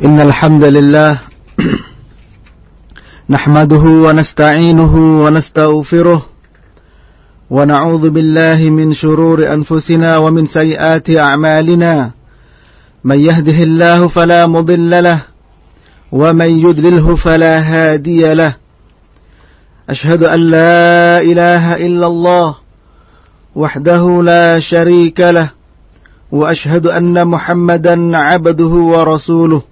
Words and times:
إن 0.00 0.20
الحمد 0.20 0.64
لله 0.64 1.20
نحمده 3.36 3.84
ونستعينه 4.04 4.94
ونستغفره 5.24 6.26
ونعوذ 7.50 8.10
بالله 8.10 8.70
من 8.70 8.94
شرور 8.94 9.52
أنفسنا 9.52 10.16
ومن 10.16 10.46
سيئات 10.46 11.10
أعمالنا 11.10 12.10
من 13.04 13.18
يهده 13.20 13.58
الله 13.62 14.08
فلا 14.08 14.46
مضل 14.46 15.04
له 15.04 15.22
ومن 16.12 16.50
يدلله 16.68 17.14
فلا 17.14 17.60
هادي 17.60 18.34
له 18.34 18.56
أشهد 19.90 20.24
أن 20.24 20.40
لا 20.40 21.20
إله 21.20 21.86
إلا 21.86 22.06
الله 22.06 22.54
وحده 23.54 24.22
لا 24.22 24.58
شريك 24.60 25.20
له 25.20 25.50
وأشهد 26.32 26.86
أن 26.86 27.28
محمدا 27.28 28.18
عبده 28.18 28.74
ورسوله 28.92 29.71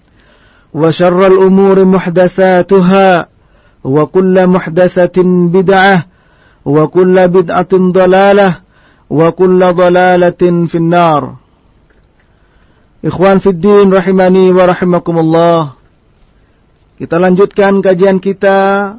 وشر 0.76 1.26
الأمور 1.26 1.84
محدثاتها 1.84 3.10
وكل 3.84 4.36
محدثة 4.46 5.18
بدعة 5.56 5.96
وكل 6.64 7.16
بدعة 7.28 7.72
ضلالة 7.72 8.50
وكل 9.10 9.60
ضلالة 9.72 10.42
في 10.70 10.76
النار 10.78 11.22
Ikhwan 13.06 13.38
Fiddin 13.38 13.86
rahimani 13.92 14.50
wa 14.50 14.66
rahimakumullah 14.66 15.78
Kita 16.98 17.22
lanjutkan 17.22 17.78
kajian 17.78 18.18
kita 18.18 18.98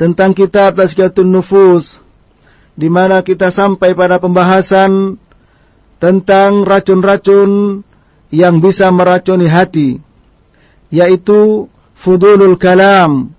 tentang 0.00 0.32
kitab 0.32 0.78
Tazkiyatun 0.78 1.28
Nufus 1.28 2.00
di 2.72 2.88
mana 2.88 3.20
kita 3.20 3.52
sampai 3.52 3.92
pada 3.92 4.16
pembahasan 4.16 5.20
tentang 6.00 6.64
racun-racun 6.64 7.84
yang 8.32 8.64
bisa 8.64 8.88
meracuni 8.88 9.44
hati 9.52 10.00
yaitu 10.93 11.67
fudulul 11.99 12.55
kalam 12.55 13.33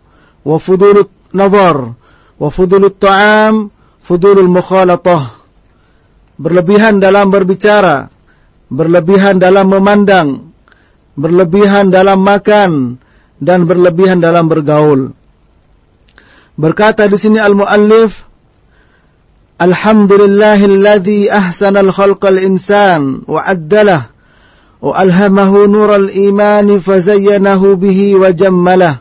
wa 0.44 0.56
fudulul 0.60 1.08
nazar 1.32 1.94
wa 2.38 2.48
fudulul 2.48 2.94
ta'am 2.96 3.68
fudulul 4.04 4.50
mukhalatah. 4.50 5.36
Berlebihan 6.38 7.02
dalam 7.02 7.34
berbicara 7.34 8.14
berlebihan 8.68 9.40
dalam 9.40 9.66
memandang 9.72 10.52
berlebihan 11.18 11.90
dalam 11.90 12.22
makan 12.22 13.00
dan 13.42 13.64
berlebihan 13.66 14.22
dalam 14.22 14.46
bergaul. 14.46 15.10
Berkata 16.54 17.10
di 17.10 17.16
sini 17.18 17.42
al-muallif 17.42 18.28
Alhamdulillahilladzi 19.58 21.26
ahsanal 21.26 21.90
khalqal 21.90 22.38
insan 22.38 23.26
wa 23.26 23.42
addalah 23.42 24.14
وألهمه 24.83 25.51
نور 25.67 25.95
الإيمان 25.95 26.67
فزينه 26.79 27.61
به 27.75 27.99
وجمله 28.15 28.95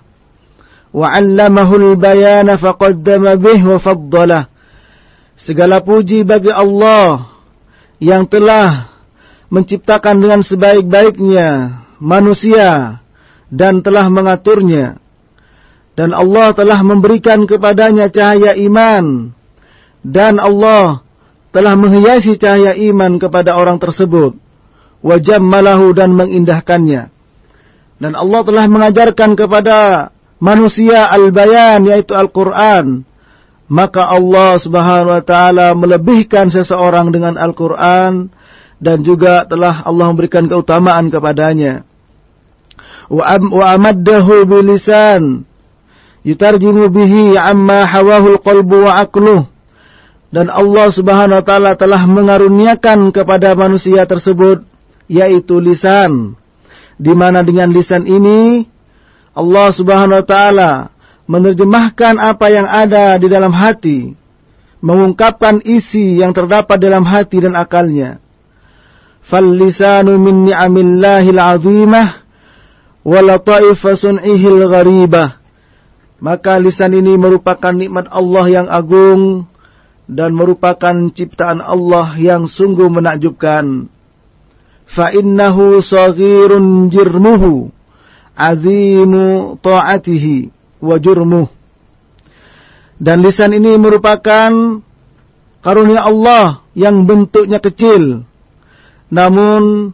وعلمه 0.94 1.70
البيان 1.76 2.48
فقدم 2.56 3.24
به 3.34 3.60
وفضله 3.68 4.42
Segala 5.32 5.82
puji 5.82 6.22
bagi 6.22 6.54
Allah 6.54 7.26
yang 7.98 8.30
telah 8.30 8.94
menciptakan 9.50 10.22
dengan 10.22 10.38
sebaik-baiknya 10.38 11.82
manusia 11.98 13.02
dan 13.50 13.82
telah 13.82 14.06
mengaturnya. 14.06 15.02
Dan 15.98 16.14
Allah 16.14 16.54
telah 16.54 16.78
memberikan 16.86 17.42
kepadanya 17.42 18.06
cahaya 18.06 18.54
iman. 18.54 19.34
Dan 20.04 20.38
Allah 20.38 21.02
telah 21.50 21.74
menghiasi 21.74 22.38
cahaya 22.38 22.78
iman 22.92 23.18
kepada 23.18 23.58
orang 23.58 23.82
tersebut 23.82 24.38
wajammalahu 25.01 25.93
dan 25.93 26.13
mengindahkannya. 26.13 27.09
Dan 27.97 28.13
Allah 28.13 28.41
telah 28.45 28.65
mengajarkan 28.69 29.33
kepada 29.33 30.09
manusia 30.37 31.09
al-bayan 31.09 31.85
yaitu 31.89 32.13
Al-Qur'an. 32.13 33.01
Maka 33.67 34.15
Allah 34.15 34.55
Subhanahu 34.61 35.11
wa 35.11 35.23
taala 35.25 35.75
melebihkan 35.75 36.47
seseorang 36.47 37.11
dengan 37.11 37.35
Al-Qur'an 37.35 38.31
dan 38.79 39.03
juga 39.03 39.43
telah 39.43 39.83
Allah 39.83 40.13
memberikan 40.13 40.47
keutamaan 40.47 41.11
kepadanya. 41.11 41.83
Wa 43.11 43.35
amaddahu 43.75 44.45
bilisan 44.47 45.43
yutarjimu 46.23 46.91
bihi 46.91 47.35
amma 47.35 47.83
hawahu 47.89 48.39
al-qalbu 48.39 48.77
wa 48.87 48.93
aqluh. 49.03 49.41
Dan 50.27 50.51
Allah 50.51 50.87
Subhanahu 50.91 51.39
wa 51.39 51.45
taala 51.45 51.71
telah 51.79 52.03
mengaruniakan 52.03 53.15
kepada 53.15 53.55
manusia 53.55 54.03
tersebut 54.03 54.76
yaitu 55.07 55.59
lisan. 55.59 56.35
Di 56.97 57.13
mana 57.15 57.41
dengan 57.41 57.71
lisan 57.71 58.03
ini 58.05 58.67
Allah 59.37 59.67
Subhanahu 59.69 60.17
wa 60.17 60.25
taala 60.27 60.71
menerjemahkan 61.27 62.15
apa 62.17 62.47
yang 62.49 62.65
ada 62.67 63.19
di 63.19 63.27
dalam 63.27 63.51
hati 63.51 64.15
mengungkapkan 64.81 65.61
isi 65.65 66.21
yang 66.21 66.31
terdapat 66.31 66.77
dalam 66.77 67.03
hati 67.03 67.41
dan 67.41 67.57
akalnya. 67.57 68.21
Lisanu 69.27 70.15
min 70.15 70.47
ni'amillahil 70.47 71.41
azimah 71.41 72.23
wa 73.03 73.19
lataifa 73.19 73.91
sun'ihil 73.97 74.63
gharibah. 74.71 75.43
Maka 76.17 76.57
lisan 76.57 76.97
ini 76.97 77.13
merupakan 77.19 77.75
nikmat 77.75 78.09
Allah 78.09 78.45
yang 78.49 78.67
agung 78.71 79.45
dan 80.07 80.33
merupakan 80.33 81.11
ciptaan 81.11 81.59
Allah 81.61 82.15
yang 82.17 82.47
sungguh 82.47 82.87
menakjubkan 82.89 83.91
فإنه 84.92 85.56
صغير 85.80 86.50
جرمه 86.92 87.44
عظيم 88.38 89.12
طاعته 89.64 90.26
وجرمه 90.82 91.46
dan 93.02 93.18
lisan 93.18 93.50
ini 93.50 93.74
merupakan 93.82 94.78
karunia 95.58 96.06
Allah 96.06 96.62
yang 96.78 97.02
bentuknya 97.02 97.58
kecil 97.58 98.22
namun 99.10 99.90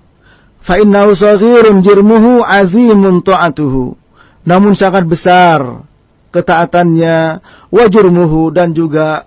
fa 0.60 0.76
innahu 0.76 1.16
saghirun 1.16 1.80
jirmuhu 1.80 2.44
azimun 2.44 3.24
ta'atuhu 3.24 3.96
namun 4.44 4.76
sangat 4.76 5.08
besar 5.08 5.88
ketaatannya 6.36 7.40
wa 7.72 7.84
jurmuhu 7.88 8.52
dan 8.52 8.76
juga 8.76 9.24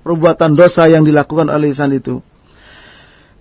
perbuatan 0.00 0.56
dosa 0.56 0.88
yang 0.88 1.04
dilakukan 1.04 1.52
oleh 1.52 1.68
lisan 1.68 1.92
itu 1.92 2.24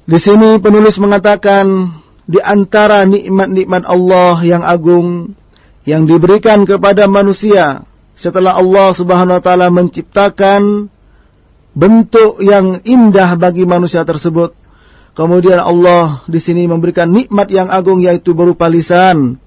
di 0.03 0.19
sini 0.19 0.59
penulis 0.59 0.99
mengatakan 0.99 1.95
di 2.27 2.43
antara 2.43 3.07
nikmat-nikmat 3.07 3.87
Allah 3.87 4.43
yang 4.43 4.63
agung 4.67 5.39
yang 5.87 6.07
diberikan 6.07 6.67
kepada 6.67 7.07
manusia 7.07 7.87
setelah 8.19 8.59
Allah 8.59 8.91
Subhanahu 8.95 9.39
wa 9.39 9.43
taala 9.43 9.71
menciptakan 9.71 10.91
bentuk 11.75 12.43
yang 12.43 12.83
indah 12.83 13.39
bagi 13.39 13.63
manusia 13.63 14.03
tersebut. 14.03 14.55
Kemudian 15.13 15.61
Allah 15.61 16.25
di 16.27 16.41
sini 16.41 16.65
memberikan 16.67 17.07
nikmat 17.07 17.53
yang 17.53 17.69
agung 17.69 18.01
yaitu 18.01 18.33
berupa 18.33 18.67
lisan. 18.67 19.39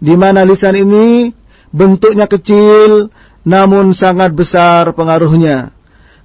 Di 0.00 0.16
mana 0.16 0.42
lisan 0.42 0.74
ini 0.74 1.30
bentuknya 1.70 2.26
kecil 2.26 3.12
namun 3.46 3.92
sangat 3.94 4.34
besar 4.34 4.90
pengaruhnya 4.96 5.79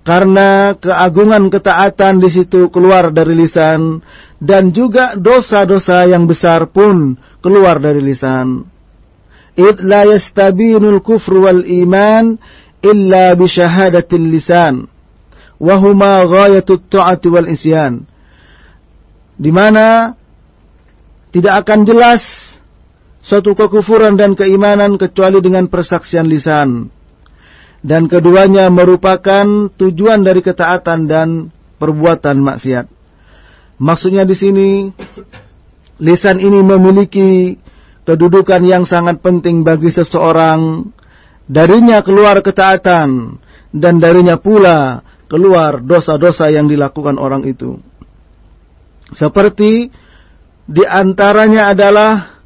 karena 0.06 0.78
keagungan 0.78 1.50
ketaatan 1.50 2.22
di 2.22 2.30
situ 2.30 2.70
keluar 2.70 3.10
dari 3.10 3.34
lisan 3.34 4.06
dan 4.38 4.70
juga 4.70 5.18
dosa-dosa 5.18 6.06
yang 6.06 6.30
besar 6.30 6.70
pun 6.70 7.18
keluar 7.42 7.82
dari 7.82 8.06
lisan. 8.06 8.70
Id 9.58 9.82
la 9.82 10.06
yastabinul 10.06 11.02
kufr 11.02 11.34
wal 11.42 11.66
iman 11.66 12.38
illa 12.86 13.34
bi 13.34 13.50
syahadatil 13.50 14.30
lisan 14.30 14.86
wa 15.58 15.76
huma 15.82 16.22
ghayatut 16.30 16.86
ta'ati 16.86 17.28
wal 17.34 17.50
isyan. 17.50 18.06
Di 19.36 19.50
mana 19.50 20.14
tidak 21.34 21.66
akan 21.66 21.82
jelas 21.82 22.22
suatu 23.26 23.58
kekufuran 23.58 24.14
dan 24.14 24.38
keimanan 24.38 25.02
kecuali 25.02 25.42
dengan 25.42 25.66
persaksian 25.66 26.30
lisan. 26.30 26.94
Dan 27.86 28.10
keduanya 28.10 28.66
merupakan 28.74 29.70
tujuan 29.78 30.26
dari 30.26 30.42
ketaatan 30.42 31.06
dan 31.06 31.54
perbuatan 31.78 32.42
maksiat. 32.42 32.90
Maksudnya 33.78 34.26
di 34.26 34.34
sini 34.34 34.70
lisan 36.02 36.42
ini 36.42 36.66
memiliki 36.66 37.62
kedudukan 38.02 38.66
yang 38.66 38.90
sangat 38.90 39.22
penting 39.22 39.62
bagi 39.62 39.94
seseorang. 39.94 40.90
Darinya 41.46 42.02
keluar 42.02 42.42
ketaatan 42.42 43.38
dan 43.70 43.94
darinya 44.02 44.42
pula 44.42 45.06
keluar 45.30 45.78
dosa-dosa 45.78 46.50
yang 46.50 46.66
dilakukan 46.66 47.22
orang 47.22 47.46
itu. 47.46 47.78
Seperti 49.14 49.94
di 50.66 50.82
antaranya 50.82 51.70
adalah 51.70 52.42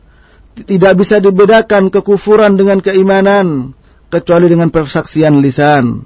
tidak 0.68 1.00
bisa 1.00 1.24
dibedakan 1.24 1.88
kekufuran 1.88 2.60
dengan 2.60 2.84
keimanan 2.84 3.72
kecuali 4.10 4.50
dengan 4.50 4.74
persaksian 4.74 5.38
lisan. 5.40 6.04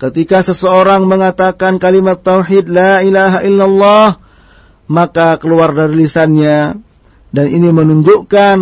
Ketika 0.00 0.40
seseorang 0.40 1.04
mengatakan 1.04 1.76
kalimat 1.76 2.24
tauhid 2.24 2.72
la 2.72 3.04
ilaha 3.04 3.44
illallah 3.44 4.08
maka 4.88 5.36
keluar 5.36 5.76
dari 5.76 6.08
lisannya 6.08 6.80
dan 7.30 7.46
ini 7.46 7.68
menunjukkan 7.68 8.58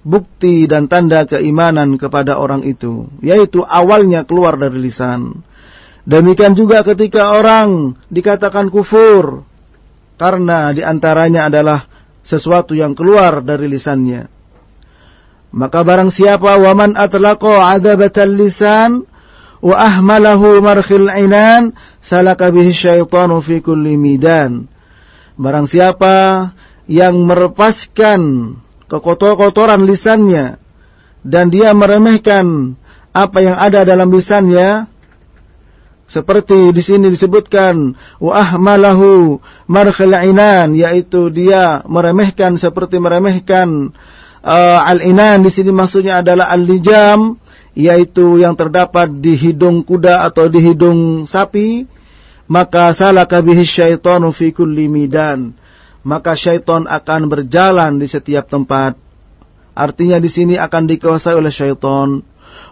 bukti 0.00 0.64
dan 0.64 0.88
tanda 0.88 1.28
keimanan 1.28 2.00
kepada 2.00 2.40
orang 2.40 2.64
itu, 2.64 3.08
yaitu 3.20 3.60
awalnya 3.64 4.24
keluar 4.24 4.56
dari 4.56 4.78
lisan. 4.80 5.44
Demikian 6.08 6.56
juga 6.56 6.80
ketika 6.80 7.36
orang 7.36 7.98
dikatakan 8.08 8.72
kufur, 8.72 9.44
karena 10.16 10.72
di 10.72 10.80
antaranya 10.80 11.52
adalah 11.52 11.84
sesuatu 12.24 12.72
yang 12.72 12.96
keluar 12.96 13.44
dari 13.44 13.68
lisannya. 13.68 14.39
Maka 15.50 15.82
barang 15.82 16.14
siapa 16.14 16.62
waman 16.62 16.94
atlaqa 16.94 17.74
adabatal 17.74 18.30
lisan 18.38 19.02
wa 19.60 19.76
ahmalahu 19.76 20.62
markhil 20.62 21.10
inan 21.10 21.74
salaka 21.98 22.54
bihi 22.54 22.70
syaitanu 22.70 23.42
fi 23.42 23.58
kulli 23.58 23.98
midan. 23.98 24.70
Barang 25.34 25.66
siapa 25.66 26.50
yang 26.86 27.18
merepaskan 27.26 28.54
kekotor-kotoran 28.86 29.82
lisannya 29.86 30.58
dan 31.22 31.50
dia 31.50 31.70
meremehkan 31.74 32.74
apa 33.10 33.38
yang 33.42 33.56
ada 33.58 33.82
dalam 33.82 34.10
lisannya 34.10 34.86
seperti 36.10 36.74
di 36.74 36.82
sini 36.82 37.06
disebutkan 37.06 37.94
wa 38.18 38.32
ahmalahu 38.34 39.38
markhal 39.70 40.10
inan 40.26 40.74
yaitu 40.74 41.30
dia 41.30 41.86
meremehkan 41.86 42.58
seperti 42.58 42.98
meremehkan 42.98 43.94
uh, 44.44 44.80
al-inan 44.84 45.44
di 45.44 45.50
sini 45.52 45.72
maksudnya 45.72 46.20
adalah 46.24 46.52
al-lijam 46.52 47.38
yaitu 47.76 48.42
yang 48.42 48.58
terdapat 48.58 49.08
di 49.22 49.38
hidung 49.38 49.86
kuda 49.86 50.26
atau 50.26 50.50
di 50.50 50.58
hidung 50.58 51.24
sapi 51.24 51.86
maka 52.50 52.90
salaka 52.92 53.38
bihi 53.38 53.62
syaitanu 53.62 54.34
fi 54.34 54.50
kulli 54.50 54.90
midan 54.90 55.54
maka 56.00 56.32
syaitan 56.32 56.88
akan 56.88 57.28
berjalan 57.28 58.00
di 58.00 58.08
setiap 58.08 58.48
tempat. 58.48 58.96
Artinya 59.76 60.20
di 60.20 60.28
sini 60.28 60.54
akan 60.56 60.88
dikuasai 60.88 61.36
oleh 61.36 61.52
syaitan. 61.52 62.24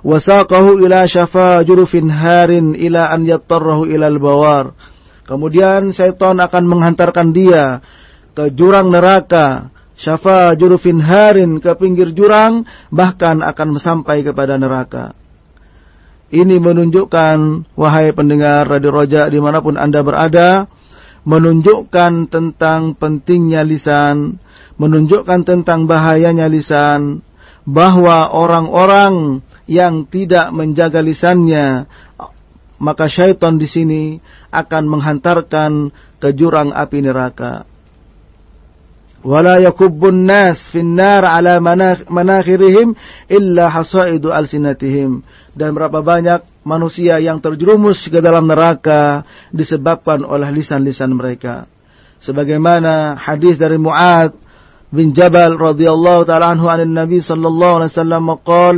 Wasaqahu 0.04 0.78
ila 0.84 1.04
syafa 1.10 1.62
jurufin 1.66 2.08
harin 2.08 2.72
ila 2.78 3.10
an 3.10 3.26
yattarrahu 3.26 3.88
ilal 3.88 4.18
bawar. 4.20 4.72
Kemudian 5.28 5.92
syaitan 5.92 6.40
akan 6.40 6.64
menghantarkan 6.64 7.28
dia 7.34 7.84
ke 8.32 8.48
jurang 8.54 8.88
neraka. 8.88 9.72
Syafa 9.98 10.54
jurufin 10.54 11.02
harin 11.02 11.58
ke 11.58 11.74
pinggir 11.74 12.14
jurang 12.14 12.62
bahkan 12.94 13.42
akan 13.42 13.82
sampai 13.82 14.22
kepada 14.22 14.54
neraka. 14.54 15.10
Ini 16.30 16.60
menunjukkan 16.62 17.66
wahai 17.74 18.14
pendengar 18.14 18.70
Radio 18.70 18.94
Roja 18.94 19.26
di 19.26 19.42
mana 19.42 19.58
pun 19.58 19.74
anda 19.74 20.04
berada 20.06 20.70
menunjukkan 21.26 22.30
tentang 22.30 22.94
pentingnya 22.94 23.66
lisan, 23.66 24.38
menunjukkan 24.78 25.44
tentang 25.44 25.84
bahayanya 25.84 26.46
lisan, 26.46 27.20
bahwa 27.68 28.32
orang-orang 28.32 29.44
yang 29.68 30.08
tidak 30.08 30.48
menjaga 30.56 31.04
lisannya, 31.04 31.84
maka 32.80 33.10
syaitan 33.10 33.60
di 33.60 33.68
sini 33.68 34.02
akan 34.48 34.84
menghantarkan 34.88 35.92
ke 36.16 36.32
jurang 36.32 36.72
api 36.72 37.04
neraka. 37.04 37.68
Wala 39.26 39.58
yakubbun 39.58 40.30
nas 40.30 40.70
finnar 40.70 41.26
ala 41.26 41.58
manakhirihim 42.06 42.94
illa 43.26 43.66
hasaidu 43.66 44.30
alsinatihim. 44.30 45.26
Dan 45.58 45.74
berapa 45.74 46.06
banyak 46.06 46.62
manusia 46.62 47.18
yang 47.18 47.42
terjerumus 47.42 48.06
ke 48.06 48.22
dalam 48.22 48.46
neraka 48.46 49.26
disebabkan 49.50 50.22
oleh 50.22 50.46
lisan-lisan 50.54 51.10
mereka. 51.18 51.66
Sebagaimana 52.22 53.18
hadis 53.18 53.58
dari 53.58 53.74
Muad 53.78 54.34
bin 54.94 55.10
Jabal 55.10 55.58
radhiyallahu 55.58 56.22
taala 56.26 56.54
anhu 56.54 56.70
an 56.70 56.86
Nabi 56.86 57.18
sallallahu 57.18 57.82
alaihi 57.82 57.92
wasallam 57.94 58.26
qol 58.46 58.76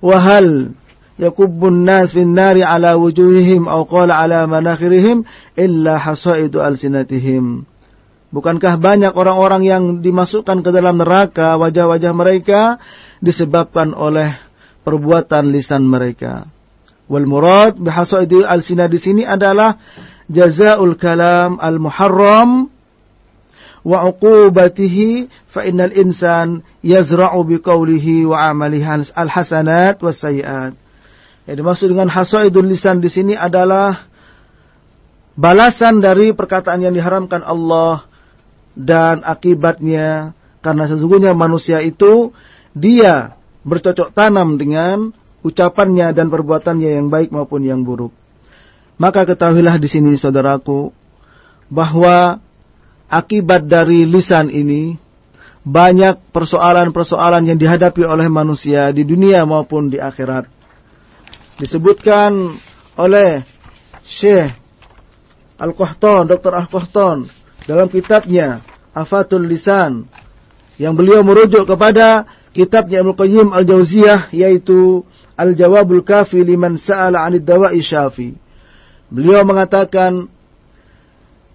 wa 0.00 0.16
hal 0.18 0.72
nas 1.20 2.08
fin 2.10 2.32
nari 2.32 2.64
ala 2.64 2.96
wujuhihim 2.98 3.68
aw 3.68 3.84
qala 3.84 4.24
ala 4.24 4.48
manakhirihim 4.48 5.22
illa 5.54 6.00
hasaidu 6.00 6.58
alsinatihim. 6.64 7.71
Bukankah 8.32 8.80
banyak 8.80 9.12
orang-orang 9.12 9.62
yang 9.62 9.84
dimasukkan 10.00 10.64
ke 10.64 10.70
dalam 10.72 10.96
neraka 10.96 11.60
wajah-wajah 11.60 12.12
mereka 12.16 12.80
disebabkan 13.20 13.92
oleh 13.92 14.40
perbuatan 14.88 15.52
lisan 15.52 15.84
mereka. 15.84 16.48
Wal 17.12 17.28
murad 17.28 17.76
bihasaidi 17.76 18.40
al-sina 18.40 18.88
di 18.88 18.96
sini 18.96 19.22
adalah 19.28 19.76
jazaul 20.32 20.96
kalam 20.96 21.60
al-muharram 21.60 22.72
wa 23.84 23.98
uqubatihi 24.08 25.28
fa 25.52 25.68
innal 25.68 25.92
insan 25.92 26.64
yazra'u 26.80 27.44
biqaulihi 27.44 28.24
wa 28.24 28.48
amalihi 28.48 29.12
al-hasanat 29.12 30.00
was 30.00 30.24
sayiat. 30.24 30.72
Yang 31.44 31.56
dimaksud 31.60 31.86
dengan 31.92 32.08
hasaidul 32.08 32.64
lisan 32.64 33.04
di 33.04 33.12
sini 33.12 33.36
adalah 33.36 34.08
balasan 35.36 36.00
dari 36.00 36.32
perkataan 36.32 36.80
yang 36.80 36.96
diharamkan 36.96 37.44
Allah 37.44 38.08
dan 38.72 39.20
akibatnya 39.24 40.32
karena 40.62 40.84
sesungguhnya 40.88 41.34
manusia 41.36 41.82
itu 41.82 42.32
dia 42.72 43.36
bercocok 43.66 44.14
tanam 44.16 44.56
dengan 44.56 45.12
ucapannya 45.42 46.14
dan 46.14 46.30
perbuatannya 46.30 46.90
yang 47.02 47.06
baik 47.10 47.34
maupun 47.34 47.66
yang 47.66 47.82
buruk. 47.82 48.14
Maka 48.96 49.26
ketahuilah 49.26 49.82
di 49.82 49.88
sini 49.90 50.14
saudaraku 50.14 50.94
bahwa 51.66 52.38
akibat 53.10 53.66
dari 53.66 54.06
lisan 54.06 54.48
ini 54.48 54.94
banyak 55.62 56.34
persoalan-persoalan 56.34 57.46
yang 57.46 57.58
dihadapi 57.58 58.02
oleh 58.02 58.26
manusia 58.26 58.90
di 58.90 59.06
dunia 59.06 59.46
maupun 59.46 59.90
di 59.90 59.98
akhirat. 59.98 60.46
Disebutkan 61.58 62.58
oleh 62.98 63.46
Syekh 64.02 64.50
Al-Qahtan, 65.62 66.26
Dr. 66.26 66.52
Al-Qahtan 66.58 67.41
dalam 67.66 67.86
kitabnya 67.88 68.62
Afatul 68.92 69.48
Lisan 69.48 70.04
yang 70.76 70.92
beliau 70.98 71.24
merujuk 71.24 71.64
kepada 71.64 72.28
kitabnya 72.52 73.00
Ibnu 73.00 73.16
Qayyim 73.16 73.48
Al-Jauziyah 73.54 74.34
yaitu 74.34 75.06
Al-Jawabul 75.38 76.04
Kafi 76.04 76.44
liman 76.44 76.76
sa'ala 76.76 77.24
'anid 77.24 77.48
dawa'i 77.48 77.80
syafi. 77.80 78.36
Beliau 79.12 79.44
mengatakan 79.44 80.28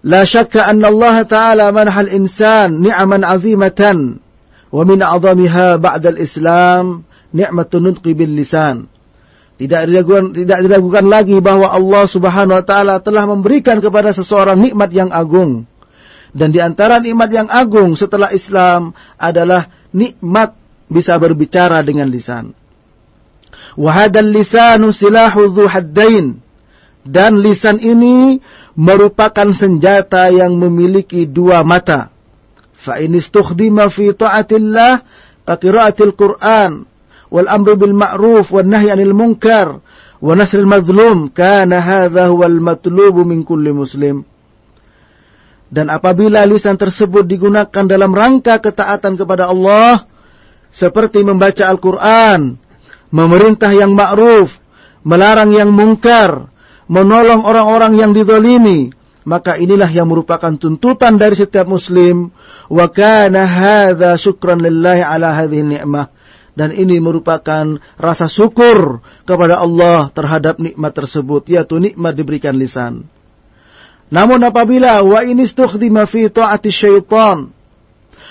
anna 0.02 0.86
Allah 0.88 1.16
Ta'ala 1.26 1.66
manhal 1.74 2.10
insan 2.10 2.82
ni'man 2.82 3.22
'azimatan 3.26 4.22
wa 4.70 4.82
min 4.86 4.98
a'zamiha 5.02 5.78
ba'da 5.82 6.14
al-Islam 6.14 7.02
ni'matun 7.34 7.82
nutqi 7.92 8.14
bil 8.14 8.34
lisan. 8.34 8.86
Tidak 9.58 9.90
diragukan, 9.90 10.30
tidak 10.38 10.58
diragukan 10.62 11.04
lagi 11.10 11.34
bahwa 11.42 11.66
Allah 11.66 12.06
Subhanahu 12.06 12.62
wa 12.62 12.64
taala 12.64 13.02
telah 13.02 13.26
memberikan 13.26 13.82
kepada 13.82 14.14
seseorang 14.14 14.54
nikmat 14.54 14.94
yang 14.94 15.10
agung. 15.10 15.66
Dan 16.32 16.52
di 16.52 16.60
antara 16.60 17.00
nikmat 17.00 17.30
yang 17.32 17.48
agung 17.48 17.96
setelah 17.96 18.32
Islam 18.32 18.92
adalah 19.16 19.68
nikmat 19.92 20.52
bisa 20.88 21.16
berbicara 21.16 21.80
dengan 21.84 22.08
lisan. 22.08 22.52
Wahadal 23.78 24.28
lisanu 24.32 24.92
silahu 24.92 25.48
haddain. 25.68 26.40
Dan 27.08 27.40
lisan 27.40 27.80
ini 27.80 28.36
merupakan 28.76 29.48
senjata 29.56 30.28
yang 30.28 30.54
memiliki 30.60 31.24
dua 31.24 31.64
mata. 31.64 32.12
Fa 32.78 33.00
in 33.00 33.16
istukhdima 33.16 33.88
fi 33.88 34.12
ta'atillah 34.12 34.92
qira'atil 35.48 36.12
Qur'an 36.12 36.84
wal 37.32 37.48
amru 37.48 37.74
bil 37.80 37.96
ma'ruf 37.96 38.52
wan 38.52 38.68
nahyi 38.68 38.92
'anil 38.92 39.16
munkar 39.16 39.80
wa 40.20 40.32
nasril 40.36 40.68
mazlum 40.68 41.32
kana 41.32 41.80
hadha 41.80 42.28
huwal 42.28 42.60
matlubu 42.60 43.24
min 43.24 43.42
kulli 43.42 43.72
muslim. 43.72 44.22
Dan 45.68 45.92
apabila 45.92 46.48
lisan 46.48 46.80
tersebut 46.80 47.28
digunakan 47.28 47.84
dalam 47.84 48.08
rangka 48.16 48.56
ketaatan 48.56 49.20
kepada 49.20 49.52
Allah 49.52 50.08
seperti 50.72 51.20
membaca 51.20 51.68
Al-Qur'an, 51.68 52.56
memerintah 53.12 53.72
yang 53.76 53.92
ma'ruf, 53.92 54.48
melarang 55.04 55.52
yang 55.52 55.68
mungkar, 55.68 56.48
menolong 56.88 57.44
orang-orang 57.44 58.00
yang 58.00 58.16
dizalimi, 58.16 58.92
maka 59.28 59.60
inilah 59.60 59.92
yang 59.92 60.08
merupakan 60.08 60.56
tuntutan 60.56 61.20
dari 61.20 61.36
setiap 61.36 61.68
muslim 61.68 62.32
wa 62.72 62.88
kana 62.88 63.44
hadza 63.44 64.16
syukran 64.16 64.56
lillahi 64.56 65.04
ala 65.04 65.36
hadhihi 65.36 65.76
ni'mah 65.76 66.08
dan 66.58 66.74
ini 66.74 66.98
merupakan 66.98 67.78
rasa 67.94 68.26
syukur 68.26 68.98
kepada 69.22 69.62
Allah 69.62 70.10
terhadap 70.10 70.58
nikmat 70.58 70.90
tersebut 70.90 71.46
yaitu 71.46 71.78
nikmat 71.78 72.18
diberikan 72.18 72.58
lisan. 72.58 73.06
Namun 74.08 74.40
apabila 74.44 75.04
wa 75.04 75.20
in 75.24 75.44
istukhdima 75.44 76.08
fi 76.08 76.32
ta'ati 76.32 76.72
syaitan 76.72 77.52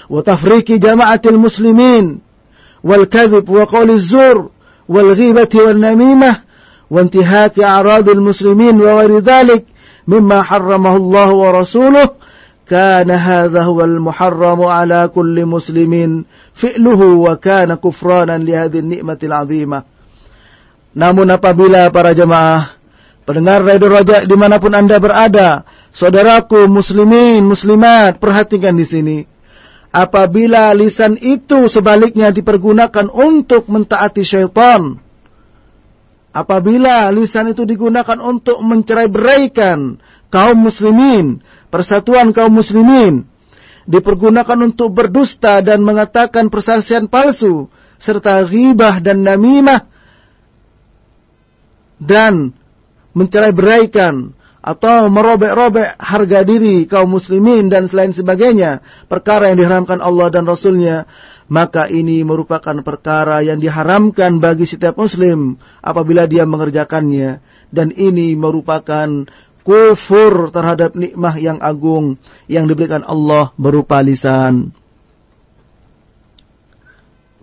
wa 0.09 0.19
tafriqi 0.25 0.81
jama'atil 0.81 1.37
muslimin 1.37 2.17
wal 2.81 3.05
kadhib 3.05 3.45
wa 3.45 3.67
qawli 3.69 3.99
zur 4.01 4.49
wal 4.89 5.11
ghibati 5.13 5.61
wal 5.61 5.77
namimah 5.77 6.41
wa 6.89 6.97
intihaki 7.03 7.61
a'radil 7.61 8.23
muslimin 8.23 8.73
wa 8.79 9.03
ghairi 9.03 9.21
dhalik 9.21 9.63
mimma 10.07 10.41
harramahu 10.41 10.97
Allah 10.97 11.29
wa 11.33 11.49
rasuluh 11.61 12.07
كان 12.67 13.07
هذا 13.11 13.63
هو 13.63 13.79
المحرم 13.81 14.61
على 14.61 15.07
كل 15.15 15.45
مسلم 15.45 16.25
فعله 16.53 17.01
وكان 17.15 17.73
كفرانا 17.73 18.37
لهذه 18.37 18.79
النعمة 18.79 19.19
العظيمة 19.23 19.79
Namun 20.97 21.29
apabila 21.31 21.87
para 21.93 22.11
jemaah 22.11 22.76
pendengar 23.27 23.59
radio 23.59 23.91
Raja 23.91 24.23
di 24.23 24.35
mana 24.39 24.55
pun 24.55 24.71
anda 24.71 24.95
berada, 25.03 25.67
saudaraku 25.91 26.63
muslimin 26.71 27.43
muslimat 27.43 28.23
perhatikan 28.23 28.71
di 28.71 28.87
sini. 28.87 29.17
Apabila 29.91 30.71
lisan 30.71 31.19
itu 31.19 31.67
sebaliknya 31.67 32.31
dipergunakan 32.31 33.11
untuk 33.11 33.67
mentaati 33.67 34.23
syaitan, 34.23 34.95
apabila 36.31 37.11
lisan 37.11 37.51
itu 37.51 37.67
digunakan 37.67 38.15
untuk 38.23 38.63
mencerai 38.63 39.11
beraikan 39.11 39.99
kaum 40.31 40.63
muslimin, 40.63 41.43
persatuan 41.67 42.31
kaum 42.31 42.55
muslimin 42.55 43.27
dipergunakan 43.87 44.71
untuk 44.71 44.91
berdusta 44.91 45.63
dan 45.63 45.79
mengatakan 45.79 46.51
persaksian 46.51 47.07
palsu 47.07 47.71
serta 47.97 48.43
ghibah 48.43 48.99
dan 48.99 49.23
namimah 49.23 49.87
dan 51.97 52.51
mencerai 53.17 53.49
beraikan 53.49 54.37
atau 54.61 55.09
merobek-robek 55.09 55.97
harga 55.97 56.39
diri 56.45 56.85
kaum 56.85 57.17
muslimin 57.17 57.71
dan 57.71 57.89
selain 57.89 58.13
sebagainya 58.13 58.85
perkara 59.09 59.49
yang 59.49 59.57
diharamkan 59.57 59.97
Allah 60.03 60.27
dan 60.29 60.45
Rasulnya 60.45 61.09
maka 61.47 61.87
ini 61.87 62.21
merupakan 62.27 62.75
perkara 62.83 63.39
yang 63.39 63.57
diharamkan 63.57 64.37
bagi 64.43 64.67
setiap 64.67 64.99
muslim 64.99 65.55
apabila 65.79 66.27
dia 66.27 66.43
mengerjakannya 66.43 67.39
dan 67.71 67.95
ini 67.95 68.35
merupakan 68.35 69.07
kufur 69.63 70.51
terhadap 70.51 70.95
nikmah 70.95 71.35
yang 71.39 71.59
agung 71.59 72.15
yang 72.47 72.67
diberikan 72.67 73.03
Allah 73.03 73.51
berupa 73.59 73.99
lisan. 73.99 74.71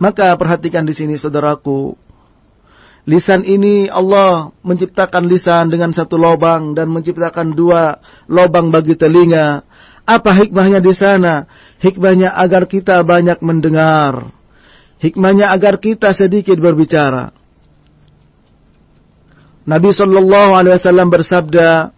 Maka 0.01 0.33
perhatikan 0.37 0.89
di 0.89 0.97
sini 0.97 1.15
saudaraku. 1.21 1.97
Lisan 3.05 3.45
ini 3.45 3.85
Allah 3.93 4.49
menciptakan 4.65 5.29
lisan 5.29 5.69
dengan 5.69 5.93
satu 5.93 6.17
lobang 6.17 6.73
dan 6.73 6.89
menciptakan 6.89 7.53
dua 7.53 8.01
lobang 8.33 8.73
bagi 8.73 8.97
telinga. 8.97 9.61
Apa 10.09 10.33
hikmahnya 10.33 10.81
di 10.81 10.93
sana? 10.97 11.45
Hikmahnya 11.85 12.33
agar 12.33 12.65
kita 12.65 13.05
banyak 13.05 13.45
mendengar. 13.45 14.33
Hikmahnya 15.05 15.53
agar 15.53 15.77
kita 15.77 16.17
sedikit 16.17 16.57
berbicara. 16.57 17.37
Nabi 19.69 19.91
Shallallahu 19.93 20.51
Alaihi 20.57 20.77
Wasallam 20.77 21.09
bersabda, 21.09 21.93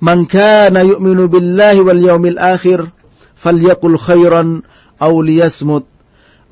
Man 0.00 0.28
kana 0.28 0.84
yu'minu 0.84 1.28
billahi 1.28 1.80
wal 1.80 2.00
yaumil 2.00 2.36
akhir 2.36 2.88
falyakul 3.40 3.96
khairan 3.96 4.64
aw 5.00 5.12
liyasmut. 5.12 5.88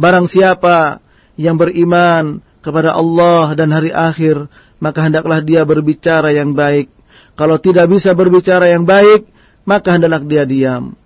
Barang 0.01 0.29
siapa 0.29 1.01
yang 1.37 1.61
beriman 1.61 2.41
kepada 2.65 2.97
Allah 2.97 3.53
dan 3.53 3.69
hari 3.69 3.93
akhir, 3.93 4.49
maka 4.81 5.05
hendaklah 5.05 5.45
dia 5.45 5.63
berbicara 5.69 6.33
yang 6.33 6.57
baik. 6.57 6.89
Kalau 7.37 7.61
tidak 7.61 7.93
bisa 7.93 8.17
berbicara 8.17 8.73
yang 8.73 8.89
baik, 8.89 9.29
maka 9.69 10.01
hendaklah 10.01 10.25
dia 10.25 10.49
diam. 10.49 10.97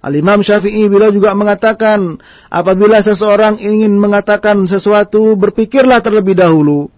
Al-Imam 0.00 0.40
Syafi'i 0.40 0.86
bila 0.86 1.10
juga 1.10 1.34
mengatakan, 1.34 2.16
apabila 2.48 3.02
seseorang 3.02 3.58
ingin 3.58 3.98
mengatakan 3.98 4.64
sesuatu, 4.64 5.34
berpikirlah 5.34 5.98
terlebih 6.00 6.38
dahulu. 6.38 6.88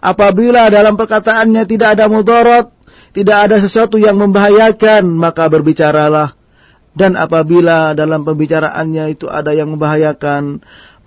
Apabila 0.00 0.68
dalam 0.68 0.94
perkataannya 0.96 1.64
tidak 1.64 1.96
ada 1.96 2.06
mudarat, 2.08 2.68
tidak 3.16 3.48
ada 3.48 3.56
sesuatu 3.58 3.96
yang 3.96 4.20
membahayakan, 4.20 5.08
maka 5.08 5.48
berbicaralah. 5.48 6.36
Dan 6.90 7.14
apabila 7.14 7.94
dalam 7.94 8.26
pembicaraannya 8.26 9.14
itu 9.14 9.30
ada 9.30 9.54
yang 9.54 9.70
membahayakan, 9.70 10.58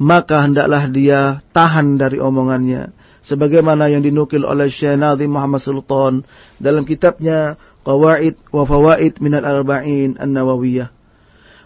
maka 0.02 0.46
hendaklah 0.46 0.90
dia 0.90 1.42
tahan 1.54 1.98
dari 2.00 2.18
omongannya. 2.18 2.94
Sebagaimana 3.24 3.88
yang 3.88 4.04
dinukil 4.04 4.44
oleh 4.44 4.68
Syekh 4.68 5.00
Nazim 5.00 5.32
Muhammad 5.32 5.64
Sultan 5.64 6.28
dalam 6.60 6.84
kitabnya 6.84 7.56
Qawaid 7.88 8.36
wa 8.52 8.68
Fawaid 8.68 9.24
Minal 9.24 9.48
Arba'in 9.48 10.20
An-Nawawiyah. 10.20 10.92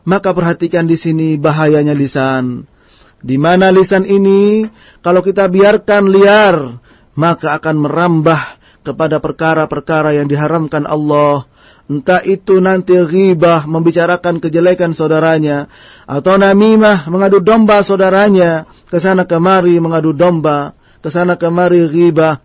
Maka 0.05 0.31
perhatikan 0.37 0.85
di 0.85 0.95
sini 0.95 1.35
bahayanya 1.35 1.97
lisan. 1.97 2.69
Di 3.17 3.41
mana 3.41 3.73
lisan 3.73 4.05
ini 4.05 4.69
kalau 5.01 5.25
kita 5.25 5.49
biarkan 5.49 6.03
liar, 6.13 6.77
maka 7.17 7.57
akan 7.57 7.75
merambah 7.81 8.41
kepada 8.85 9.17
perkara-perkara 9.17 10.13
yang 10.15 10.29
diharamkan 10.29 10.85
Allah. 10.85 11.49
Entah 11.87 12.19
itu 12.19 12.59
nanti 12.59 12.99
ghibah 12.99 13.63
membicarakan 13.63 14.43
kejelekan 14.43 14.91
saudaranya. 14.91 15.71
Atau 16.03 16.35
namimah 16.35 17.07
mengadu 17.07 17.39
domba 17.39 17.79
saudaranya. 17.79 18.67
Ke 18.91 18.99
sana 18.99 19.23
kemari 19.23 19.79
mengadu 19.79 20.11
domba. 20.11 20.75
Ke 20.99 21.07
sana 21.07 21.39
kemari 21.39 21.87
ghibah. 21.87 22.43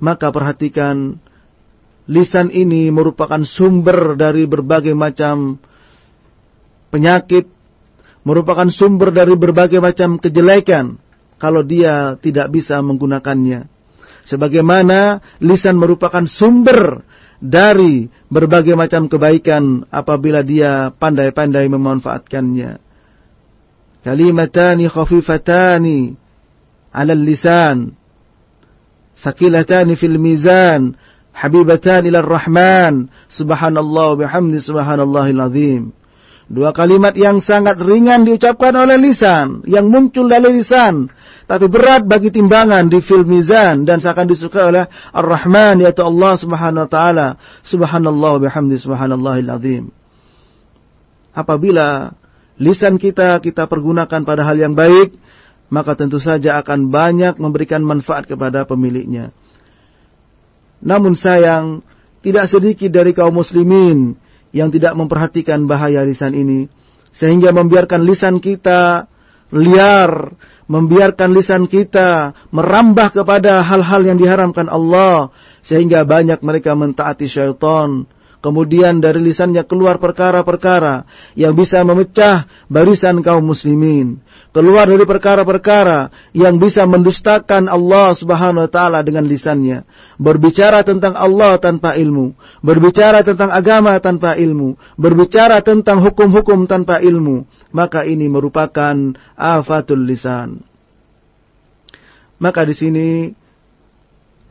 Maka 0.00 0.32
perhatikan. 0.32 1.20
Lisan 2.08 2.48
ini 2.48 2.88
merupakan 2.88 3.44
sumber 3.44 4.16
dari 4.16 4.48
berbagai 4.48 4.96
macam 4.96 5.60
penyakit. 6.88 7.44
Merupakan 8.24 8.72
sumber 8.72 9.12
dari 9.12 9.36
berbagai 9.36 9.84
macam 9.84 10.16
kejelekan. 10.16 10.96
Kalau 11.36 11.60
dia 11.60 12.16
tidak 12.24 12.48
bisa 12.48 12.80
menggunakannya 12.80 13.76
sebagaimana 14.26 15.22
lisan 15.38 15.78
merupakan 15.78 16.26
sumber 16.26 17.06
dari 17.40 18.08
berbagai 18.32 18.74
macam 18.74 19.06
kebaikan 19.06 19.84
apabila 19.92 20.40
dia 20.40 20.92
pandai-pandai 20.92 21.68
memanfaatkannya. 21.68 22.80
Kalimatani 24.06 24.86
khafifatani 24.86 26.14
'ala 26.94 27.12
lisan. 27.12 27.92
Sakilatani 29.20 29.98
fil 29.98 30.16
mizan. 30.20 30.94
Habibatan 31.36 32.08
ila 32.08 32.24
rahman. 32.24 33.12
Subhanallah 33.28 34.16
bihamdi 34.16 34.62
subhanallahil 34.62 35.40
azim. 35.42 35.82
Dua 36.46 36.70
kalimat 36.70 37.10
yang 37.18 37.42
sangat 37.42 37.82
ringan 37.82 38.22
diucapkan 38.22 38.70
oleh 38.78 38.94
lisan, 39.02 39.66
yang 39.66 39.90
muncul 39.90 40.30
dari 40.30 40.62
lisan, 40.62 41.10
tapi 41.46 41.70
berat 41.70 42.02
bagi 42.02 42.34
timbangan 42.34 42.90
di 42.90 42.98
fil 42.98 43.22
mizan 43.22 43.86
dan 43.86 44.02
seakan 44.02 44.26
disukai 44.26 44.66
oleh 44.66 44.84
Ar-Rahman 45.14 45.78
yaitu 45.78 46.02
Allah 46.02 46.34
Subhanahu 46.34 46.84
wa 46.86 46.90
taala. 46.90 47.28
Subhanallah 47.62 48.42
bihamdi 48.42 48.74
subhanallahil 48.82 49.50
azim. 49.54 49.84
Apabila 51.30 52.10
lisan 52.58 52.98
kita 52.98 53.38
kita 53.38 53.70
pergunakan 53.70 54.26
pada 54.26 54.42
hal 54.42 54.58
yang 54.58 54.74
baik, 54.74 55.14
maka 55.70 55.94
tentu 55.94 56.18
saja 56.18 56.58
akan 56.58 56.90
banyak 56.90 57.38
memberikan 57.38 57.86
manfaat 57.86 58.26
kepada 58.26 58.66
pemiliknya. 58.66 59.30
Namun 60.82 61.14
sayang, 61.14 61.86
tidak 62.26 62.50
sedikit 62.50 62.90
dari 62.90 63.14
kaum 63.14 63.38
muslimin 63.38 64.18
yang 64.50 64.74
tidak 64.74 64.98
memperhatikan 64.98 65.62
bahaya 65.70 66.02
lisan 66.02 66.34
ini 66.34 66.66
sehingga 67.14 67.54
membiarkan 67.54 68.02
lisan 68.02 68.42
kita 68.42 69.06
liar, 69.54 70.34
membiarkan 70.66 71.30
lisan 71.34 71.70
kita 71.70 72.34
merambah 72.50 73.14
kepada 73.14 73.62
hal-hal 73.62 74.02
yang 74.02 74.18
diharamkan 74.18 74.66
Allah 74.66 75.30
sehingga 75.62 76.02
banyak 76.06 76.42
mereka 76.42 76.74
mentaati 76.74 77.26
syaitan. 77.26 78.06
Kemudian 78.44 79.02
dari 79.02 79.18
lisannya 79.18 79.66
keluar 79.66 79.98
perkara-perkara 79.98 81.02
yang 81.34 81.56
bisa 81.58 81.82
memecah 81.82 82.46
barisan 82.70 83.18
kaum 83.24 83.42
muslimin. 83.42 84.22
keluar 84.56 84.88
dari 84.88 85.04
perkara-perkara 85.04 86.32
yang 86.32 86.56
bisa 86.56 86.88
mendustakan 86.88 87.68
Allah 87.68 88.16
Subhanahu 88.16 88.64
wa 88.64 88.70
taala 88.72 89.04
dengan 89.04 89.28
lisannya, 89.28 89.84
berbicara 90.16 90.80
tentang 90.80 91.12
Allah 91.12 91.60
tanpa 91.60 91.92
ilmu, 91.92 92.32
berbicara 92.64 93.20
tentang 93.20 93.52
agama 93.52 94.00
tanpa 94.00 94.32
ilmu, 94.32 94.80
berbicara 94.96 95.60
tentang 95.60 96.00
hukum-hukum 96.00 96.64
tanpa 96.64 97.04
ilmu, 97.04 97.44
maka 97.74 98.06
ini 98.06 98.26
merupakan 98.30 98.94
afatul 99.34 100.06
lisan. 100.06 100.62
Maka 102.36 102.68
di 102.68 102.74
sini 102.76 103.08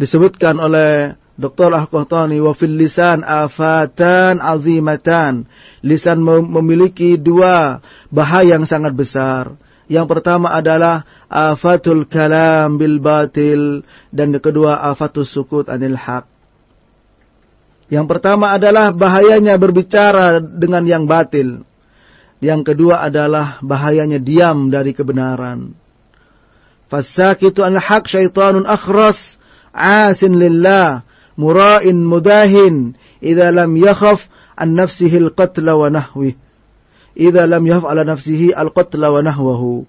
disebutkan 0.02 0.58
oleh 0.58 1.16
Dr. 1.36 1.68
Al-Qahtani 1.68 2.40
wa 2.40 2.56
fil 2.56 2.80
lisan 2.80 3.22
afatan 3.22 4.40
azimatan. 4.40 5.46
Lisan 5.84 6.24
memiliki 6.24 7.20
dua 7.20 7.84
bahaya 8.08 8.56
yang 8.56 8.64
sangat 8.64 8.96
besar. 8.96 9.54
Yang 9.86 10.18
pertama 10.18 10.50
adalah 10.50 11.06
afatul 11.30 12.10
kalam 12.10 12.82
bil 12.82 12.98
batil 12.98 13.86
dan 14.10 14.34
yang 14.34 14.42
kedua 14.42 14.82
afatul 14.82 15.28
sukut 15.28 15.70
anil 15.70 15.94
haq. 15.94 16.26
Yang 17.86 18.18
pertama 18.18 18.58
adalah 18.58 18.90
bahayanya 18.90 19.62
berbicara 19.62 20.42
dengan 20.42 20.90
yang 20.90 21.06
batil. 21.06 21.62
Yang 22.46 22.62
kedua 22.74 23.02
adalah 23.02 23.58
bahayanya 23.66 24.22
diam 24.22 24.70
dari 24.70 24.94
kebenaran. 24.94 25.74
Fasakitu 26.86 27.66
anil 27.66 27.82
haq 27.82 28.06
syaitanun 28.06 28.70
akhras 28.70 29.42
asin 29.74 30.38
lillah 30.38 31.02
mura'in 31.34 31.98
mudahin 32.06 32.94
idza 33.18 33.50
lam 33.50 33.74
yakhaf 33.74 34.22
an 34.54 34.78
nafsihi 34.78 35.18
al-qatla 35.26 35.74
wa 35.74 35.90
nahwihi 35.90 36.46
idza 37.16 37.48
lam 37.48 37.64
yaf'ala 37.64 38.04
nafsihi 38.04 38.52
al-qatla 38.52 39.10
wa 39.10 39.24
nahwahu. 39.24 39.88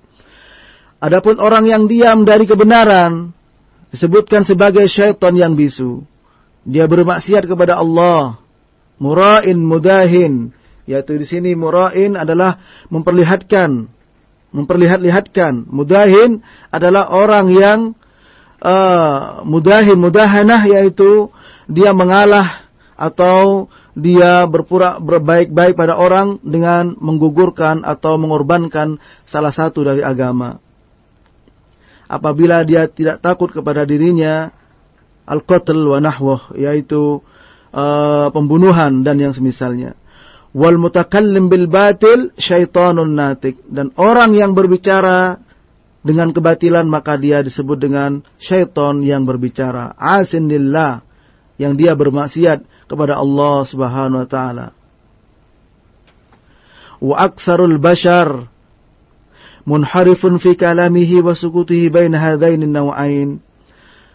Adapun 1.02 1.36
orang 1.42 1.68
yang 1.68 1.84
diam 1.90 2.24
dari 2.24 2.48
kebenaran 2.48 3.36
disebutkan 3.92 4.48
sebagai 4.48 4.86
syaitan 4.88 5.36
yang 5.36 5.52
bisu. 5.52 6.00
Dia 6.64 6.88
bermaksiat 6.88 7.44
kepada 7.44 7.76
Allah. 7.78 8.40
Mura'in 8.96 9.60
mudahin, 9.60 10.56
yaitu 10.86 11.18
di 11.18 11.26
sini 11.26 11.50
mura'in 11.58 12.14
adalah 12.14 12.62
memperlihatkan 12.88 13.90
memperlihat-lihatkan. 14.56 15.68
Mudahin 15.68 16.40
adalah 16.72 17.12
orang 17.12 17.52
yang 17.52 17.78
uh, 18.64 19.44
mudahin 19.44 20.00
mudahanah 20.00 20.64
yaitu 20.64 21.28
dia 21.68 21.92
mengalah 21.92 22.64
atau 22.96 23.68
dia 23.96 24.48
berpura 24.48 24.96
berbaik-baik 24.96 25.76
pada 25.76 26.00
orang 26.00 26.40
dengan 26.40 26.96
menggugurkan 26.96 27.84
atau 27.84 28.16
mengorbankan 28.16 28.96
salah 29.28 29.52
satu 29.52 29.84
dari 29.84 30.00
agama. 30.00 30.60
Apabila 32.06 32.62
dia 32.62 32.86
tidak 32.86 33.18
takut 33.18 33.50
kepada 33.50 33.82
dirinya, 33.82 34.54
al-qatl 35.26 35.74
wa 35.74 35.98
nahwah, 35.98 36.54
yaitu 36.54 37.18
uh, 37.74 38.30
pembunuhan 38.30 39.02
dan 39.02 39.18
yang 39.18 39.34
semisalnya. 39.34 39.98
Wal 40.56 40.80
mutakallim 40.80 41.52
bil 41.52 41.68
batil 41.68 42.32
syaitanun 42.40 43.12
natik. 43.12 43.60
Dan 43.68 43.92
orang 44.00 44.32
yang 44.32 44.56
berbicara 44.56 45.36
dengan 46.00 46.32
kebatilan 46.32 46.88
maka 46.88 47.20
dia 47.20 47.44
disebut 47.44 47.76
dengan 47.76 48.24
syaitan 48.40 49.04
yang 49.04 49.28
berbicara. 49.28 49.92
Asin 50.00 50.48
yang 51.60 51.76
dia 51.76 51.92
bermaksiat 51.92 52.88
kepada 52.88 53.20
Allah 53.20 53.68
Subhanahu 53.68 54.24
wa 54.24 54.28
taala. 54.28 54.68
Wa 57.04 57.28
aktsarul 57.28 57.76
bashar 57.76 58.48
munharifun 59.68 60.40
fi 60.40 60.56
kalamihi 60.56 61.20
wa 61.20 61.36
sukutihi 61.36 61.92
bain 61.92 62.16
hadainin 62.16 62.72
nawain. 62.72 63.44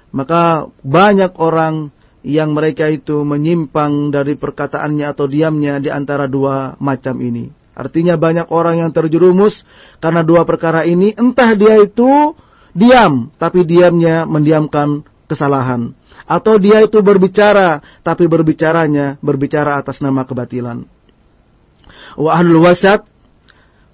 Maka 0.10 0.74
banyak 0.82 1.38
orang 1.38 1.94
yang 2.22 2.54
mereka 2.54 2.86
itu 2.90 3.26
menyimpang 3.26 4.14
dari 4.14 4.38
perkataannya 4.38 5.06
atau 5.10 5.26
diamnya 5.26 5.82
di 5.82 5.90
antara 5.90 6.30
dua 6.30 6.78
macam 6.78 7.18
ini. 7.22 7.50
Artinya 7.74 8.20
banyak 8.20 8.48
orang 8.54 8.86
yang 8.86 8.92
terjerumus 8.94 9.66
karena 9.98 10.22
dua 10.22 10.46
perkara 10.46 10.86
ini. 10.86 11.18
Entah 11.18 11.58
dia 11.58 11.82
itu 11.82 12.38
diam, 12.78 13.34
tapi 13.42 13.66
diamnya 13.66 14.30
mendiamkan 14.30 15.02
kesalahan 15.26 15.98
atau 16.32 16.56
dia 16.56 16.80
itu 16.80 17.04
berbicara 17.04 17.84
tapi 18.08 18.24
berbicaranya 18.32 19.20
berbicara 19.20 19.76
atas 19.76 20.00
nama 20.00 20.24
kebatilan. 20.24 20.88
Wa 22.16 22.40
ahlul 22.40 22.64
wasat 22.64 23.11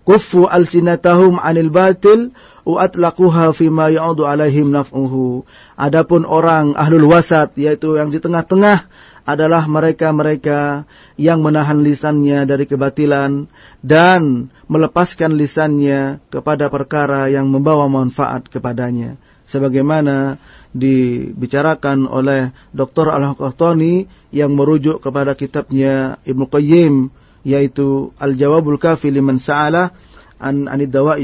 kuffu 0.08 0.48
alsinatahum 0.48 1.36
'anil 1.36 1.68
batil 1.68 2.32
wa 2.64 2.88
atlaquha 2.88 3.52
ma 3.68 3.92
ya'udu 3.92 4.24
alaihim 4.24 4.72
naf'uhu. 4.72 5.44
Adapun 5.76 6.24
orang 6.24 6.72
ahlul 6.80 7.12
wasat 7.12 7.52
yaitu 7.60 8.00
yang 8.00 8.08
di 8.08 8.24
tengah-tengah 8.24 8.88
adalah 9.28 9.68
mereka-mereka 9.68 10.88
yang 11.20 11.44
menahan 11.44 11.84
lisannya 11.84 12.48
dari 12.48 12.64
kebatilan 12.64 13.52
dan 13.84 14.48
melepaskan 14.72 15.36
lisannya 15.36 16.24
kepada 16.32 16.72
perkara 16.72 17.28
yang 17.28 17.52
membawa 17.52 17.92
manfaat 17.92 18.48
kepadanya 18.48 19.20
sebagaimana 19.48 20.40
dibicarakan 20.76 22.08
oleh 22.08 22.52
Dr. 22.76 23.12
Al-Qahtani 23.12 24.08
yang 24.36 24.54
merujuk 24.54 25.00
kepada 25.00 25.34
kitabnya 25.34 26.20
Ibnu 26.28 26.46
Qayyim 26.52 27.12
yaitu 27.48 28.12
Al-Jawabul 28.20 28.76
Kafi 28.76 29.08
liman 29.08 29.40
sa'ala 29.40 29.96
an 30.36 30.68
anid 30.68 30.92
dawa'i. 30.92 31.24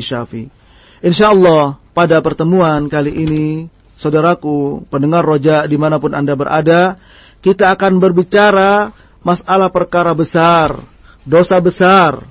Insyaallah 1.04 1.84
pada 1.92 2.24
pertemuan 2.24 2.88
kali 2.88 3.12
ini 3.12 3.68
saudaraku 4.00 4.88
pendengar 4.88 5.28
roja 5.28 5.68
di 5.68 5.76
mana 5.76 6.00
pun 6.00 6.16
anda 6.16 6.32
berada 6.34 6.96
kita 7.44 7.76
akan 7.76 8.00
berbicara 8.00 8.96
masalah 9.20 9.68
perkara 9.68 10.16
besar 10.16 10.80
dosa 11.28 11.60
besar 11.62 12.26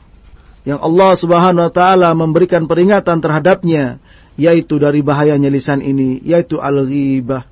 yang 0.66 0.82
Allah 0.82 1.14
Subhanahu 1.16 1.70
wa 1.70 1.72
taala 1.72 2.10
memberikan 2.12 2.66
peringatan 2.66 3.22
terhadapnya 3.22 4.02
yaitu 4.34 4.80
dari 4.80 5.04
bahayanya 5.04 5.48
lisan 5.52 5.84
ini 5.84 6.18
yaitu 6.26 6.58
al-ghibah 6.58 7.46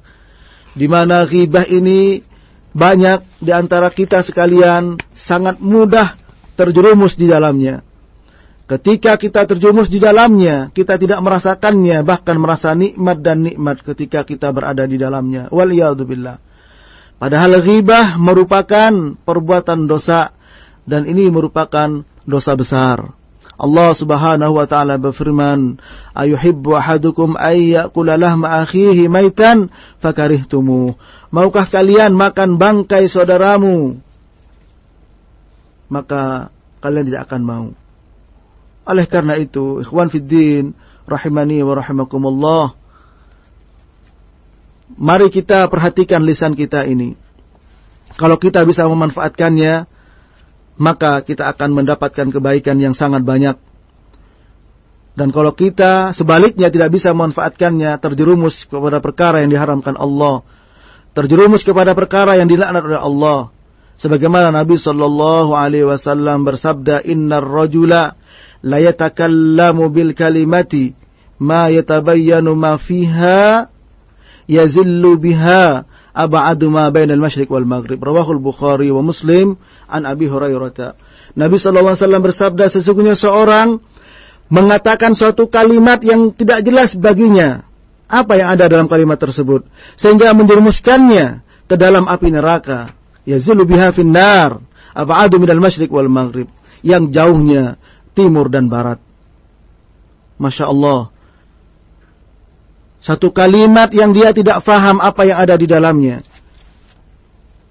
di 0.74 0.86
mana 0.90 1.24
ghibah 1.28 1.68
ini 1.68 2.24
banyak 2.70 3.42
di 3.42 3.50
antara 3.50 3.90
kita 3.90 4.22
sekalian 4.22 4.98
sangat 5.14 5.58
mudah 5.58 6.19
terjerumus 6.60 7.16
di 7.16 7.24
dalamnya 7.24 7.80
ketika 8.68 9.16
kita 9.16 9.48
terjerumus 9.48 9.88
di 9.88 9.96
dalamnya 9.96 10.68
kita 10.76 11.00
tidak 11.00 11.24
merasakannya 11.24 12.04
bahkan 12.04 12.36
merasa 12.36 12.76
nikmat 12.76 13.24
dan 13.24 13.40
nikmat 13.40 13.80
ketika 13.80 14.28
kita 14.28 14.52
berada 14.52 14.84
di 14.84 15.00
dalamnya 15.00 15.48
waliyadzubillah 15.48 16.36
padahal 17.16 17.64
ghibah 17.64 18.20
merupakan 18.20 19.16
perbuatan 19.24 19.88
dosa 19.88 20.36
dan 20.84 21.08
ini 21.08 21.32
merupakan 21.32 22.04
dosa 22.28 22.52
besar 22.52 23.16
Allah 23.60 23.92
Subhanahu 23.92 24.56
wa 24.56 24.64
taala 24.64 24.96
berfirman, 24.96 25.76
"Ayuhibbu 26.16 26.80
ahadukum 26.80 27.36
ay 27.36 27.76
ya'kula 27.76 28.16
lahma 28.16 28.64
akhihi 28.64 29.04
maitan 29.12 29.68
fakarihtumu." 30.00 30.96
Maukah 31.28 31.68
kalian 31.68 32.16
makan 32.16 32.56
bangkai 32.56 33.04
saudaramu? 33.04 34.00
Maka 35.90 36.54
kalian 36.80 37.10
tidak 37.10 37.26
akan 37.28 37.42
mau. 37.42 37.66
Oleh 38.86 39.04
karena 39.04 39.36
itu, 39.36 39.84
ikhwan 39.84 40.08
fiddin, 40.08 40.72
rahimani 41.04 41.60
wa 41.60 41.74
rahimakumullah. 41.76 42.66
Mari 44.94 45.30
kita 45.30 45.66
perhatikan 45.70 46.22
lisan 46.26 46.54
kita 46.54 46.86
ini. 46.86 47.14
Kalau 48.18 48.38
kita 48.38 48.66
bisa 48.66 48.86
memanfaatkannya, 48.90 49.86
maka 50.80 51.20
kita 51.22 51.46
akan 51.52 51.76
mendapatkan 51.76 52.26
kebaikan 52.32 52.80
yang 52.80 52.96
sangat 52.96 53.22
banyak. 53.22 53.54
Dan 55.14 55.34
kalau 55.34 55.52
kita 55.52 56.16
sebaliknya 56.16 56.72
tidak 56.72 56.96
bisa 56.96 57.12
memanfaatkannya, 57.12 57.98
terjerumus 58.00 58.64
kepada 58.64 59.04
perkara 59.04 59.44
yang 59.44 59.52
diharamkan 59.52 59.94
Allah, 60.00 60.40
terjerumus 61.12 61.60
kepada 61.60 61.92
perkara 61.92 62.40
yang 62.40 62.48
dilaknat 62.48 62.82
oleh 62.82 63.00
Allah. 63.00 63.40
Sebagaimana 64.00 64.48
Nabi 64.48 64.80
Shallallahu 64.80 65.52
Alaihi 65.52 65.84
Wasallam 65.84 66.48
bersabda, 66.48 67.04
Inna 67.04 67.44
rajula 67.44 68.16
la 68.64 68.78
yatakallamu 68.80 69.92
bil 69.92 70.16
kalimati 70.16 70.96
ma 71.36 71.68
yatabayyanu 71.68 72.56
ma 72.56 72.80
fiha 72.80 73.68
yazillu 74.48 75.20
biha 75.20 75.84
ab'adu 76.16 76.72
ma 76.72 76.88
bainal 76.88 77.20
masyriq 77.20 77.52
wal 77.52 77.68
maghrib. 77.68 78.00
Rawahul 78.00 78.40
Bukhari 78.40 78.88
wa 78.88 79.04
Muslim 79.04 79.60
an 79.84 80.08
Abi 80.08 80.28
Hurairah. 80.32 80.96
Nabi 81.36 81.56
sallallahu 81.60 81.94
alaihi 81.94 82.02
wasallam 82.04 82.24
bersabda 82.24 82.64
sesungguhnya 82.72 83.14
seorang 83.14 83.78
mengatakan 84.50 85.12
suatu 85.12 85.46
kalimat 85.46 86.02
yang 86.02 86.32
tidak 86.34 86.64
jelas 86.64 86.96
baginya. 86.96 87.68
Apa 88.10 88.34
yang 88.34 88.48
ada 88.58 88.66
dalam 88.66 88.90
kalimat 88.90 89.22
tersebut 89.22 89.62
sehingga 89.94 90.34
menjerumuskannya 90.34 91.46
ke 91.70 91.74
dalam 91.78 92.10
api 92.10 92.28
neraka. 92.34 92.99
Yazulu 93.28 93.68
biha 93.68 93.92
finnar 93.92 94.60
ab'adu 94.96 95.36
minal 95.40 95.60
masyriq 95.60 95.92
wal 95.92 96.08
maghrib. 96.08 96.48
Yang 96.80 97.12
jauhnya 97.12 97.76
timur 98.16 98.48
dan 98.48 98.72
barat. 98.72 98.98
Masya 100.40 100.72
Allah. 100.72 101.12
Satu 103.00 103.32
kalimat 103.32 103.88
yang 103.92 104.12
dia 104.12 104.32
tidak 104.32 104.64
faham 104.64 105.00
apa 105.00 105.24
yang 105.28 105.40
ada 105.40 105.56
di 105.56 105.68
dalamnya. 105.68 106.24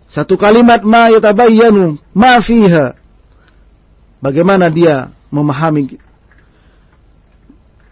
Satu 0.09 0.37
kalimat 0.37 0.81
ma 0.81 1.09
yatabayyanu 1.13 1.97
ma 2.17 2.41
fiha. 2.41 2.97
Bagaimana 4.21 4.73
dia 4.73 5.13
memahami 5.29 5.97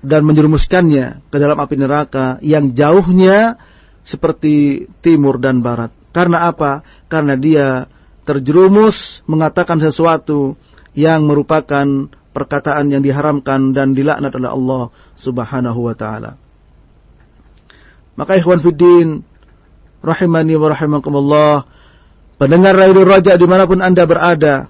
dan 0.02 0.22
menjerumuskannya 0.26 1.30
ke 1.30 1.38
dalam 1.38 1.58
api 1.58 1.76
neraka 1.78 2.38
yang 2.46 2.74
jauhnya 2.74 3.58
seperti 4.06 4.88
timur 5.02 5.38
dan 5.38 5.62
barat. 5.62 5.94
Karena 6.16 6.50
apa? 6.50 6.82
Karena 7.08 7.40
dia 7.40 7.88
terjerumus 8.28 9.24
mengatakan 9.24 9.80
sesuatu 9.80 10.60
yang 10.92 11.24
merupakan 11.24 12.12
perkataan 12.36 12.92
yang 12.94 13.02
diharamkan 13.02 13.74
dan 13.74 13.98
dilaknat 13.98 14.30
oleh 14.36 14.52
Allah 14.52 14.84
Subhanahu 15.18 15.90
wa 15.90 15.96
taala. 15.98 16.38
Maka 18.18 18.38
ikhwan 18.38 18.62
fiddin 18.62 19.26
rahimani 20.02 20.54
wa 20.58 20.70
rahimakumullah 20.70 21.54
pendengar 22.38 22.78
Radio 22.78 23.06
Raja 23.06 23.34
di 23.34 23.48
mana 23.50 23.66
pun 23.66 23.82
anda 23.82 24.06
berada 24.06 24.70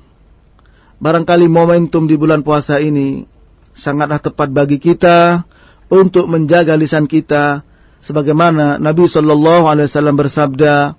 barangkali 1.03 1.47
momentum 1.51 2.07
di 2.07 2.15
bulan 2.15 2.43
puasa 2.43 2.79
ini 2.79 3.27
sangatlah 3.75 4.19
tepat 4.19 4.49
bagi 4.49 4.79
kita 4.79 5.43
untuk 5.87 6.27
menjaga 6.27 6.75
lisan 6.75 7.07
kita 7.07 7.63
sebagaimana 8.03 8.79
Nabi 8.79 9.07
sallallahu 9.07 9.67
alaihi 9.67 9.87
wasallam 9.91 10.15
bersabda 10.15 10.95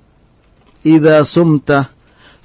idza 0.84 1.24
sumta 1.24 1.90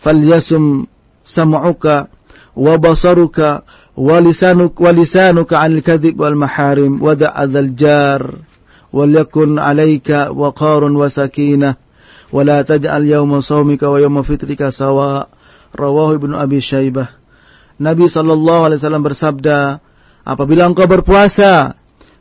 falyasum 0.02 0.86
sam'uka 1.24 2.08
wa 2.54 2.74
basaruka 2.78 3.64
wa 3.94 4.18
lisanuk 4.22 4.74
wa 4.78 4.90
lisanuka 4.92 5.62
'anil 5.62 5.86
kadhib 5.86 6.18
wal 6.18 6.38
maharim 6.38 6.98
wa 6.98 7.14
da'adzal 7.14 7.72
jar 7.78 8.22
walyakun 8.94 9.58
'alayka 9.58 10.34
waqarun 10.34 10.94
wa 10.94 11.10
sakinah 11.10 11.78
wa 12.34 12.42
la 12.42 12.66
taj'al 12.66 13.06
yawma 13.06 13.46
sawmika 13.46 13.90
wa 13.90 14.02
yawma 14.02 14.26
fitrika 14.26 14.74
sawa. 14.74 15.30
Rawahu 15.74 16.22
ibnu 16.22 16.38
abi 16.38 16.62
syaibah. 16.62 17.18
Nabi 17.82 18.06
sallallahu 18.06 18.70
alaihi 18.70 18.80
wasallam 18.82 19.06
bersabda 19.06 19.82
apabila 20.22 20.70
engkau 20.70 20.86
berpuasa 20.86 21.74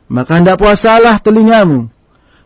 maka 0.09 0.41
hendak 0.41 0.57
puasalah 0.57 1.21
telingamu 1.21 1.93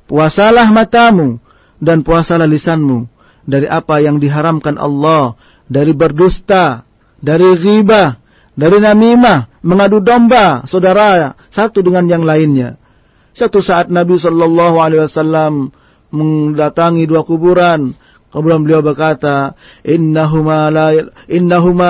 puasalah 0.08 0.68
matamu 0.72 1.40
dan 1.80 2.04
puasalah 2.04 2.48
lisanmu 2.48 3.08
dari 3.48 3.66
apa 3.66 4.04
yang 4.04 4.20
diharamkan 4.20 4.76
Allah 4.76 5.40
dari 5.66 5.96
berdusta 5.96 6.84
dari 7.18 7.56
riba 7.56 8.20
dari 8.54 8.78
namimah 8.84 9.64
mengadu 9.64 10.04
domba 10.04 10.68
saudara 10.68 11.34
satu 11.50 11.80
dengan 11.80 12.06
yang 12.06 12.24
lainnya 12.28 12.76
satu 13.38 13.62
saat 13.62 13.94
Nabi 13.94 14.18
Shallallahu 14.18 14.78
Alaihi 14.82 15.06
Wasallam 15.06 15.70
mendatangi 16.10 17.06
dua 17.06 17.22
kuburan. 17.22 17.94
Kemudian 18.28 18.66
beliau 18.66 18.82
berkata, 18.84 19.54
Innahuma 19.86 20.74
la, 20.74 20.92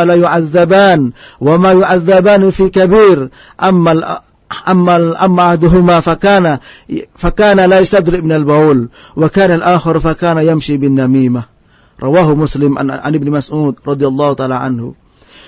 la 0.05 0.15
yu'azzaban, 0.19 1.15
wa 1.39 1.55
ma 1.57 1.71
yu'azzaban 1.71 2.45
fi 2.51 2.67
kabir, 2.69 3.31
ammal 3.57 4.03
ammal 4.03 4.03
amma 4.03 4.26
ahaduhuma 4.49 5.99
fakana 6.01 6.63
fakana 7.19 7.67
la 7.67 7.83
yastadri 7.83 8.23
min 8.23 8.31
al-baul 8.31 8.87
wa 9.15 9.27
kana 9.27 9.59
al-akhar 9.59 9.99
fakana 9.99 10.43
yamshi 10.43 10.79
bin 10.79 10.95
namimah 10.95 11.51
rawahu 11.99 12.47
muslim 12.47 12.79
an, 12.79 12.95
an 12.95 13.13
ibn 13.13 13.27
mas'ud 13.27 13.75
radhiyallahu 13.83 14.33
taala 14.39 14.63
anhu 14.63 14.95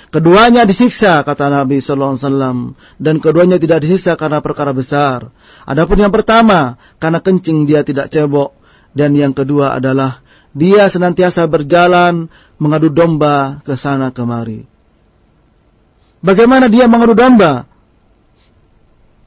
Keduanya 0.09 0.65
disiksa 0.65 1.21
kata 1.21 1.53
Nabi 1.53 1.85
sallallahu 1.85 2.17
alaihi 2.17 2.25
wasallam 2.25 2.57
dan 2.97 3.21
keduanya 3.21 3.62
tidak 3.62 3.85
disiksa 3.85 4.17
karena 4.17 4.41
perkara 4.41 4.73
besar. 4.73 5.29
Adapun 5.69 6.01
yang 6.01 6.09
pertama 6.09 6.81
karena 6.97 7.21
kencing 7.21 7.69
dia 7.69 7.85
tidak 7.85 8.09
cebok 8.09 8.57
dan 8.97 9.13
yang 9.13 9.38
kedua 9.38 9.77
adalah 9.77 10.25
dia 10.49 10.89
senantiasa 10.89 11.45
berjalan 11.45 12.25
mengadu 12.57 12.89
domba 12.89 13.62
ke 13.62 13.77
sana 13.77 14.09
kemari. 14.09 14.65
Bagaimana 16.25 16.73
dia 16.73 16.89
mengadu 16.89 17.13
domba? 17.13 17.69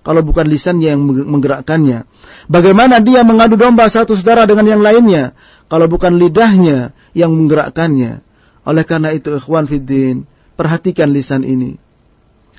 Kalau 0.03 0.23
bukan 0.27 0.51
lisannya 0.51 0.99
yang 0.99 1.03
menggerakkannya. 1.07 2.11
Bagaimana 2.51 2.99
dia 2.99 3.23
mengadu 3.23 3.55
domba 3.55 3.87
satu 3.87 4.19
saudara 4.19 4.51
dengan 4.51 4.67
yang 4.67 4.83
lainnya? 4.83 5.39
Kalau 5.71 5.87
bukan 5.87 6.19
lidahnya 6.19 6.91
yang 7.15 7.31
menggerakkannya. 7.31 8.21
Oleh 8.67 8.85
karena 8.87 9.15
itu 9.15 9.39
ikhwan 9.39 9.71
fiddin, 9.71 10.27
Perhatikan 10.53 11.11
lisan 11.11 11.43
ini. 11.49 11.81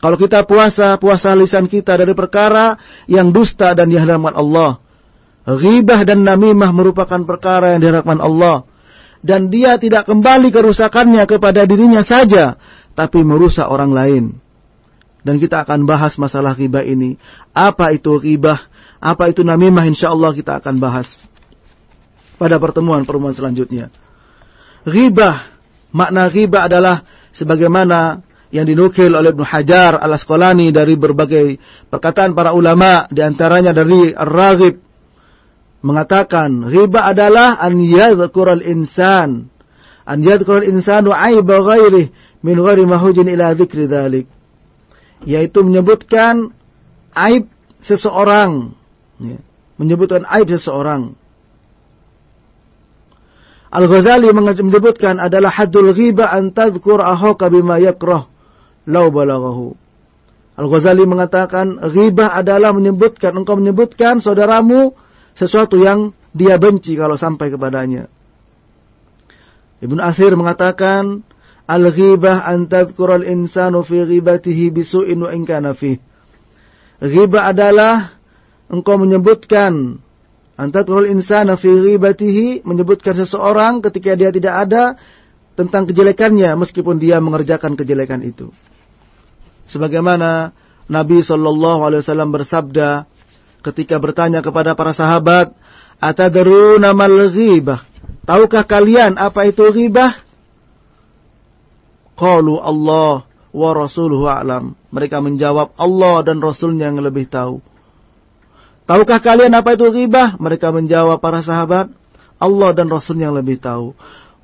Kalau 0.04 0.20
kita 0.20 0.44
puasa, 0.44 1.00
puasa 1.00 1.32
lisan 1.32 1.72
kita 1.72 1.96
dari 1.96 2.12
perkara 2.12 2.76
yang 3.08 3.32
dusta 3.32 3.72
dan 3.72 3.88
diharamkan 3.88 4.36
Allah. 4.36 4.84
Ghibah 5.48 6.04
dan 6.04 6.28
namimah 6.28 6.76
merupakan 6.76 7.24
perkara 7.24 7.76
yang 7.76 7.80
diharapkan 7.84 8.20
Allah. 8.20 8.68
Dan 9.24 9.48
dia 9.48 9.80
tidak 9.80 10.04
kembali 10.12 10.52
kerusakannya 10.52 11.24
kepada 11.24 11.64
dirinya 11.64 12.04
saja, 12.04 12.60
tapi 12.92 13.24
merusak 13.24 13.64
orang 13.64 13.96
lain. 13.96 14.43
Dan 15.24 15.40
kita 15.40 15.64
akan 15.64 15.88
bahas 15.88 16.20
masalah 16.20 16.54
ghibah 16.54 16.84
ini. 16.84 17.16
Apa 17.56 17.96
itu 17.96 18.20
ghibah? 18.20 18.68
Apa 19.00 19.32
itu 19.32 19.44
namimah? 19.44 19.88
Insya 19.88 20.12
Allah 20.12 20.36
kita 20.36 20.60
akan 20.60 20.80
bahas 20.84 21.24
pada 22.36 22.60
pertemuan-pertemuan 22.60 23.32
selanjutnya. 23.32 23.88
Ghibah, 24.84 25.48
makna 25.96 26.28
ghibah 26.28 26.68
adalah 26.68 27.08
sebagaimana 27.32 28.20
yang 28.54 28.70
dinukil 28.70 29.10
oleh 29.16 29.34
Ibnu 29.34 29.48
Hajar 29.48 29.98
Al-Asqalani 29.98 30.70
dari 30.70 30.94
berbagai 30.94 31.58
perkataan 31.90 32.38
para 32.38 32.54
ulama 32.54 33.10
di 33.10 33.26
antaranya 33.26 33.74
dari 33.74 34.14
Ar-Raghib 34.14 34.78
mengatakan 35.84 36.70
riba 36.70 37.10
adalah 37.10 37.58
an 37.58 37.82
yadhkural 37.82 38.62
insan 38.62 39.50
an 40.06 40.18
yadhkural 40.22 40.64
insanu 40.64 41.12
aiba 41.12 41.60
ghairi 41.66 42.14
min 42.46 42.56
ghairi 42.62 42.86
mahujin 42.88 43.28
ila 43.28 43.58
dzikri 43.58 43.90
dzalik 43.90 44.30
yaitu 45.24 45.64
menyebutkan 45.64 46.52
aib 47.16 47.48
seseorang 47.84 48.76
ya, 49.20 49.40
menyebutkan 49.80 50.24
aib 50.28 50.48
seseorang 50.52 51.16
Al-Ghazali 53.74 54.30
menyebutkan 54.30 55.18
adalah 55.18 55.50
haddul 55.50 55.98
ghibah 55.98 56.30
an 56.30 56.54
tadhkur 56.54 57.02
ahaka 57.02 57.50
bima 57.50 57.82
yakrah 57.82 58.30
law. 58.86 59.10
Al-Ghazali 60.54 61.10
mengatakan 61.10 61.82
ghibah 61.82 62.38
adalah 62.38 62.70
menyebutkan 62.70 63.34
engkau 63.34 63.58
menyebutkan 63.58 64.22
saudaramu 64.22 64.94
sesuatu 65.34 65.82
yang 65.82 66.14
dia 66.30 66.62
benci 66.62 66.94
kalau 66.94 67.18
sampai 67.18 67.50
kepadanya. 67.50 68.06
Ibn 69.82 69.98
Athir 70.06 70.38
mengatakan 70.38 71.26
al-ghibah 71.70 72.44
an 72.44 72.68
tadhkur 72.68 73.14
al-insanu 73.20 73.84
fi 73.88 74.04
ghibatihi 74.04 74.72
bisu'in 74.74 75.20
wa 75.20 75.30
in 75.32 75.44
kana 75.48 75.76
Ghibah 77.04 77.52
adalah 77.52 78.16
engkau 78.72 78.96
menyebutkan 78.96 80.00
Antatul 80.54 81.10
insana 81.10 81.58
fi 81.58 81.66
ghibatihi 81.66 82.62
menyebutkan 82.62 83.18
seseorang 83.18 83.82
ketika 83.82 84.14
dia 84.14 84.30
tidak 84.30 84.70
ada 84.70 84.94
tentang 85.58 85.90
kejelekannya 85.90 86.54
meskipun 86.54 87.02
dia 87.02 87.18
mengerjakan 87.18 87.74
kejelekan 87.74 88.22
itu. 88.22 88.54
Sebagaimana 89.66 90.54
Nabi 90.86 91.26
Shallallahu 91.26 91.90
alaihi 91.90 92.02
wasallam 92.06 92.30
bersabda 92.30 93.10
ketika 93.66 93.98
bertanya 93.98 94.46
kepada 94.46 94.78
para 94.78 94.94
sahabat, 94.94 95.58
"Atadruna 95.98 96.94
mal 96.94 97.34
ghibah?" 97.34 97.90
Tahukah 98.24 98.64
kalian 98.64 99.18
apa 99.18 99.50
itu 99.50 99.68
ghibah? 99.74 100.23
Qalu 102.14 102.62
Allah 102.62 103.26
wa 103.54 103.70
rasuluhu 103.74 104.26
a'lam. 104.26 104.74
Mereka 104.90 105.22
menjawab 105.22 105.78
Allah 105.78 106.26
dan 106.26 106.42
Rasulnya 106.42 106.90
yang 106.90 107.02
lebih 107.02 107.30
tahu. 107.30 107.62
Tahukah 108.84 109.24
kalian 109.24 109.54
apa 109.56 109.80
itu 109.80 109.88
ghibah? 109.88 110.36
Mereka 110.42 110.76
menjawab 110.76 111.24
para 111.24 111.40
sahabat, 111.40 111.88
Allah 112.36 112.70
dan 112.76 112.92
Rasul 112.92 113.22
yang 113.22 113.32
lebih 113.32 113.62
tahu. 113.64 113.96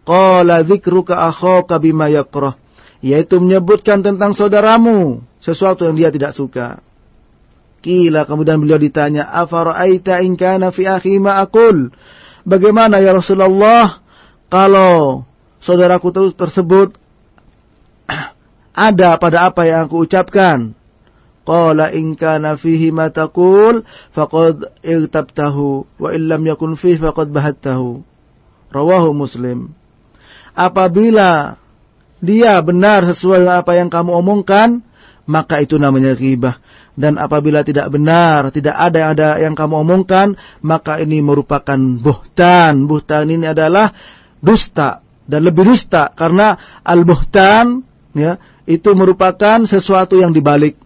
Qala 0.07 0.63
dzikruka 0.63 1.27
akhaka 1.27 1.75
bima 1.81 2.07
yakrah. 2.07 2.55
Yaitu 3.03 3.39
menyebutkan 3.39 4.03
tentang 4.03 4.35
saudaramu 4.35 5.23
sesuatu 5.39 5.87
yang 5.87 5.95
dia 5.95 6.09
tidak 6.11 6.35
suka. 6.35 6.79
Kila 7.79 8.27
kemudian 8.27 8.59
beliau 8.59 8.75
ditanya, 8.75 9.27
"Afara'aita 9.31 10.19
in 10.19 10.35
kana 10.35 10.71
fi 10.75 10.83
akhi 10.83 11.15
ma 11.19 11.39
aqul?" 11.39 11.95
Bagaimana 12.43 12.99
ya 12.99 13.15
Rasulullah 13.15 14.03
kalau 14.51 15.23
saudaraku 15.63 16.35
tersebut 16.35 16.95
ada 18.79 19.19
pada 19.19 19.51
apa 19.51 19.67
yang 19.67 19.91
aku 19.91 20.07
ucapkan? 20.07 20.71
Qala 21.43 21.91
in 21.91 22.15
kana 22.15 22.55
fihi 22.55 22.95
ma 22.95 23.11
taqul 23.11 23.83
faqad 24.15 24.79
irtabtahu 24.79 25.83
wa 25.99 26.09
illam 26.15 26.47
yakun 26.47 26.79
fihi 26.79 26.95
faqad 26.95 27.27
bahattahu. 27.35 27.99
Rawahu 28.71 29.11
Muslim. 29.11 29.75
Apabila 30.55 31.59
dia 32.23 32.59
benar 32.63 33.03
sesuai 33.11 33.43
dengan 33.43 33.59
apa 33.59 33.73
yang 33.75 33.89
kamu 33.91 34.11
omongkan, 34.23 34.85
maka 35.25 35.59
itu 35.59 35.75
namanya 35.75 36.15
ghibah. 36.15 36.61
Dan 36.99 37.15
apabila 37.15 37.63
tidak 37.63 37.87
benar, 37.95 38.51
tidak 38.51 38.75
ada 38.75 39.15
ada 39.15 39.29
yang 39.39 39.55
kamu 39.55 39.87
omongkan, 39.87 40.35
maka 40.59 40.99
ini 40.99 41.23
merupakan 41.23 41.79
buhtan. 41.79 42.85
Buhtan 42.85 43.25
ini 43.31 43.47
adalah 43.47 43.95
dusta 44.43 44.99
dan 45.29 45.45
lebih 45.47 45.63
dusta 45.63 46.11
karena 46.11 46.59
al-buhtan 46.83 47.85
ya, 48.17 48.35
itu 48.69 48.93
merupakan 48.93 49.65
sesuatu 49.65 50.21
yang 50.21 50.29
dibalik. 50.29 50.77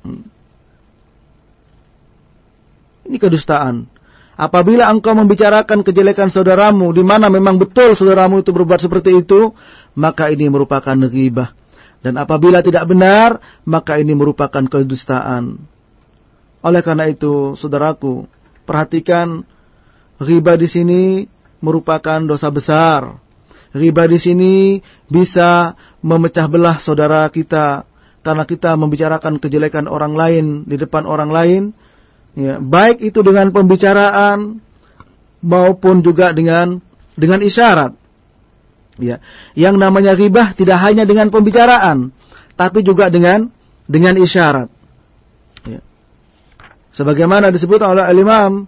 Hmm. 0.00 0.24
Ini 3.04 3.20
kedustaan. 3.20 3.84
Apabila 4.34 4.88
engkau 4.88 5.12
membicarakan 5.12 5.84
kejelekan 5.84 6.32
saudaramu, 6.32 6.90
di 6.90 7.04
mana 7.04 7.28
memang 7.28 7.60
betul 7.60 7.92
saudaramu 7.92 8.40
itu 8.40 8.50
berbuat 8.50 8.80
seperti 8.80 9.22
itu, 9.22 9.52
maka 9.94 10.32
ini 10.32 10.48
merupakan 10.48 10.96
ghibah. 10.96 11.52
Dan 12.02 12.18
apabila 12.18 12.64
tidak 12.64 12.88
benar, 12.88 13.38
maka 13.68 14.00
ini 14.00 14.16
merupakan 14.16 14.64
kedustaan. 14.64 15.60
Oleh 16.64 16.80
karena 16.80 17.06
itu, 17.12 17.54
saudaraku, 17.54 18.26
perhatikan 18.64 19.44
ghibah 20.18 20.56
di 20.56 20.66
sini 20.66 21.02
merupakan 21.62 22.24
dosa 22.24 22.48
besar. 22.50 23.20
Ghibah 23.70 24.06
di 24.10 24.18
sini 24.18 24.54
bisa 25.06 25.78
memecah 26.04 26.44
belah 26.52 26.76
saudara 26.76 27.24
kita 27.32 27.88
karena 28.20 28.44
kita 28.44 28.76
membicarakan 28.76 29.40
kejelekan 29.40 29.88
orang 29.88 30.12
lain 30.12 30.68
di 30.68 30.76
depan 30.76 31.08
orang 31.08 31.32
lain 31.32 31.62
Ya, 32.34 32.58
baik 32.58 32.98
itu 32.98 33.22
dengan 33.22 33.54
pembicaraan 33.54 34.58
maupun 35.38 36.02
juga 36.02 36.34
dengan 36.34 36.82
dengan 37.14 37.38
isyarat. 37.38 37.94
Ya, 38.98 39.22
yang 39.54 39.78
namanya 39.78 40.18
ghibah 40.18 40.54
tidak 40.54 40.82
hanya 40.82 41.06
dengan 41.06 41.30
pembicaraan, 41.30 42.10
tapi 42.58 42.82
juga 42.82 43.06
dengan 43.06 43.54
dengan 43.86 44.18
isyarat. 44.18 44.66
Ya. 45.62 45.80
Sebagaimana 46.94 47.54
disebut 47.54 47.78
oleh 47.82 48.02
Imam 48.18 48.66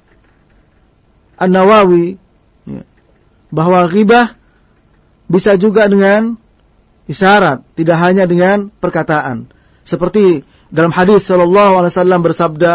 An-Nawawi 1.34 2.18
ya, 2.70 2.82
bahwa 3.50 3.82
ghibah 3.90 4.38
bisa 5.26 5.58
juga 5.58 5.90
dengan 5.90 6.38
isyarat, 7.06 7.62
tidak 7.78 7.96
hanya 7.98 8.26
dengan 8.26 8.68
perkataan. 8.68 9.50
Seperti 9.86 10.42
dalam 10.70 10.90
hadis 10.90 11.26
sallallahu 11.26 11.82
alaihi 11.82 11.92
wasallam 11.94 12.20
bersabda, 12.22 12.72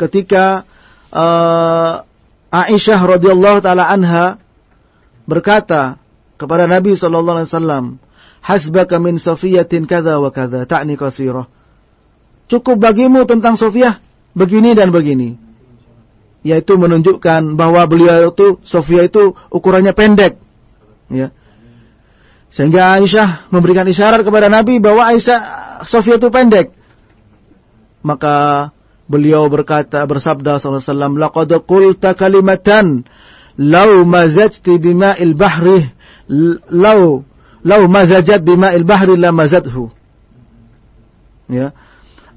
ketika 0.00 0.64
uh, 1.12 2.04
Aisyah 2.52 3.00
radhiyallahu 3.04 3.60
taala 3.60 3.84
anha 3.88 4.40
berkata 5.28 6.00
kepada 6.40 6.64
Nabi 6.64 6.96
sallallahu 6.96 7.44
alaihi 7.44 7.52
wasallam, 7.52 7.84
"Hasbaka 8.40 8.96
min 8.96 9.20
Safiyatin 9.20 9.84
kadza 9.84 10.16
wa 10.16 10.32
kadza, 10.32 10.64
ta'ni 10.64 10.96
qasirah." 10.96 11.48
Cukup 12.46 12.78
bagimu 12.78 13.26
tentang 13.26 13.58
Sofiyah 13.58 13.98
begini 14.32 14.72
dan 14.78 14.94
begini. 14.94 15.34
Yaitu 16.46 16.78
menunjukkan 16.78 17.58
bahwa 17.58 17.82
beliau 17.90 18.30
itu 18.30 18.62
Sofia 18.62 19.02
itu 19.02 19.34
ukurannya 19.50 19.90
pendek. 19.90 20.38
Ya. 21.10 21.34
Sehingga 22.56 22.96
Aisyah 22.96 23.52
memberikan 23.52 23.84
isyarat 23.84 24.24
kepada 24.24 24.48
Nabi 24.48 24.80
bahwa 24.80 25.04
Aisyah 25.12 25.40
Sofia 25.84 26.16
itu 26.16 26.32
pendek. 26.32 26.72
Maka 28.00 28.70
Beliau 29.06 29.46
berkata 29.46 30.02
bersabda 30.02 30.58
sallallahu 30.58 31.14
"Laqad 31.14 31.50
qulta 31.62 32.18
kalimatan 32.18 33.06
law 33.54 34.02
mazajti 34.02 34.82
bima'il 34.82 35.38
bahri 35.38 35.94
law 36.74 37.22
law 37.62 37.82
mazajat 37.86 38.42
bima'il 38.42 38.82
bahri 38.82 39.14
la 39.14 39.30
mazadhu." 39.30 39.94
Ya. 41.46 41.70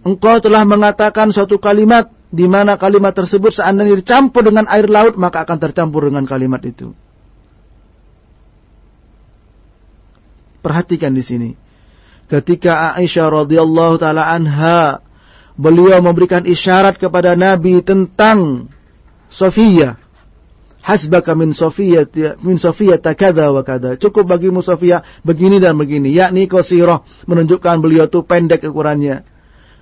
Engkau 0.05 0.38
telah 0.38 0.62
mengatakan 0.69 1.34
suatu 1.34 1.58
kalimat 1.58 2.13
di 2.29 2.45
mana 2.45 2.77
kalimat 2.77 3.17
tersebut 3.17 3.49
seandainya 3.49 3.97
dicampur 3.97 4.45
dengan 4.45 4.69
air 4.69 4.86
laut 4.86 5.17
maka 5.17 5.41
akan 5.41 5.58
tercampur 5.58 6.05
dengan 6.05 6.29
kalimat 6.29 6.62
itu. 6.62 6.93
Perhatikan 10.60 11.15
di 11.15 11.24
sini. 11.24 11.50
Ketika 12.30 12.93
Aisyah 12.93 13.45
radhiyallahu 13.45 13.95
taala 13.98 14.30
anha 14.30 15.02
beliau 15.58 16.00
memberikan 16.00 16.45
isyarat 16.45 16.95
kepada 17.02 17.34
Nabi 17.34 17.82
tentang 17.82 18.69
Sofia. 19.28 19.98
Hasbaka 20.80 21.36
min 21.36 21.52
Sofia 21.52 22.08
min 22.39 22.56
Sofia 22.56 22.95
takada 22.95 23.52
wa 23.52 23.65
kada. 23.67 24.00
Cukup 24.00 24.30
bagimu 24.30 24.63
Sofia 24.63 25.04
begini 25.28 25.60
dan 25.60 25.76
begini. 25.76 26.15
Yakni 26.15 26.48
qasirah 26.48 27.04
menunjukkan 27.28 27.76
beliau 27.84 28.08
itu 28.08 28.24
pendek 28.24 28.63
ukurannya. 28.63 29.28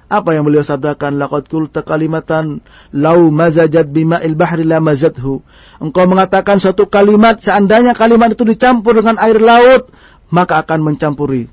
Apa 0.07 0.39
yang 0.39 0.47
beliau 0.47 0.63
sabdakan? 0.63 1.19
Laqad 1.19 1.51
qulta 1.51 1.83
kalimatan 1.83 2.63
lau 2.95 3.27
mazajat 3.27 3.91
bima'il 3.91 4.39
bahri 4.39 4.63
la 4.63 4.79
mazadhu. 4.79 5.43
Engkau 5.83 6.07
mengatakan 6.07 6.63
suatu 6.63 6.87
kalimat 6.87 7.43
seandainya 7.43 7.91
kalimat 7.91 8.31
itu 8.31 8.47
dicampur 8.47 8.95
dengan 8.95 9.19
air 9.19 9.35
laut 9.35 9.91
maka 10.33 10.59
akan 10.63 10.79
mencampuri. 10.83 11.47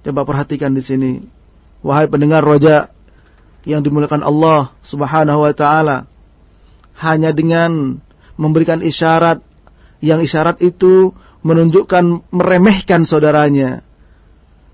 Coba 0.00 0.24
perhatikan 0.24 0.72
di 0.72 0.80
sini 0.80 1.12
Wahai 1.80 2.12
pendengar 2.12 2.44
roja 2.44 2.92
yang 3.64 3.80
dimuliakan 3.80 4.20
Allah 4.20 4.72
Subhanahu 4.84 5.48
wa 5.48 5.52
taala, 5.56 6.04
hanya 7.00 7.32
dengan 7.32 8.00
memberikan 8.36 8.84
isyarat 8.84 9.40
yang 10.04 10.20
isyarat 10.20 10.60
itu 10.60 11.12
menunjukkan 11.40 12.32
meremehkan 12.32 13.08
saudaranya. 13.08 13.80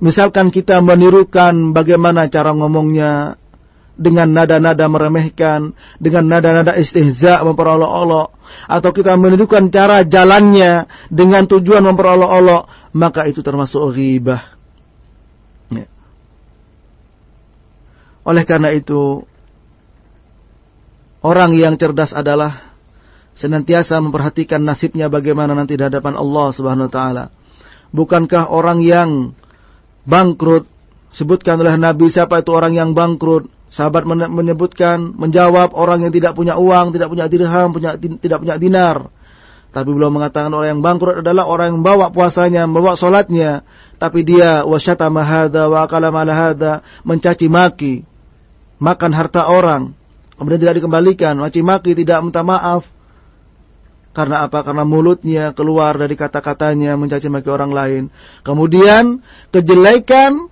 Misalkan 0.03 0.51
kita 0.51 0.83
menirukan 0.83 1.73
bagaimana 1.73 2.27
cara 2.27 2.53
ngomongnya 2.53 3.39
dengan 3.97 4.29
nada-nada 4.29 4.85
meremehkan, 4.87 5.73
dengan 5.97 6.29
nada-nada 6.29 6.77
istihza 6.77 7.41
memperolok-olok, 7.43 8.29
atau 8.69 8.91
kita 8.93 9.17
menirukan 9.17 9.73
cara 9.73 10.05
jalannya 10.05 10.85
dengan 11.09 11.49
tujuan 11.49 11.81
memperolok-olok, 11.81 12.93
maka 12.93 13.25
itu 13.25 13.41
termasuk 13.41 13.97
ghibah. 13.97 14.57
Oleh 18.27 18.43
karena 18.43 18.75
itu, 18.75 19.23
orang 21.23 21.55
yang 21.55 21.79
cerdas 21.79 22.11
adalah 22.11 22.75
senantiasa 23.39 24.03
memperhatikan 24.03 24.59
nasibnya 24.59 25.07
bagaimana 25.07 25.55
nanti 25.55 25.79
di 25.79 25.87
hadapan 25.87 26.19
Allah 26.19 26.51
Subhanahu 26.51 26.91
wa 26.91 26.93
taala. 26.93 27.25
Bukankah 27.95 28.51
orang 28.51 28.83
yang 28.83 29.31
bangkrut 30.03 30.67
sebutkan 31.15 31.63
oleh 31.63 31.79
Nabi 31.79 32.11
siapa 32.11 32.43
itu 32.43 32.51
orang 32.51 32.75
yang 32.75 32.99
bangkrut? 32.99 33.47
Sahabat 33.67 34.07
menyebutkan, 34.07 35.19
menjawab 35.19 35.75
orang 35.75 36.07
yang 36.07 36.13
tidak 36.15 36.39
punya 36.39 36.55
uang, 36.55 36.95
tidak 36.95 37.11
punya 37.11 37.27
dirham, 37.27 37.69
punya 37.75 37.99
tidak 37.99 38.39
punya 38.39 38.57
dinar. 38.63 39.11
Tapi 39.75 39.91
belum 39.93 40.17
mengatakan 40.17 40.49
orang 40.55 40.79
yang 40.79 40.81
bangkrut 40.81 41.21
adalah 41.21 41.45
orang 41.51 41.75
yang 41.75 41.79
membawa 41.83 42.09
puasanya, 42.09 42.65
membawa 42.65 42.97
solatnya, 42.97 43.67
tapi 44.01 44.25
dia 44.25 44.65
wasyatama 44.65 45.21
hadza 45.21 45.69
wa 45.69 45.85
akala 45.85 46.09
mencaci 47.05 47.51
maki, 47.51 48.07
makan 48.81 49.13
harta 49.13 49.51
orang, 49.53 49.93
kemudian 50.39 50.61
tidak 50.63 50.81
dikembalikan, 50.81 51.35
maci 51.37 51.61
maki, 51.61 51.93
tidak 51.93 52.25
minta 52.25 52.41
maaf. 52.41 52.89
Karena 54.17 54.49
apa? 54.49 54.65
Karena 54.65 54.89
mulutnya 54.89 55.53
keluar 55.53 56.01
dari 56.01 56.17
kata-katanya 56.17 56.97
mencaci 56.97 57.29
maki 57.29 57.53
orang 57.53 57.69
lain. 57.69 58.03
Kemudian 58.41 59.21
kejelekan 59.53 60.49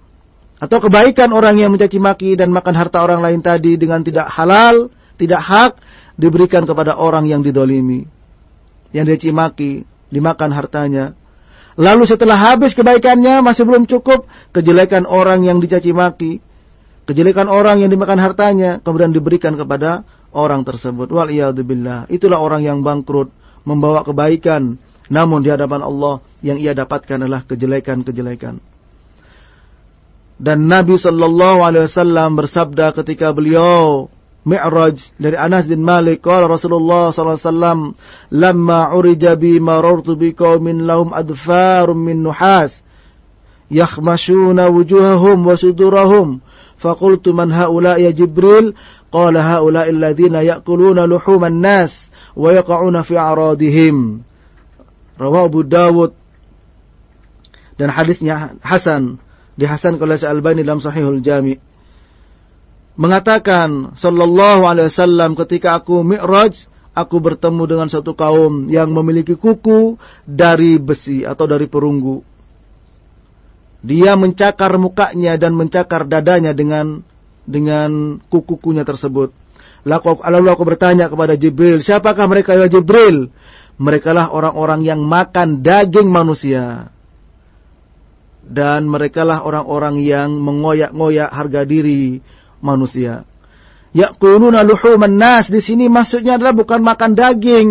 atau 0.64 0.78
kebaikan 0.80 1.28
orang 1.36 1.60
yang 1.60 1.68
mencaci 1.74 2.00
maki 2.00 2.40
dan 2.40 2.48
makan 2.48 2.72
harta 2.72 3.04
orang 3.04 3.20
lain 3.20 3.44
tadi 3.44 3.76
dengan 3.76 4.00
tidak 4.00 4.32
halal, 4.32 4.88
tidak 5.20 5.44
hak 5.44 5.72
diberikan 6.16 6.64
kepada 6.64 6.96
orang 6.96 7.28
yang 7.28 7.44
didolimi. 7.44 8.08
Yang 8.96 9.04
dicaci 9.20 9.30
maki, 9.34 9.72
dimakan 10.08 10.50
hartanya. 10.56 11.12
Lalu 11.74 12.06
setelah 12.06 12.38
habis 12.38 12.72
kebaikannya 12.72 13.42
masih 13.42 13.66
belum 13.66 13.84
cukup, 13.90 14.24
kejelekan 14.54 15.04
orang 15.04 15.44
yang 15.44 15.58
dicaci 15.58 15.90
maki 15.92 16.40
kejelekan 17.04 17.52
orang 17.52 17.84
yang 17.84 17.92
dimakan 17.92 18.16
hartanya 18.16 18.80
kemudian 18.80 19.12
diberikan 19.12 19.54
kepada 19.54 20.04
orang 20.32 20.64
tersebut. 20.64 21.12
Wal 21.12 21.30
billah. 21.52 22.08
Itulah 22.08 22.40
orang 22.40 22.64
yang 22.64 22.80
bangkrut 22.80 23.30
membawa 23.68 24.04
kebaikan 24.04 24.80
namun 25.12 25.44
di 25.44 25.52
hadapan 25.52 25.84
Allah 25.84 26.24
yang 26.40 26.56
ia 26.56 26.72
dapatkan 26.72 27.20
adalah 27.20 27.44
kejelekan-kejelekan. 27.44 28.73
Dan 30.40 30.66
Nabi 30.66 30.98
Shallallahu 30.98 31.62
Alaihi 31.62 31.86
Wasallam 31.86 32.34
bersabda 32.34 32.90
ketika 32.96 33.30
beliau 33.30 34.10
Mi'raj 34.44 35.00
dari 35.16 35.40
Anas 35.40 35.64
bin 35.64 35.80
Malik 35.80 36.20
qala 36.20 36.44
Rasulullah 36.44 37.08
sallallahu 37.08 37.32
alaihi 37.40 37.48
wasallam 37.48 37.80
lamma 38.28 38.92
urija 38.92 39.40
bi 39.40 39.56
marartu 39.56 40.20
bi 40.20 40.36
qaumin 40.36 40.84
lahum 40.84 41.16
adfarum 41.16 41.96
min 41.96 42.20
nuhas 42.20 42.84
yakhmashuna 43.72 44.68
wujuhahum 44.68 45.48
wa 45.48 45.56
sudurahum. 45.56 46.44
Faqultu 46.76 47.32
man 47.32 47.48
haula 47.56 47.96
ya 47.96 48.12
Jibril? 48.12 48.76
Qala 49.08 49.40
haula 49.40 49.88
alladziina 49.88 50.44
ya'kuluna 50.44 51.08
luhuman 51.08 51.64
nas 51.64 51.94
wa 52.36 52.52
yaqa'una 52.52 53.00
fi 53.06 53.16
aradihim. 53.16 54.20
Rawahu 55.16 55.44
Abu 55.48 55.60
Dawud. 55.64 56.12
Dan 57.80 57.88
hadisnya 57.88 58.58
hasan 58.60 59.16
dihasan 59.54 59.98
oleh 59.98 60.18
Al-Albani 60.18 60.66
dalam 60.66 60.82
Sahihul 60.82 61.22
Jami 61.22 61.74
mengatakan 62.94 63.94
sallallahu 63.98 64.66
alaihi 64.66 64.90
wasallam 64.90 65.34
ketika 65.34 65.74
aku 65.78 66.06
mi'raj 66.06 66.54
aku 66.94 67.16
bertemu 67.18 67.62
dengan 67.66 67.88
satu 67.90 68.14
kaum 68.14 68.70
yang 68.70 68.94
memiliki 68.94 69.34
kuku 69.34 69.98
dari 70.22 70.78
besi 70.78 71.26
atau 71.26 71.44
dari 71.50 71.66
perunggu. 71.66 72.22
Dia 73.84 74.16
mencakar 74.16 74.80
mukanya 74.80 75.36
dan 75.36 75.52
mencakar 75.52 76.08
dadanya 76.08 76.56
dengan 76.56 77.04
dengan 77.44 78.16
kuku-kukunya 78.32 78.86
tersebut. 78.86 79.34
Lalu 79.84 80.48
aku 80.48 80.64
bertanya 80.64 81.12
kepada 81.12 81.36
Jibril 81.36 81.84
siapakah 81.84 82.24
mereka 82.24 82.56
ya 82.56 82.70
Jibril? 82.70 83.28
Mereka 83.74 84.14
lah 84.14 84.30
orang-orang 84.30 84.86
yang 84.86 85.02
makan 85.02 85.60
daging 85.60 86.08
manusia 86.08 86.93
dan 88.48 88.86
merekalah 88.88 89.42
orang-orang 89.44 90.00
yang 90.00 90.36
mengoyak-ngoyak 90.36 91.30
harga 91.32 91.62
diri 91.64 92.20
manusia. 92.60 93.24
Yaquluna 93.94 94.66
luhuman 94.66 95.14
nas 95.14 95.46
di 95.48 95.62
sini 95.62 95.86
maksudnya 95.86 96.34
adalah 96.34 96.52
bukan 96.52 96.82
makan 96.82 97.14
daging 97.14 97.68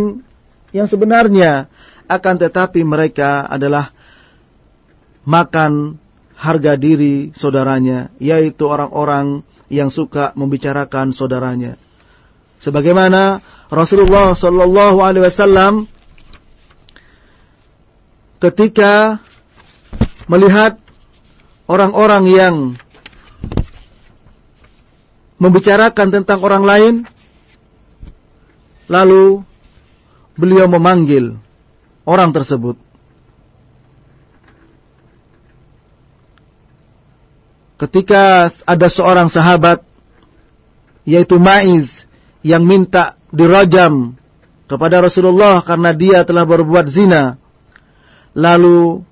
yang 0.72 0.88
sebenarnya, 0.88 1.68
akan 2.08 2.36
tetapi 2.40 2.82
mereka 2.82 3.46
adalah 3.46 3.94
makan 5.28 6.00
harga 6.34 6.74
diri 6.76 7.32
saudaranya, 7.36 8.12
yaitu 8.18 8.68
orang-orang 8.68 9.44
yang 9.72 9.88
suka 9.88 10.36
membicarakan 10.36 11.16
saudaranya. 11.16 11.80
Sebagaimana 12.60 13.44
Rasulullah 13.68 14.32
Shallallahu 14.32 15.04
Alaihi 15.04 15.28
Wasallam 15.28 15.74
ketika 18.40 19.20
melihat 20.28 20.80
orang-orang 21.68 22.24
yang 22.32 22.56
membicarakan 25.42 26.08
tentang 26.12 26.40
orang 26.40 26.64
lain, 26.64 26.94
lalu 28.88 29.44
beliau 30.40 30.72
memanggil 30.72 31.36
orang 32.08 32.32
tersebut. 32.32 32.80
Ketika 37.76 38.48
ada 38.64 38.88
seorang 38.88 39.28
sahabat, 39.28 39.84
yaitu 41.04 41.36
Ma'iz, 41.36 41.92
yang 42.44 42.64
minta 42.64 43.20
dirajam 43.32 44.16
kepada 44.68 45.04
Rasulullah 45.04 45.60
karena 45.64 45.92
dia 45.92 46.24
telah 46.24 46.48
berbuat 46.48 46.88
zina. 46.88 47.40
Lalu 48.32 49.04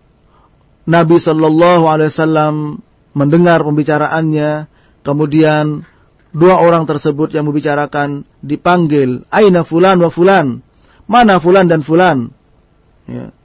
Nabi 0.87 1.17
Shallallahu 1.21 1.85
Alaihi 1.85 2.09
Wasallam 2.09 2.81
mendengar 3.13 3.61
pembicaraannya, 3.61 4.71
kemudian 5.05 5.85
dua 6.31 6.63
orang 6.63 6.87
tersebut 6.87 7.35
yang 7.35 7.45
membicarakan 7.45 8.23
dipanggil, 8.41 9.27
Aina 9.29 9.67
fulan 9.67 9.99
wa 10.01 10.09
fulan, 10.09 10.63
mana 11.05 11.37
fulan 11.37 11.67
dan 11.67 11.83
fulan. 11.83 12.31
Ya. 13.05 13.35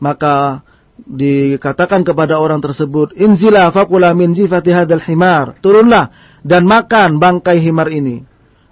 Maka 0.00 0.64
dikatakan 1.04 2.02
kepada 2.02 2.40
orang 2.40 2.64
tersebut, 2.64 3.14
Inzila 3.18 3.70
fakula 3.70 4.16
min 4.16 4.32
hadal 4.34 5.04
himar. 5.04 5.58
Turunlah 5.60 6.10
dan 6.40 6.64
makan 6.64 7.20
bangkai 7.20 7.60
himar 7.60 7.92
ini. 7.92 8.24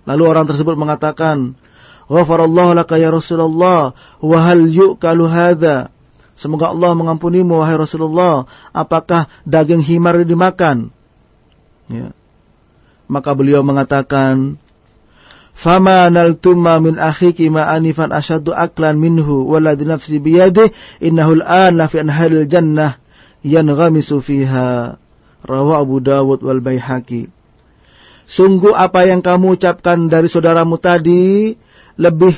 Lalu 0.09 0.23
orang 0.27 0.47
tersebut 0.49 0.75
mengatakan, 0.75 1.55
Ghafarallahu 2.11 2.77
laka 2.77 2.99
ya 2.99 3.09
Rasulullah, 3.15 3.95
wa 4.19 4.38
hal 4.43 4.67
yu'kalu 4.67 5.25
hadha. 5.31 5.92
Semoga 6.43 6.75
Allah 6.75 6.91
mengampunimu 6.99 7.63
wahai 7.63 7.79
Rasulullah. 7.79 8.51
Apakah 8.75 9.31
daging 9.47 9.79
himar 9.79 10.19
dimakan? 10.27 10.91
Ya. 11.87 12.11
Maka 13.07 13.31
beliau 13.31 13.63
mengatakan, 13.63 14.59
Fama 15.55 16.11
naltumma 16.11 16.83
min 16.83 16.99
akhiki 16.99 17.47
ma 17.47 17.71
anifan 17.71 18.11
asyadu 18.11 18.51
aklan 18.51 18.99
minhu 18.99 19.47
waladi 19.47 19.87
nafsi 19.87 20.19
biyadih 20.19 20.75
innahul 20.99 21.45
an 21.45 21.79
lafi 21.79 22.03
anhalil 22.03 22.49
jannah 22.51 22.99
yanghamisu 23.47 24.19
fiha. 24.19 24.99
Rawa 25.47 25.79
Abu 25.79 26.03
Dawud 26.03 26.43
wal 26.43 26.59
Baihaqi. 26.59 27.31
Sungguh 28.27 28.75
apa 28.75 29.07
yang 29.07 29.23
kamu 29.23 29.59
ucapkan 29.59 30.11
dari 30.11 30.27
saudaramu 30.27 30.79
tadi 30.79 31.55
lebih 31.99 32.35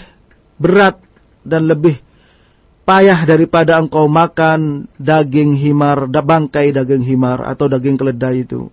berat 0.60 1.00
dan 1.44 1.68
lebih 1.68 2.00
payah 2.84 3.24
daripada 3.24 3.80
engkau 3.80 4.06
makan 4.06 4.86
daging 5.00 5.56
himar, 5.56 6.06
bangkai 6.08 6.70
daging 6.70 7.04
himar 7.04 7.40
atau 7.42 7.66
daging 7.66 7.96
keledai 7.96 8.44
itu. 8.44 8.68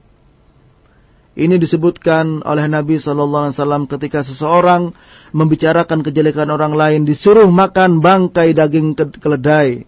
Ini 1.32 1.56
disebutkan 1.56 2.44
oleh 2.44 2.68
Nabi 2.68 3.00
Shallallahu 3.00 3.50
Alaihi 3.50 3.56
Wasallam 3.56 3.84
ketika 3.88 4.20
seseorang 4.20 4.92
membicarakan 5.32 6.04
kejelekan 6.04 6.52
orang 6.52 6.76
lain 6.76 7.08
disuruh 7.08 7.48
makan 7.48 8.04
bangkai 8.04 8.52
daging 8.52 9.00
keledai 9.16 9.88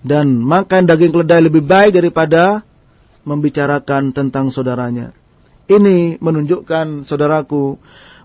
dan 0.00 0.32
makan 0.40 0.88
daging 0.88 1.12
keledai 1.12 1.44
lebih 1.44 1.68
baik 1.68 2.00
daripada 2.00 2.64
membicarakan 3.28 4.16
tentang 4.16 4.48
saudaranya. 4.48 5.12
Ini 5.68 6.18
menunjukkan 6.18 7.04
saudaraku 7.04 7.76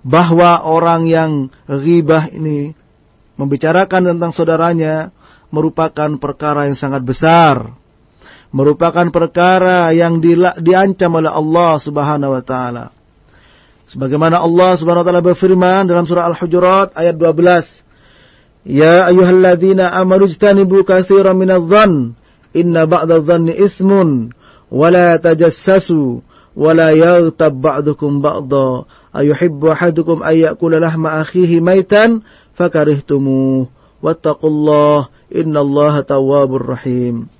bahwa 0.07 0.63
orang 0.63 1.03
yang 1.05 1.51
ghibah 1.67 2.31
ini 2.31 2.71
membicarakan 3.37 4.15
tentang 4.15 4.31
saudaranya 4.33 5.13
merupakan 5.49 6.09
perkara 6.19 6.67
yang 6.67 6.77
sangat 6.77 7.03
besar. 7.03 7.71
Merupakan 8.51 9.11
perkara 9.11 9.91
yang 9.91 10.23
di, 10.23 10.35
diancam 10.63 11.19
oleh 11.19 11.31
Allah 11.31 11.71
Subhanahu 11.83 12.31
wa 12.31 12.43
taala. 12.43 12.85
Sebagaimana 13.87 14.39
Allah 14.39 14.75
Subhanahu 14.79 15.03
wa 15.03 15.07
taala 15.07 15.23
berfirman 15.23 15.83
dalam 15.87 16.07
surah 16.07 16.27
Al-Hujurat 16.31 16.95
ayat 16.95 17.15
12. 17.19 18.67
Ya 18.67 19.07
ayyuhalladzina 19.07 19.95
amanu 19.95 20.27
ijtanibu 20.27 20.83
katsiran 20.83 21.39
minadh-dhann 21.39 22.15
inna 22.55 22.87
ba'dadh-dhanni 22.87 23.55
ismun. 23.55 24.31
Wa 24.71 24.91
la 24.91 25.19
tajassasu. 25.19 26.23
Wa 26.55 26.71
la 26.75 26.91
ba'dukum 27.37 28.19
ba'dha. 28.23 28.87
Ayuhibbu 29.11 29.71
ahadukum 29.71 30.23
ay 30.23 30.47
ya'kula 30.47 30.83
lahma 30.83 31.23
akhihi 31.23 31.63
maitan. 31.63 32.23
Fakarihtumuh 32.55 33.69
wattaqullaha 34.01 35.16
innallaha 35.31 36.03
tawwabur 36.03 36.77
rahim. 36.77 37.31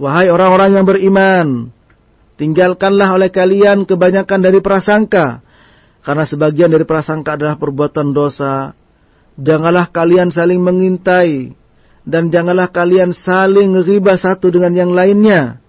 Wahai 0.00 0.32
orang-orang 0.32 0.80
yang 0.80 0.86
beriman, 0.88 1.46
tinggalkanlah 2.40 3.12
oleh 3.12 3.28
kalian 3.28 3.84
kebanyakan 3.84 4.40
dari 4.40 4.58
prasangka, 4.64 5.44
karena 6.02 6.24
sebagian 6.24 6.72
dari 6.72 6.88
prasangka 6.88 7.36
adalah 7.36 7.60
perbuatan 7.60 8.16
dosa. 8.16 8.72
Janganlah 9.36 9.92
kalian 9.92 10.32
saling 10.32 10.60
mengintai, 10.60 11.52
dan 12.08 12.32
janganlah 12.32 12.72
kalian 12.72 13.12
saling 13.12 13.76
riba 13.84 14.16
satu 14.16 14.48
dengan 14.48 14.72
yang 14.72 14.90
lainnya. 14.92 15.60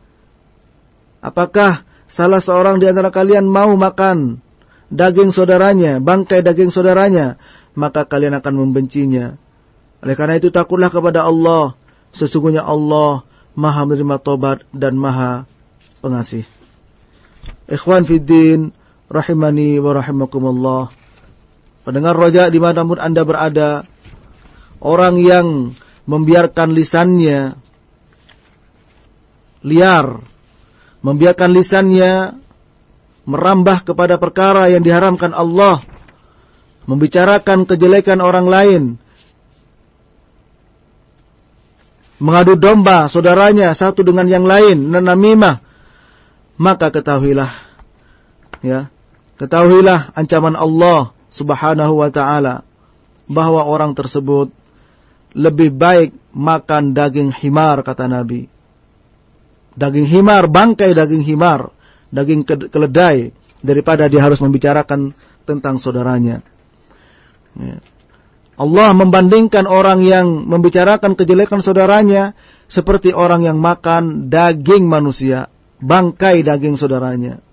Apakah 1.24 1.88
salah 2.12 2.44
seorang 2.44 2.80
di 2.80 2.88
antara 2.88 3.08
kalian 3.12 3.48
mau 3.48 3.72
makan 3.76 4.40
daging 4.92 5.32
saudaranya, 5.32 6.04
bangkai 6.04 6.44
daging 6.44 6.72
saudaranya, 6.72 7.40
maka 7.76 8.08
kalian 8.08 8.40
akan 8.40 8.54
membencinya. 8.56 9.43
Oleh 10.04 10.20
karena 10.20 10.36
itu 10.36 10.52
takutlah 10.52 10.92
kepada 10.92 11.24
Allah. 11.24 11.80
Sesungguhnya 12.12 12.62
Allah 12.62 13.24
maha 13.56 13.88
menerima 13.88 14.20
tobat 14.20 14.68
dan 14.76 15.00
maha 15.00 15.48
pengasih. 16.04 16.44
Ikhwan 17.72 18.04
Fiddin, 18.04 18.76
rahimani 19.08 19.80
wa 19.80 19.96
rahimakumullah. 19.96 20.84
Pendengar 21.88 22.20
roja 22.20 22.52
di 22.52 22.60
mana 22.60 22.84
pun 22.84 23.00
anda 23.00 23.24
berada, 23.24 23.88
orang 24.84 25.20
yang 25.24 25.48
membiarkan 26.04 26.76
lisannya 26.76 27.56
liar, 29.64 30.20
membiarkan 31.00 31.50
lisannya 31.56 32.44
merambah 33.24 33.88
kepada 33.88 34.20
perkara 34.20 34.68
yang 34.68 34.84
diharamkan 34.84 35.32
Allah, 35.32 35.84
membicarakan 36.84 37.64
kejelekan 37.64 38.20
orang 38.20 38.48
lain, 38.48 38.84
mengadu 42.24 42.56
domba 42.56 43.12
saudaranya 43.12 43.76
satu 43.76 44.00
dengan 44.00 44.24
yang 44.32 44.48
lain, 44.48 44.88
namimah, 44.88 45.60
maka 46.56 46.88
ketahuilah 46.88 47.52
ya, 48.64 48.88
ketahuilah 49.36 50.16
ancaman 50.16 50.56
Allah 50.56 51.12
Subhanahu 51.28 52.00
wa 52.00 52.08
taala 52.08 52.64
bahwa 53.28 53.68
orang 53.68 53.92
tersebut 53.92 54.56
lebih 55.36 55.76
baik 55.76 56.16
makan 56.32 56.96
daging 56.96 57.36
himar 57.36 57.84
kata 57.84 58.08
Nabi. 58.08 58.48
Daging 59.74 60.06
himar, 60.06 60.46
bangkai 60.48 60.94
daging 60.94 61.26
himar, 61.26 61.74
daging 62.14 62.46
keledai 62.46 63.34
daripada 63.66 64.06
dia 64.06 64.22
harus 64.22 64.38
membicarakan 64.38 65.12
tentang 65.44 65.82
saudaranya. 65.82 66.46
Ya. 67.58 67.82
Allah 68.54 68.94
membandingkan 68.94 69.66
orang 69.66 70.06
yang 70.06 70.46
membicarakan 70.46 71.18
kejelekan 71.18 71.66
saudaranya 71.66 72.38
seperti 72.70 73.10
orang 73.10 73.46
yang 73.46 73.58
makan 73.58 74.30
daging 74.30 74.86
manusia 74.86 75.50
bangkai 75.84 76.46
daging 76.48 76.80
saudaranya. 76.80 77.44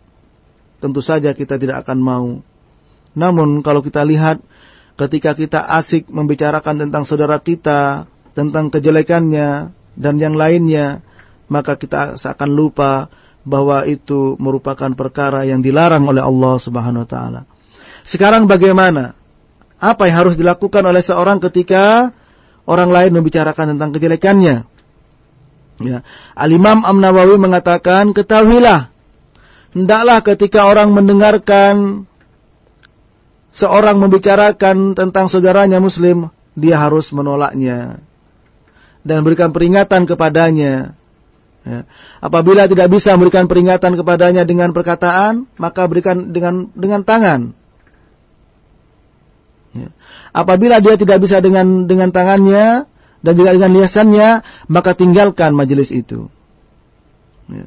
Tentu 0.79 1.03
saja 1.03 1.35
kita 1.35 1.59
tidak 1.61 1.85
akan 1.85 1.99
mau. 2.01 2.29
Namun 3.13 3.61
kalau 3.61 3.83
kita 3.83 4.07
lihat 4.07 4.41
ketika 4.97 5.35
kita 5.35 5.61
asik 5.81 6.09
membicarakan 6.09 6.87
tentang 6.87 7.03
saudara 7.05 7.43
kita, 7.43 8.07
tentang 8.33 8.71
kejelekannya 8.71 9.75
dan 9.99 10.15
yang 10.17 10.39
lainnya, 10.39 11.03
maka 11.51 11.75
kita 11.75 12.17
seakan 12.17 12.55
lupa 12.55 13.11
bahwa 13.43 13.85
itu 13.89 14.39
merupakan 14.39 14.93
perkara 14.95 15.45
yang 15.49 15.61
dilarang 15.61 16.07
oleh 16.07 16.23
Allah 16.23 16.55
Subhanahu 16.61 17.05
wa 17.05 17.11
taala. 17.11 17.41
Sekarang 18.07 18.49
bagaimana? 18.49 19.20
Apa 19.81 20.13
yang 20.13 20.17
harus 20.29 20.35
dilakukan 20.37 20.85
oleh 20.85 21.01
seorang 21.01 21.41
ketika 21.41 22.13
orang 22.69 22.93
lain 22.93 23.17
membicarakan 23.17 23.75
tentang 23.77 23.97
kejelekannya? 23.97 24.69
Ya. 25.81 26.05
Al-Imam 26.37 26.85
Am-Nawawi 26.85 27.41
mengatakan, 27.41 28.13
ketahuilah, 28.13 28.93
hendaklah 29.73 30.21
ketika 30.21 30.69
orang 30.69 30.93
mendengarkan 30.93 32.05
seorang 33.51 33.97
membicarakan 33.97 34.93
tentang 34.93 35.33
saudaranya 35.33 35.81
muslim, 35.81 36.29
dia 36.53 36.77
harus 36.77 37.09
menolaknya. 37.17 38.05
Dan 39.01 39.25
berikan 39.25 39.49
peringatan 39.49 40.05
kepadanya. 40.05 40.93
Ya. 41.65 41.89
Apabila 42.21 42.69
tidak 42.69 42.93
bisa 42.93 43.17
memberikan 43.17 43.49
peringatan 43.49 43.97
kepadanya 43.97 44.45
dengan 44.45 44.77
perkataan, 44.77 45.49
maka 45.57 45.89
berikan 45.89 46.37
dengan 46.37 46.69
dengan 46.77 47.01
tangan. 47.01 47.57
Apabila 50.31 50.79
dia 50.79 50.95
tidak 50.95 51.23
bisa 51.23 51.43
dengan 51.43 51.91
dengan 51.91 52.15
tangannya 52.15 52.87
dan 53.21 53.33
juga 53.35 53.51
dengan 53.53 53.73
liasannya, 53.75 54.29
maka 54.71 54.95
tinggalkan 54.95 55.53
majelis 55.53 55.91
itu. 55.91 56.31
Ya. 57.51 57.67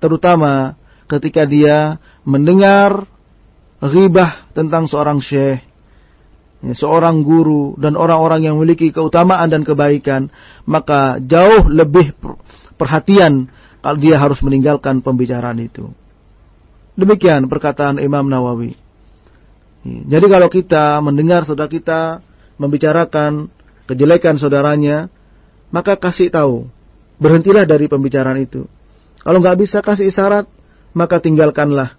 Terutama 0.00 0.76
ketika 1.08 1.44
dia 1.44 2.00
mendengar 2.26 3.06
ribah 3.80 4.48
tentang 4.56 4.88
seorang 4.88 5.20
syekh, 5.20 5.60
ya, 6.64 6.74
seorang 6.74 7.20
guru 7.20 7.76
dan 7.76 7.94
orang-orang 7.94 8.48
yang 8.48 8.54
memiliki 8.56 8.90
keutamaan 8.90 9.52
dan 9.52 9.62
kebaikan, 9.62 10.32
maka 10.64 11.20
jauh 11.20 11.68
lebih 11.68 12.16
perhatian 12.80 13.52
kalau 13.84 13.98
dia 14.00 14.18
harus 14.18 14.40
meninggalkan 14.42 15.04
pembicaraan 15.04 15.62
itu. 15.62 15.92
Demikian 16.96 17.46
perkataan 17.46 18.00
Imam 18.00 18.26
Nawawi. 18.26 18.85
Jadi 19.86 20.26
kalau 20.26 20.48
kita 20.50 20.98
mendengar 21.04 21.46
saudara 21.46 21.70
kita 21.70 22.20
membicarakan 22.58 23.52
kejelekan 23.86 24.36
saudaranya, 24.40 25.08
maka 25.70 25.94
kasih 25.94 26.32
tahu. 26.32 26.66
Berhentilah 27.16 27.64
dari 27.64 27.88
pembicaraan 27.88 28.36
itu. 28.42 28.68
Kalau 29.24 29.40
nggak 29.40 29.58
bisa 29.62 29.80
kasih 29.80 30.12
isyarat, 30.12 30.44
maka 30.92 31.16
tinggalkanlah. 31.22 31.96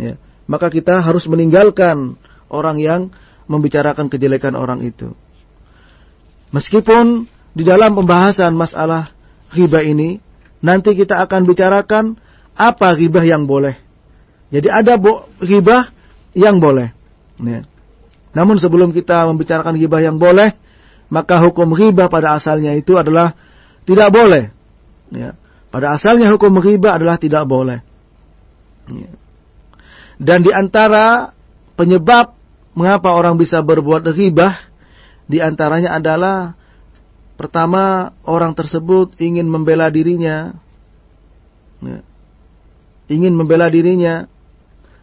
Ya. 0.00 0.16
Maka 0.48 0.72
kita 0.72 1.04
harus 1.04 1.28
meninggalkan 1.28 2.16
orang 2.48 2.80
yang 2.80 3.12
membicarakan 3.50 4.08
kejelekan 4.08 4.56
orang 4.56 4.80
itu. 4.82 5.12
Meskipun 6.56 7.28
di 7.52 7.64
dalam 7.68 7.92
pembahasan 7.92 8.56
masalah 8.56 9.12
riba 9.52 9.84
ini, 9.84 10.22
nanti 10.64 10.96
kita 10.96 11.20
akan 11.26 11.44
bicarakan 11.44 12.04
apa 12.56 12.96
riba 12.96 13.20
yang 13.28 13.44
boleh. 13.44 13.76
Jadi 14.48 14.72
ada 14.72 14.96
riba 15.42 15.92
yang 16.32 16.56
boleh. 16.62 16.95
Ya. 17.40 17.64
Namun 18.36 18.60
sebelum 18.60 18.92
kita 18.92 19.24
membicarakan 19.32 19.76
ghibah 19.80 20.04
yang 20.04 20.20
boleh, 20.20 20.52
maka 21.08 21.40
hukum 21.40 21.72
ghibah 21.72 22.12
pada 22.12 22.36
asalnya 22.36 22.76
itu 22.76 22.96
adalah 22.96 23.32
tidak 23.88 24.12
boleh. 24.12 24.52
Ya. 25.12 25.36
Pada 25.72 25.96
asalnya 25.96 26.28
hukum 26.32 26.56
ghibah 26.60 27.00
adalah 27.00 27.16
tidak 27.16 27.44
boleh. 27.48 27.80
Ya. 28.92 29.10
Dan 30.16 30.44
di 30.44 30.52
antara 30.52 31.36
penyebab 31.76 32.32
mengapa 32.72 33.12
orang 33.12 33.36
bisa 33.36 33.60
berbuat 33.60 34.04
ghibah, 34.16 34.56
di 35.28 35.40
antaranya 35.40 35.96
adalah 35.96 36.56
pertama 37.36 38.16
orang 38.24 38.56
tersebut 38.56 39.16
ingin 39.20 39.44
membela 39.44 39.92
dirinya, 39.92 40.56
ya. 41.84 42.00
ingin 43.12 43.36
membela 43.36 43.68
dirinya, 43.68 44.24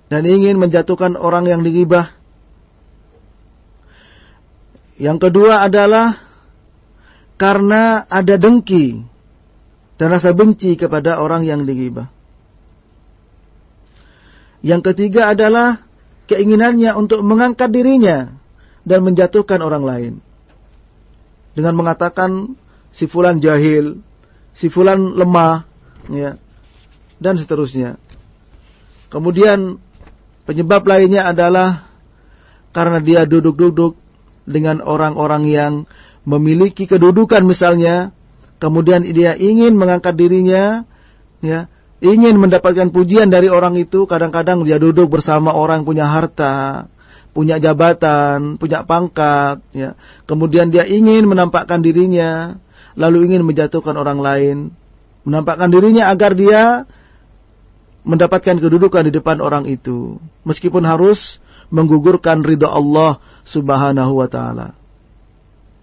dan 0.09 0.25
ingin 0.25 0.57
menjatuhkan 0.57 1.13
orang 1.17 1.45
yang 1.49 1.61
digibah 1.61 2.22
yang 4.97 5.17
kedua 5.17 5.65
adalah 5.65 6.21
karena 7.37 8.05
ada 8.05 8.35
dengki 8.37 9.01
dan 9.97 10.07
rasa 10.13 10.33
benci 10.35 10.77
kepada 10.77 11.17
orang 11.17 11.45
yang 11.45 11.65
digibah. 11.65 12.09
Yang 14.63 14.93
ketiga 14.93 15.35
adalah 15.35 15.83
keinginannya 16.31 16.95
untuk 16.95 17.19
mengangkat 17.25 17.67
dirinya 17.67 18.31
dan 18.87 19.03
menjatuhkan 19.03 19.59
orang 19.59 19.83
lain. 19.83 20.13
Dengan 21.53 21.75
mengatakan 21.77 22.55
si 22.95 23.05
fulan 23.05 23.43
jahil, 23.43 23.99
si 24.55 24.71
fulan 24.71 25.19
lemah, 25.19 25.67
ya, 26.09 26.39
dan 27.19 27.35
seterusnya. 27.35 27.99
Kemudian 29.11 29.77
penyebab 30.47 30.87
lainnya 30.87 31.27
adalah 31.27 31.85
karena 32.73 32.97
dia 33.03 33.21
duduk-duduk 33.29 33.99
dengan 34.43 34.83
orang-orang 34.83 35.43
yang 35.47 35.73
memiliki 36.23 36.87
kedudukan 36.87 37.43
misalnya, 37.43 38.15
kemudian 38.59 39.03
dia 39.03 39.35
ingin 39.35 39.75
mengangkat 39.75 40.15
dirinya, 40.15 40.87
ya, 41.43 41.67
ingin 41.99 42.39
mendapatkan 42.39 42.91
pujian 42.91 43.31
dari 43.31 43.47
orang 43.51 43.75
itu, 43.79 44.07
kadang-kadang 44.07 44.63
dia 44.63 44.79
duduk 44.79 45.11
bersama 45.11 45.55
orang 45.55 45.83
yang 45.83 45.87
punya 45.87 46.05
harta, 46.07 46.87
punya 47.35 47.59
jabatan, 47.59 48.55
punya 48.59 48.83
pangkat, 48.87 49.59
ya. 49.75 49.95
Kemudian 50.27 50.71
dia 50.71 50.87
ingin 50.87 51.27
menampakkan 51.27 51.83
dirinya, 51.83 52.59
lalu 52.95 53.31
ingin 53.31 53.43
menjatuhkan 53.43 53.95
orang 53.95 54.19
lain, 54.19 54.57
menampakkan 55.27 55.71
dirinya 55.71 56.11
agar 56.11 56.35
dia 56.35 56.87
mendapatkan 58.03 58.59
kedudukan 58.59 59.07
di 59.07 59.11
depan 59.15 59.39
orang 59.39 59.63
itu, 59.67 60.19
meskipun 60.43 60.83
harus 60.83 61.39
menggugurkan 61.73 62.45
ridha 62.45 62.69
Allah 62.69 63.17
Subhanahu 63.49 64.21
wa 64.21 64.27
taala. 64.29 64.77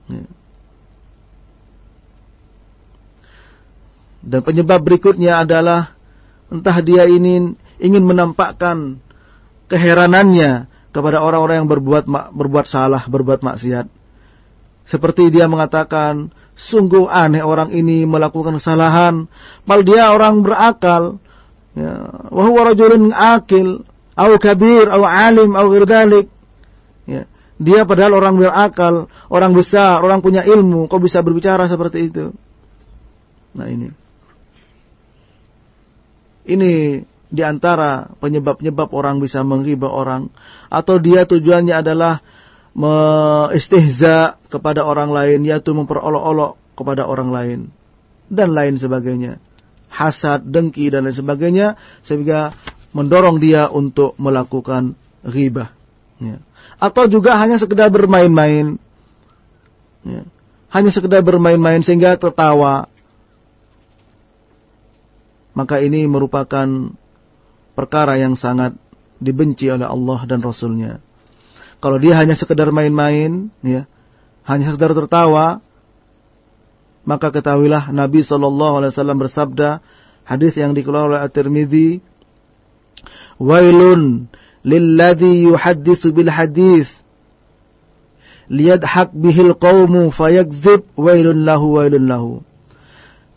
Ya. 0.07 0.25
Dan 4.21 4.41
penyebab 4.47 4.85
berikutnya 4.85 5.43
adalah 5.43 5.97
entah 6.53 6.79
dia 6.85 7.09
ini 7.11 7.57
ingin 7.81 8.05
menampakkan 8.05 9.01
keheranannya 9.67 10.69
kepada 10.93 11.25
orang-orang 11.25 11.65
yang 11.65 11.71
berbuat 11.71 12.05
berbuat 12.35 12.67
salah, 12.69 13.09
berbuat 13.09 13.41
maksiat. 13.41 13.89
Seperti 14.85 15.31
dia 15.31 15.47
mengatakan, 15.47 16.35
sungguh 16.59 17.07
aneh 17.07 17.41
orang 17.41 17.71
ini 17.71 18.03
melakukan 18.05 18.59
kesalahan, 18.59 19.31
padahal 19.63 19.87
dia 19.87 20.05
orang 20.11 20.35
berakal. 20.43 21.03
Ya, 21.71 21.95
wa 22.35 22.63
rajulun 22.67 23.15
akil, 23.15 23.87
au 24.21 24.37
kabir, 24.37 24.85
au 24.93 25.09
alim, 25.09 25.57
au 25.57 25.67
ghirdalik. 25.73 26.29
Ya. 27.09 27.25
Dia 27.61 27.85
padahal 27.89 28.17
orang 28.17 28.37
berakal, 28.41 29.09
orang 29.33 29.53
besar, 29.53 30.01
orang 30.01 30.21
punya 30.21 30.45
ilmu, 30.45 30.89
kok 30.89 31.01
bisa 31.01 31.21
berbicara 31.25 31.69
seperti 31.69 32.09
itu? 32.13 32.33
Nah 33.57 33.69
ini. 33.69 33.89
Ini 36.49 36.73
di 37.31 37.43
antara 37.45 38.11
penyebab-penyebab 38.17 38.91
orang 38.97 39.21
bisa 39.21 39.45
menghibah 39.45 39.93
orang. 39.93 40.33
Atau 40.73 40.99
dia 40.99 41.29
tujuannya 41.29 41.85
adalah 41.85 42.25
istihza 43.53 44.41
kepada 44.49 44.83
orang 44.89 45.13
lain, 45.13 45.45
yaitu 45.45 45.77
memperolok-olok 45.77 46.57
kepada 46.75 47.05
orang 47.07 47.29
lain. 47.29 47.61
Dan 48.31 48.57
lain 48.57 48.81
sebagainya. 48.81 49.37
Hasad, 49.91 50.49
dengki, 50.49 50.89
dan 50.89 51.05
lain 51.05 51.19
sebagainya. 51.19 51.77
Sehingga 52.01 52.57
mendorong 52.91 53.39
dia 53.39 53.71
untuk 53.71 54.15
melakukan 54.19 54.99
ghibah. 55.23 55.71
Ya. 56.21 56.43
Atau 56.81 57.07
juga 57.09 57.37
hanya 57.39 57.57
sekedar 57.57 57.89
bermain-main. 57.93 58.77
Ya. 60.05 60.23
Hanya 60.71 60.91
sekedar 60.95 61.21
bermain-main 61.23 61.83
sehingga 61.83 62.15
tertawa. 62.17 62.87
Maka 65.51 65.83
ini 65.83 66.07
merupakan 66.07 66.95
perkara 67.75 68.17
yang 68.17 68.39
sangat 68.39 68.79
dibenci 69.19 69.69
oleh 69.69 69.85
Allah 69.85 70.21
dan 70.25 70.41
Rasulnya. 70.41 71.03
Kalau 71.81 71.97
dia 71.97 72.17
hanya 72.17 72.37
sekedar 72.37 72.69
main-main, 72.71 73.49
ya, 73.65 73.89
hanya 74.45 74.73
sekedar 74.73 74.93
tertawa, 74.93 75.65
maka 77.09 77.33
ketahuilah 77.33 77.89
Nabi 77.93 78.21
Shallallahu 78.21 78.85
Alaihi 78.85 78.93
Wasallam 78.93 79.19
bersabda, 79.21 79.81
hadis 80.29 80.53
yang 80.61 80.77
dikeluarkan 80.77 81.17
oleh 81.17 81.21
At-Tirmidzi, 81.25 81.89
wailun 83.41 84.29
lilladhi 84.63 85.49
yuhaddithu 85.49 86.13
bil 86.13 86.29
hadith 86.29 86.93
liyadhak 88.53 89.11
bihil 89.17 89.57
qawmu 89.57 90.13
fayakdzib 90.13 90.85
wailun 91.01 91.49
lahu 91.49 91.81
wailun 91.81 92.05
lahu 92.05 92.33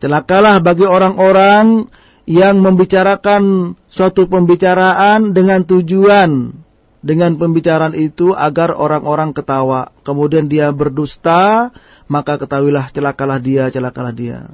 Celakalah 0.03 0.59
bagi 0.59 0.83
orang-orang 0.83 1.87
yang 2.27 2.59
membicarakan 2.59 3.71
suatu 3.87 4.27
pembicaraan 4.27 5.31
dengan 5.31 5.63
tujuan 5.63 6.51
dengan 7.03 7.39
pembicaraan 7.39 7.95
itu 7.95 8.35
agar 8.35 8.75
orang-orang 8.75 9.31
ketawa. 9.31 9.95
Kemudian 10.07 10.51
dia 10.51 10.71
berdusta, 10.75 11.71
maka 12.07 12.35
ketahuilah 12.35 12.91
celakalah 12.91 13.39
dia, 13.39 13.71
celakalah 13.71 14.11
dia. 14.11 14.51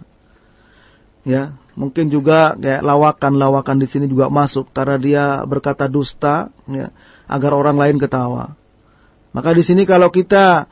Ya, 1.26 1.58
mungkin 1.80 2.12
juga 2.12 2.60
kayak 2.60 2.84
lawakan-lawakan 2.84 3.80
di 3.80 3.88
sini 3.88 4.12
juga 4.12 4.28
masuk 4.28 4.68
karena 4.76 5.00
dia 5.00 5.24
berkata 5.48 5.88
dusta, 5.88 6.52
ya, 6.68 6.92
agar 7.24 7.56
orang 7.56 7.80
lain 7.80 7.96
ketawa. 7.96 8.60
Maka 9.32 9.56
di 9.56 9.64
sini 9.64 9.88
kalau 9.88 10.12
kita 10.12 10.68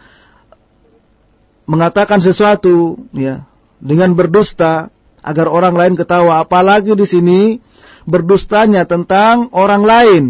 mengatakan 1.64 2.20
sesuatu, 2.20 2.99
ya, 3.16 3.47
dengan 3.80 4.12
berdusta 4.20 4.91
agar 5.24 5.47
orang 5.47 5.80
lain 5.80 5.93
ketawa. 5.95 6.43
Apalagi 6.43 6.91
di 6.91 7.08
sini 7.08 7.39
berdustanya 8.03 8.84
tentang 8.84 9.47
orang 9.55 9.84
lain. 9.88 10.24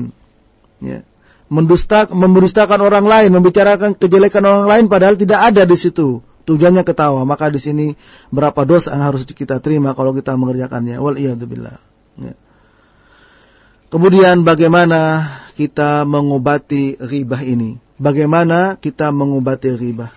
Ya. 0.77 1.01
Mendusta, 1.47 2.11
mendustakan 2.11 2.83
orang 2.83 3.07
lain, 3.07 3.31
membicarakan 3.31 3.95
kejelekan 3.95 4.43
orang 4.43 4.67
lain 4.67 4.85
padahal 4.91 5.15
tidak 5.15 5.39
ada 5.39 5.63
di 5.63 5.77
situ. 5.79 6.19
Tujuannya 6.47 6.87
ketawa. 6.87 7.27
Maka 7.27 7.51
di 7.51 7.59
sini 7.59 7.85
berapa 8.31 8.63
dosa 8.63 8.95
yang 8.95 9.03
harus 9.03 9.27
kita 9.27 9.59
terima 9.59 9.91
kalau 9.91 10.15
kita 10.15 10.31
mengerjakannya. 10.39 10.95
Wal 10.95 11.19
billah. 11.19 11.77
Ya. 12.15 12.33
Kemudian 13.91 14.47
bagaimana 14.47 15.27
kita 15.59 16.07
mengobati 16.07 16.95
ribah 17.03 17.43
ini? 17.43 17.75
Bagaimana 17.99 18.79
kita 18.79 19.11
mengobati 19.11 19.75
ribah? 19.75 20.15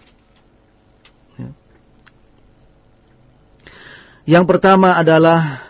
Yang 4.31 4.45
pertama 4.47 4.95
adalah 4.95 5.66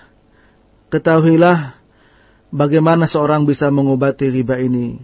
ketahuilah 0.92 1.80
bagaimana 2.52 3.08
seorang 3.08 3.48
bisa 3.48 3.72
mengobati 3.72 4.28
riba 4.28 4.61
ini. 4.61 5.00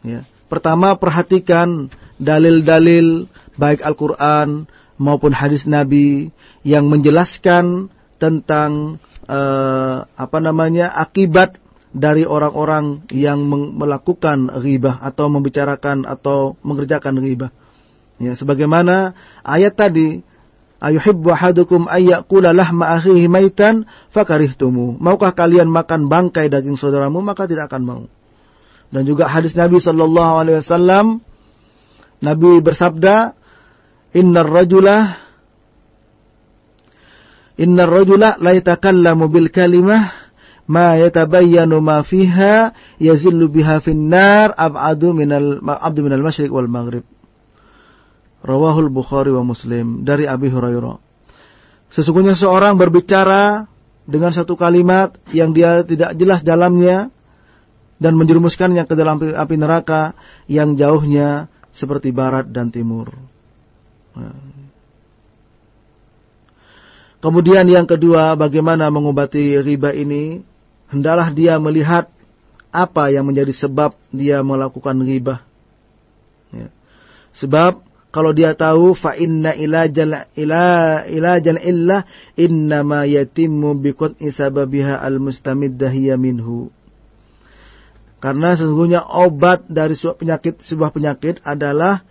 Ya. 0.00 0.24
Pertama 0.48 0.96
perhatikan 0.96 1.92
dalil-dalil 2.16 3.28
baik 3.60 3.84
Al-Quran 3.84 4.64
maupun 4.98 5.32
hadis 5.32 5.64
Nabi 5.64 6.34
yang 6.66 6.90
menjelaskan 6.90 7.88
tentang 8.18 8.98
uh, 9.30 10.04
apa 10.04 10.38
namanya 10.42 10.90
akibat 10.90 11.56
dari 11.94 12.28
orang-orang 12.28 13.08
yang 13.14 13.40
melakukan 13.48 14.52
riba 14.60 15.00
atau 15.00 15.32
membicarakan 15.32 16.04
atau 16.04 16.58
mengerjakan 16.60 17.16
riba. 17.16 17.48
Ya, 18.18 18.34
sebagaimana 18.34 19.14
ayat 19.46 19.78
tadi 19.78 20.26
Ayuhibbu 20.78 21.34
ahadukum 21.34 21.90
ayyakula 21.90 22.54
lahma 22.54 22.94
akhihi 22.94 23.26
maitan 23.26 23.90
fakarihtumu. 24.14 24.94
Maukah 25.02 25.34
kalian 25.34 25.66
makan 25.66 26.06
bangkai 26.06 26.46
daging 26.46 26.78
saudaramu 26.78 27.18
maka 27.18 27.50
tidak 27.50 27.66
akan 27.66 27.82
mau. 27.82 28.02
Dan 28.94 29.02
juga 29.02 29.26
hadis 29.26 29.58
Nabi 29.58 29.82
sallallahu 29.82 30.32
alaihi 30.38 30.62
wasallam 30.62 31.18
Nabi 32.22 32.62
bersabda, 32.62 33.34
"Innar 34.16 34.48
rajula 34.48 35.28
Innar 37.58 37.90
rajula 37.90 38.38
la 38.38 38.54
yatakallamu 38.54 39.26
bil 39.26 39.50
kalimah 39.50 40.14
ma 40.70 40.94
yatabayyanu 40.94 41.82
ma 41.82 42.06
fiha 42.06 42.70
yazillu 43.02 43.50
biha 43.50 43.82
fin 43.82 44.06
nar 44.06 44.54
ab'adu 44.54 45.10
minal 45.10 45.58
abdu 45.64 46.06
minal 46.06 46.22
masyriq 46.22 46.54
wal 46.54 46.70
maghrib." 46.70 47.02
Rawahul 48.38 48.94
Bukhari 48.94 49.34
wa 49.34 49.42
Muslim 49.42 50.06
dari 50.06 50.30
Abi 50.30 50.46
Hurairah. 50.46 51.02
Sesungguhnya 51.90 52.38
seorang 52.38 52.78
berbicara 52.78 53.66
dengan 54.06 54.30
satu 54.30 54.54
kalimat 54.54 55.18
yang 55.34 55.50
dia 55.50 55.82
tidak 55.82 56.14
jelas 56.14 56.46
dalamnya 56.46 57.10
dan 57.98 58.14
menjerumuskannya 58.14 58.86
ke 58.86 58.94
dalam 58.94 59.18
api 59.18 59.56
neraka 59.58 60.14
yang 60.46 60.78
jauhnya 60.78 61.50
seperti 61.74 62.14
barat 62.14 62.46
dan 62.54 62.70
timur. 62.70 63.10
Kemudian 67.18 67.66
yang 67.66 67.86
kedua, 67.86 68.38
bagaimana 68.38 68.86
mengobati 68.94 69.58
riba 69.58 69.90
ini? 69.90 70.42
Hendalah 70.88 71.34
dia 71.34 71.58
melihat 71.58 72.06
apa 72.70 73.10
yang 73.10 73.26
menjadi 73.26 73.50
sebab 73.50 73.96
dia 74.14 74.40
melakukan 74.46 74.96
riba. 75.02 75.42
Ya. 76.54 76.70
Sebab 77.34 77.84
kalau 78.08 78.32
dia 78.32 78.56
tahu 78.56 78.96
fa 78.96 79.12
inna 79.18 79.52
ilajal 79.52 80.32
ila 80.32 81.04
ilajal 81.04 81.60
illa 81.60 82.08
innama 82.40 83.04
yatimmu 83.04 83.76
biqat'i 83.84 84.32
sababiha 84.32 84.96
almustamiddah 85.04 85.92
hiya 85.92 86.16
minhu. 86.16 86.72
Karena 88.18 88.56
sesungguhnya 88.56 89.04
obat 89.04 89.68
dari 89.68 89.94
sebuah 89.94 90.16
penyakit 90.18 90.64
sebuah 90.64 90.90
penyakit 90.90 91.38
adalah 91.44 92.07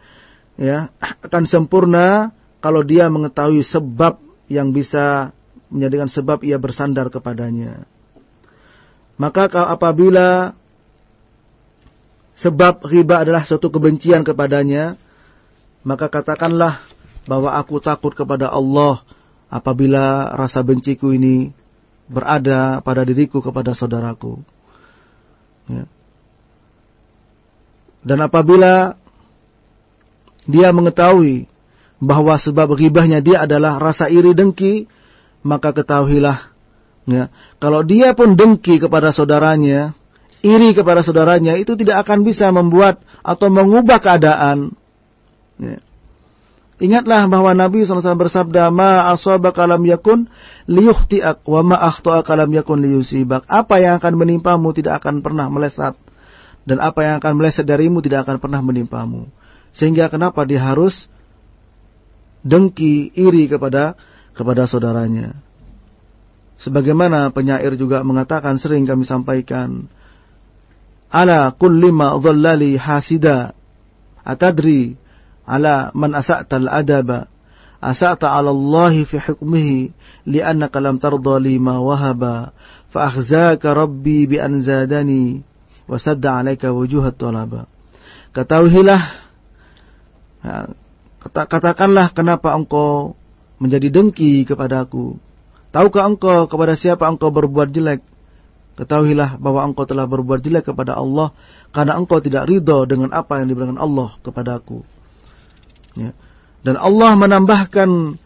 ya 0.58 0.90
akan 1.00 1.46
sempurna 1.46 2.34
kalau 2.60 2.82
dia 2.82 3.08
mengetahui 3.08 3.62
sebab 3.62 4.20
yang 4.50 4.74
bisa 4.74 5.32
menjadikan 5.70 6.10
sebab 6.10 6.42
ia 6.44 6.58
bersandar 6.58 7.08
kepadanya. 7.14 7.86
Maka 9.18 9.50
apabila 9.50 10.54
sebab 12.38 12.86
riba 12.86 13.26
adalah 13.26 13.44
suatu 13.44 13.74
kebencian 13.74 14.22
kepadanya, 14.22 14.98
maka 15.82 16.06
katakanlah 16.08 16.86
bahwa 17.26 17.54
aku 17.58 17.82
takut 17.82 18.14
kepada 18.14 18.48
Allah 18.54 19.02
apabila 19.50 20.32
rasa 20.38 20.64
benciku 20.64 21.12
ini 21.12 21.52
berada 22.08 22.80
pada 22.86 23.04
diriku 23.04 23.44
kepada 23.44 23.76
saudaraku. 23.76 24.40
Ya. 25.68 25.84
Dan 28.08 28.24
apabila 28.24 28.96
dia 30.48 30.72
mengetahui 30.72 31.46
bahwa 32.00 32.34
sebab 32.40 32.74
ribahnya 32.74 33.20
dia 33.20 33.44
adalah 33.44 33.78
rasa 33.78 34.08
iri 34.08 34.32
dengki, 34.34 34.88
maka 35.44 35.76
ketahuilah, 35.76 36.50
ya, 37.06 37.30
kalau 37.62 37.84
dia 37.84 38.16
pun 38.18 38.34
dengki 38.34 38.80
kepada 38.82 39.12
saudaranya, 39.14 39.94
iri 40.42 40.74
kepada 40.74 41.04
saudaranya, 41.06 41.60
itu 41.60 41.76
tidak 41.76 42.08
akan 42.08 42.24
bisa 42.26 42.50
membuat 42.50 43.04
atau 43.22 43.52
mengubah 43.52 44.00
keadaan 44.00 44.78
Ya. 45.58 45.82
Ingatlah 46.78 47.26
bahwa 47.26 47.58
Nabi 47.58 47.82
SAW 47.82 48.06
bersabda, 48.06 48.70
Ma 48.70 49.10
asabaka 49.10 49.66
lam 49.66 49.82
yakun 49.82 50.30
liyukhti'ak, 50.70 51.42
wa 51.50 51.62
ma 51.66 51.78
akhta'aka 51.90 52.38
lam 52.38 52.54
yakun 52.54 52.86
liyusibak. 52.86 53.50
Apa 53.50 53.82
yang 53.82 53.98
akan 53.98 54.14
menimpamu 54.14 54.78
tidak 54.78 55.02
akan 55.02 55.26
pernah 55.26 55.50
melesat. 55.50 55.98
Dan 56.70 56.78
apa 56.78 57.02
yang 57.02 57.16
akan 57.18 57.34
meleset 57.42 57.66
darimu 57.66 58.06
tidak 58.06 58.30
akan 58.30 58.38
pernah 58.38 58.62
menimpamu. 58.62 59.26
Sehingga 59.78 60.10
kenapa 60.10 60.42
dia 60.50 60.60
harus 60.66 61.06
dengki, 62.42 63.14
iri 63.14 63.46
kepada 63.46 63.94
kepada 64.34 64.66
saudaranya. 64.66 65.38
Sebagaimana 66.58 67.30
penyair 67.30 67.78
juga 67.78 68.02
mengatakan, 68.02 68.58
sering 68.58 68.90
kami 68.90 69.06
sampaikan, 69.06 69.86
Ala 71.08 71.54
kulli 71.54 71.94
ma 71.94 72.18
dhallali 72.18 72.76
hasida, 72.76 73.54
atadri 74.28 75.00
ala 75.48 75.96
man 75.96 76.12
asa'ta 76.12 76.60
al-adaba 76.60 77.32
asa'ta 77.80 78.36
'ala 78.36 78.52
Allah 78.52 78.94
fi 79.08 79.16
hukmihi 79.16 79.96
li'annaka 80.28 80.84
lam 80.84 81.00
tarda 81.00 81.40
li 81.40 81.56
ma 81.56 81.80
wahaba 81.80 82.52
fa 82.92 83.08
akhzaka 83.08 83.72
rabbi 83.72 84.28
bi 84.28 84.36
an 84.44 84.60
zadani 84.60 85.40
wa 85.88 85.96
sadda 85.96 86.44
'alaika 86.44 86.76
wujuhat 86.76 87.16
talaba 87.16 87.72
ketahuilah 88.36 89.27
ya, 90.44 90.72
katakanlah 91.34 92.14
kenapa 92.14 92.54
engkau 92.54 93.18
menjadi 93.58 93.90
dengki 93.90 94.46
kepadaku 94.46 95.18
tahukah 95.74 96.06
engkau 96.06 96.46
kepada 96.46 96.78
siapa 96.78 97.10
engkau 97.10 97.34
berbuat 97.34 97.74
jelek 97.74 98.02
Ketahuilah 98.78 99.42
bahwa 99.42 99.66
engkau 99.66 99.90
telah 99.90 100.06
berbuat 100.06 100.46
jelek 100.46 100.70
kepada 100.70 100.94
Allah 100.94 101.34
karena 101.74 101.98
engkau 101.98 102.22
tidak 102.22 102.46
ridho 102.46 102.86
dengan 102.86 103.10
apa 103.10 103.42
yang 103.42 103.50
diberikan 103.50 103.82
Allah 103.82 104.14
kepadaku. 104.22 104.86
Ya. 105.98 106.14
Dan 106.62 106.78
Allah 106.78 107.18
menambahkan 107.18 108.22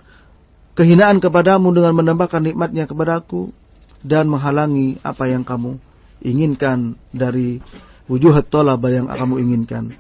kehinaan 0.76 1.24
kepadamu 1.24 1.72
dengan 1.72 1.96
menambahkan 1.96 2.44
nikmatnya 2.44 2.84
kepadaku 2.84 3.56
dan 4.04 4.28
menghalangi 4.28 5.00
apa 5.08 5.32
yang 5.32 5.48
kamu 5.48 5.80
inginkan 6.20 7.00
dari 7.16 7.64
wujuhat 8.12 8.52
tolaba 8.52 8.92
yang 8.92 9.08
kamu 9.08 9.40
inginkan. 9.40 9.96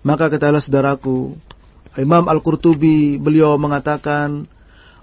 Maka 0.00 0.32
katalah 0.32 0.64
saudaraku, 0.64 1.36
Imam 2.00 2.24
Al-Qurtubi 2.24 3.20
beliau 3.20 3.60
mengatakan, 3.60 4.48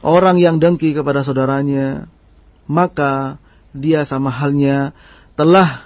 orang 0.01 0.41
yang 0.41 0.57
dengki 0.57 0.97
kepada 0.97 1.21
saudaranya, 1.21 2.09
maka 2.65 3.37
dia 3.77 4.03
sama 4.03 4.33
halnya 4.33 4.95
telah 5.37 5.85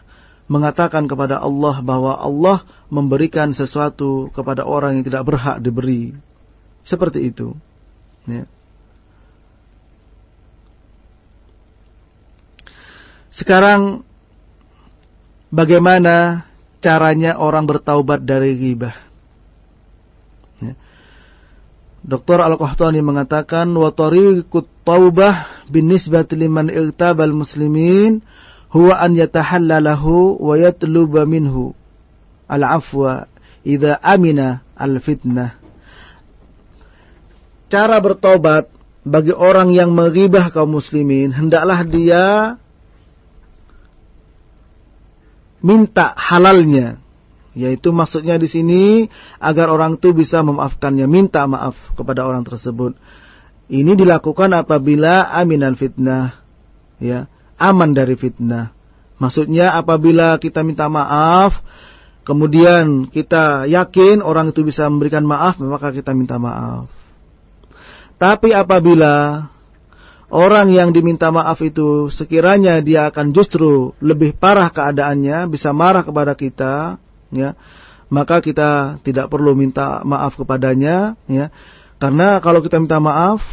mengatakan 0.52 1.08
kepada 1.08 1.40
Allah 1.40 1.80
bahwa 1.80 2.16
Allah 2.20 2.64
memberikan 2.92 3.56
sesuatu 3.56 4.32
kepada 4.36 4.68
orang 4.68 5.00
yang 5.00 5.06
tidak 5.08 5.24
berhak 5.24 5.64
diberi. 5.64 6.12
Seperti 6.84 7.32
itu. 7.32 7.56
Ya. 8.28 8.44
Sekarang 13.32 14.04
bagaimana 15.48 16.44
caranya 16.82 17.38
orang 17.38 17.70
bertaubat 17.70 18.26
dari 18.26 18.58
ghibah? 18.58 18.98
Ya. 20.60 20.74
Dr. 22.02 22.42
Al-Qahtani 22.42 23.06
mengatakan 23.06 23.70
wa 23.78 23.94
tariqut 23.94 24.66
taubah 24.82 25.66
binisbati 25.70 26.34
liman 26.34 26.74
irtabal 26.74 27.30
muslimin 27.30 28.26
huwa 28.74 28.98
an 28.98 29.14
yatahallalahu 29.14 30.42
wa 30.42 30.58
yatluba 30.58 31.30
minhu 31.30 31.78
al-afwa 32.50 33.30
idza 33.62 34.02
amina 34.02 34.66
al-fitnah. 34.74 35.62
Cara 37.70 38.02
bertobat 38.04 38.68
bagi 39.06 39.32
orang 39.32 39.70
yang 39.72 39.94
menghibah 39.94 40.50
kaum 40.50 40.78
muslimin 40.78 41.34
hendaklah 41.34 41.86
dia 41.86 42.58
minta 45.62 46.14
halalnya 46.18 47.02
yaitu 47.52 47.92
maksudnya 47.92 48.40
di 48.40 48.48
sini 48.48 48.82
agar 49.36 49.68
orang 49.68 50.00
itu 50.00 50.16
bisa 50.16 50.40
memaafkannya, 50.40 51.04
minta 51.08 51.44
maaf 51.44 51.76
kepada 52.00 52.24
orang 52.24 52.48
tersebut. 52.48 52.96
Ini 53.72 53.96
dilakukan 53.96 54.52
apabila 54.56 55.32
aminan 55.32 55.76
fitnah, 55.76 56.44
ya, 57.00 57.28
aman 57.60 57.92
dari 57.92 58.16
fitnah. 58.16 58.72
Maksudnya 59.20 59.76
apabila 59.76 60.40
kita 60.40 60.64
minta 60.64 60.88
maaf, 60.88 61.60
kemudian 62.24 63.12
kita 63.12 63.68
yakin 63.68 64.24
orang 64.24 64.56
itu 64.56 64.64
bisa 64.64 64.88
memberikan 64.88 65.28
maaf, 65.28 65.60
maka 65.60 65.92
kita 65.92 66.16
minta 66.16 66.40
maaf. 66.40 66.88
Tapi 68.16 68.56
apabila 68.56 69.48
orang 70.32 70.72
yang 70.72 70.96
diminta 70.96 71.28
maaf 71.30 71.60
itu 71.60 72.08
sekiranya 72.08 72.80
dia 72.80 73.12
akan 73.12 73.36
justru 73.36 73.92
lebih 74.00 74.34
parah 74.40 74.72
keadaannya, 74.72 75.52
bisa 75.52 75.76
marah 75.76 76.08
kepada 76.08 76.34
kita, 76.34 76.98
ya, 77.36 77.54
maka 78.08 78.40
kita 78.40 79.04
tidak 79.04 79.28
perlu 79.28 79.52
minta 79.54 80.00
maaf 80.08 80.40
kepadanya, 80.40 81.20
ya. 81.28 81.52
Karena 82.00 82.40
kalau 82.40 82.64
kita 82.64 82.80
minta 82.80 82.98
maaf, 82.98 83.44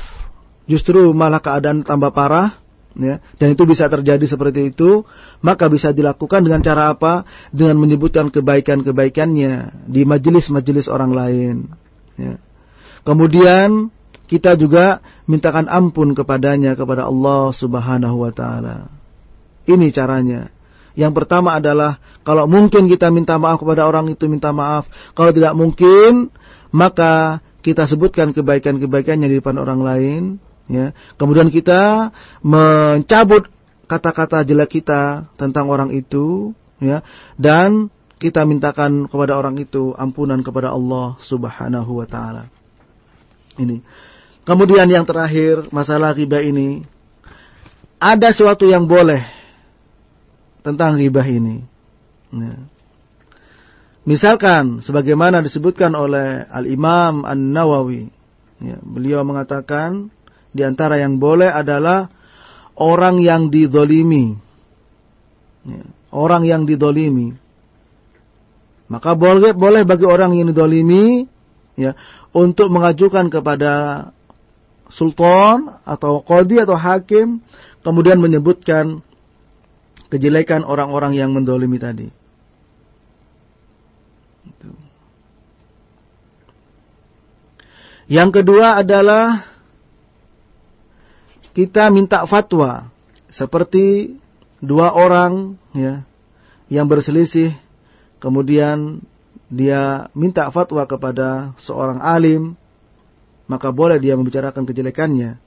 justru 0.70 1.10
malah 1.10 1.42
keadaan 1.42 1.82
tambah 1.82 2.14
parah, 2.14 2.62
ya. 2.94 3.18
Dan 3.36 3.58
itu 3.58 3.66
bisa 3.66 3.90
terjadi 3.90 4.22
seperti 4.24 4.70
itu, 4.70 5.02
maka 5.42 5.66
bisa 5.66 5.90
dilakukan 5.90 6.46
dengan 6.46 6.62
cara 6.62 6.94
apa? 6.94 7.26
Dengan 7.50 7.74
menyebutkan 7.82 8.30
kebaikan-kebaikannya 8.30 9.84
di 9.90 10.06
majelis-majelis 10.06 10.86
orang 10.86 11.10
lain, 11.10 11.56
ya. 12.14 12.38
Kemudian 13.02 13.90
kita 14.28 14.54
juga 14.60 15.00
mintakan 15.28 15.68
ampun 15.68 16.16
kepadanya 16.16 16.72
kepada 16.74 17.04
Allah 17.04 17.52
Subhanahu 17.52 18.24
wa 18.24 18.32
taala. 18.32 18.88
Ini 19.68 19.92
caranya. 19.92 20.48
Yang 20.98 21.12
pertama 21.14 21.60
adalah 21.60 22.02
kalau 22.26 22.48
mungkin 22.50 22.90
kita 22.90 23.12
minta 23.12 23.38
maaf 23.38 23.62
kepada 23.62 23.86
orang 23.86 24.10
itu 24.10 24.26
minta 24.26 24.50
maaf. 24.50 24.88
Kalau 25.14 25.30
tidak 25.30 25.54
mungkin 25.54 26.32
maka 26.74 27.44
kita 27.60 27.84
sebutkan 27.84 28.32
kebaikan-kebaikannya 28.32 29.28
di 29.28 29.36
depan 29.38 29.60
orang 29.60 29.80
lain, 29.84 30.22
ya. 30.72 30.96
Kemudian 31.20 31.52
kita 31.52 32.10
mencabut 32.40 33.46
kata-kata 33.84 34.42
jelek 34.42 34.80
kita 34.80 35.28
tentang 35.36 35.68
orang 35.68 35.92
itu, 35.92 36.56
ya. 36.80 37.04
Dan 37.36 37.92
kita 38.18 38.42
mintakan 38.42 39.06
kepada 39.06 39.38
orang 39.38 39.54
itu 39.60 39.94
ampunan 39.94 40.42
kepada 40.42 40.74
Allah 40.74 41.14
Subhanahu 41.22 42.02
wa 42.02 42.06
taala. 42.08 42.50
Ini. 43.54 43.78
Kemudian 44.48 44.88
yang 44.88 45.04
terakhir, 45.04 45.68
masalah 45.68 46.16
riba 46.16 46.40
ini. 46.40 46.80
Ada 48.00 48.32
sesuatu 48.32 48.64
yang 48.64 48.88
boleh 48.88 49.20
tentang 50.64 50.96
riba 50.96 51.20
ini. 51.28 51.60
Ya. 52.32 52.56
Misalkan, 54.08 54.80
sebagaimana 54.80 55.44
disebutkan 55.44 55.92
oleh 55.92 56.48
Al-Imam 56.48 57.28
An-Nawawi. 57.28 58.08
Ya, 58.64 58.80
beliau 58.80 59.20
mengatakan, 59.20 60.08
di 60.56 60.64
antara 60.64 60.96
yang 60.96 61.20
boleh 61.20 61.52
adalah 61.52 62.08
orang 62.72 63.20
yang 63.20 63.52
didolimi. 63.52 64.32
Ya, 65.68 65.84
orang 66.08 66.48
yang 66.48 66.64
didolimi. 66.64 67.36
Maka 68.88 69.12
boleh 69.12 69.52
boleh 69.52 69.84
bagi 69.84 70.08
orang 70.08 70.40
yang 70.40 70.48
didolimi 70.48 71.28
ya 71.76 71.92
untuk 72.32 72.72
mengajukan 72.72 73.28
kepada 73.28 74.08
sultan 74.88 75.78
atau 75.84 76.24
kodi 76.24 76.60
atau 76.60 76.76
hakim 76.76 77.40
kemudian 77.84 78.20
menyebutkan 78.20 79.00
kejelekan 80.08 80.64
orang-orang 80.64 81.16
yang 81.16 81.30
mendolimi 81.32 81.76
tadi. 81.76 82.08
Yang 88.08 88.40
kedua 88.40 88.80
adalah 88.80 89.44
kita 91.52 91.92
minta 91.92 92.24
fatwa 92.24 92.88
seperti 93.28 94.16
dua 94.64 94.96
orang 94.96 95.60
ya 95.76 96.08
yang 96.72 96.88
berselisih 96.88 97.52
kemudian 98.16 99.04
dia 99.48 100.08
minta 100.16 100.48
fatwa 100.48 100.84
kepada 100.84 101.52
seorang 101.60 102.00
alim 102.00 102.57
maka 103.48 103.72
boleh 103.72 103.96
dia 103.98 104.14
membicarakan 104.14 104.68
kejelekannya. 104.68 105.40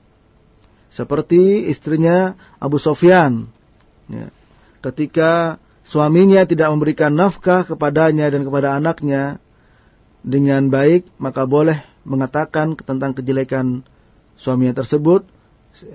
Seperti 0.91 1.71
istrinya 1.71 2.35
Abu 2.59 2.75
Sofyan. 2.75 3.47
Ya. 4.11 4.27
Ketika 4.83 5.61
suaminya 5.87 6.43
tidak 6.43 6.67
memberikan 6.73 7.15
nafkah 7.15 7.63
kepadanya 7.63 8.27
dan 8.27 8.43
kepada 8.43 8.75
anaknya 8.75 9.39
dengan 10.25 10.67
baik, 10.67 11.07
maka 11.21 11.47
boleh 11.47 11.79
mengatakan 12.03 12.75
tentang 12.75 13.13
kejelekan 13.15 13.85
suaminya 14.35 14.81
tersebut. 14.81 15.23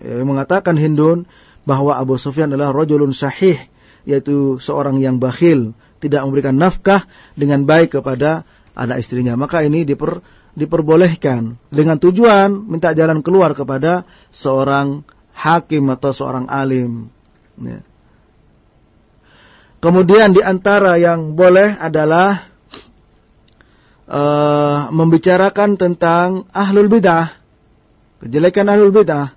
Eh, 0.00 0.24
mengatakan 0.24 0.78
Hindun 0.78 1.28
bahwa 1.68 1.98
Abu 1.98 2.16
Sufyan 2.16 2.48
adalah 2.54 2.72
rojulun 2.72 3.12
sahih, 3.12 3.58
yaitu 4.06 4.56
seorang 4.62 5.02
yang 5.02 5.18
bakhil, 5.18 5.74
tidak 5.98 6.22
memberikan 6.24 6.54
nafkah 6.56 7.04
dengan 7.34 7.66
baik 7.66 7.98
kepada 7.98 8.46
anak 8.72 9.02
istrinya. 9.02 9.34
Maka 9.34 9.66
ini 9.66 9.82
diper, 9.82 10.22
diperbolehkan 10.56 11.60
dengan 11.68 12.00
tujuan 12.00 12.64
minta 12.64 12.96
jalan 12.96 13.20
keluar 13.20 13.52
kepada 13.52 14.08
seorang 14.32 15.04
hakim 15.36 15.84
atau 15.92 16.10
seorang 16.16 16.48
alim. 16.48 17.12
Ya. 17.60 17.84
Kemudian 19.84 20.32
di 20.32 20.40
antara 20.40 20.96
yang 20.96 21.36
boleh 21.36 21.76
adalah 21.76 22.48
uh, 24.08 24.88
membicarakan 24.88 25.76
tentang 25.76 26.48
ahlul 26.50 26.88
bidah, 26.88 27.36
kejelekan 28.24 28.72
ahlul 28.72 28.90
bidah. 28.96 29.36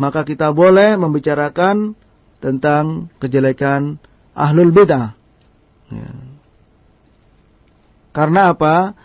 Maka 0.00 0.24
kita 0.24 0.56
boleh 0.56 0.96
membicarakan 0.96 1.92
tentang 2.40 3.12
kejelekan 3.20 4.00
ahlul 4.32 4.72
bidah. 4.72 5.12
Ya. 5.92 6.10
Karena 8.16 8.56
apa? 8.56 8.96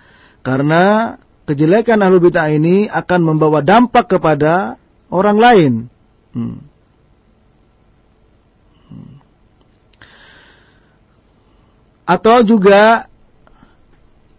Karena 0.44 1.16
kejelekan 1.48 2.04
ahlu 2.04 2.20
bid'ah 2.20 2.52
ini 2.52 2.91
akan 2.91 3.20
membawa 3.24 3.64
dampak 3.64 4.12
kepada 4.12 4.76
orang 5.08 5.38
lain. 5.39 5.74
Hmm. 6.36 6.60
hmm. 8.91 9.14
Atau 12.04 12.44
juga 12.44 13.08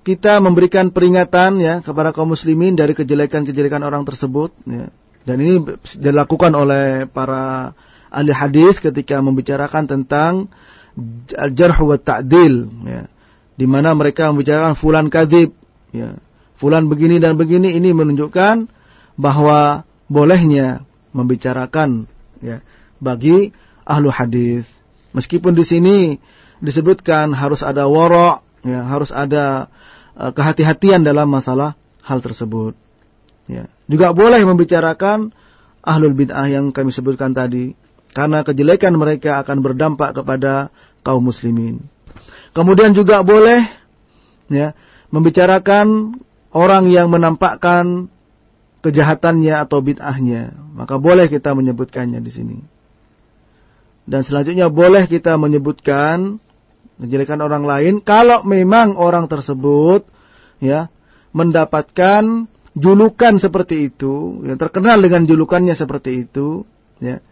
kita 0.04 0.36
memberikan 0.44 0.92
peringatan 0.92 1.64
ya 1.64 1.80
kepada 1.80 2.12
kaum 2.12 2.36
muslimin 2.36 2.76
dari 2.76 2.92
kejelekan-kejelekan 2.92 3.80
orang 3.80 4.04
tersebut 4.04 4.52
ya. 4.68 4.92
Dan 5.24 5.40
ini 5.40 5.56
dilakukan 5.96 6.52
oleh 6.52 7.08
para 7.08 7.72
ahli 8.12 8.28
hadis 8.36 8.76
ketika 8.76 9.24
membicarakan 9.24 9.88
tentang 9.88 10.52
al-jarh 11.32 11.80
wa 11.80 11.96
ta'dil 11.96 12.68
ya. 12.84 13.08
Di 13.56 13.64
mana 13.64 13.96
mereka 13.96 14.28
membicarakan 14.28 14.76
fulan 14.76 15.08
kadzib 15.08 15.56
ya, 15.94 16.18
fulan 16.58 16.90
begini 16.90 17.22
dan 17.22 17.38
begini 17.38 17.78
ini 17.78 17.94
menunjukkan 17.94 18.66
bahwa 19.14 19.86
bolehnya 20.10 20.82
membicarakan 21.14 22.10
ya 22.42 22.60
bagi 22.98 23.54
ahlu 23.86 24.10
hadis. 24.10 24.66
Meskipun 25.14 25.54
di 25.54 25.62
sini 25.62 25.96
disebutkan 26.58 27.30
harus 27.30 27.62
ada 27.62 27.86
wara, 27.86 28.42
ya, 28.66 28.82
harus 28.82 29.14
ada 29.14 29.70
uh, 30.18 30.34
kehati-hatian 30.34 31.06
dalam 31.06 31.30
masalah 31.30 31.78
hal 32.02 32.18
tersebut. 32.18 32.74
Ya. 33.46 33.70
Juga 33.86 34.10
boleh 34.10 34.42
membicarakan 34.42 35.30
ahlul 35.84 36.16
bid'ah 36.16 36.48
yang 36.50 36.72
kami 36.74 36.90
sebutkan 36.90 37.36
tadi 37.36 37.76
karena 38.16 38.42
kejelekan 38.42 38.96
mereka 38.96 39.44
akan 39.44 39.60
berdampak 39.60 40.16
kepada 40.16 40.72
kaum 41.04 41.28
muslimin. 41.28 41.84
Kemudian 42.56 42.96
juga 42.96 43.20
boleh 43.20 43.68
ya 44.48 44.72
membicarakan 45.14 46.18
orang 46.50 46.90
yang 46.90 47.06
menampakkan 47.06 48.10
kejahatannya 48.82 49.54
atau 49.54 49.78
bid'ahnya, 49.78 50.74
maka 50.74 50.98
boleh 50.98 51.30
kita 51.30 51.54
menyebutkannya 51.54 52.18
di 52.18 52.32
sini. 52.34 52.58
Dan 54.04 54.26
selanjutnya 54.26 54.68
boleh 54.68 55.06
kita 55.06 55.38
menyebutkan 55.38 56.42
menjelekan 56.98 57.40
orang 57.40 57.64
lain 57.64 57.94
kalau 58.04 58.44
memang 58.44 58.94
orang 58.94 59.26
tersebut 59.26 60.04
ya 60.60 60.92
mendapatkan 61.34 62.46
julukan 62.74 63.38
seperti 63.38 63.90
itu, 63.90 64.44
yang 64.44 64.58
terkenal 64.58 64.98
dengan 64.98 65.24
julukannya 65.24 65.78
seperti 65.78 66.26
itu, 66.26 66.66
ya. 66.98 67.22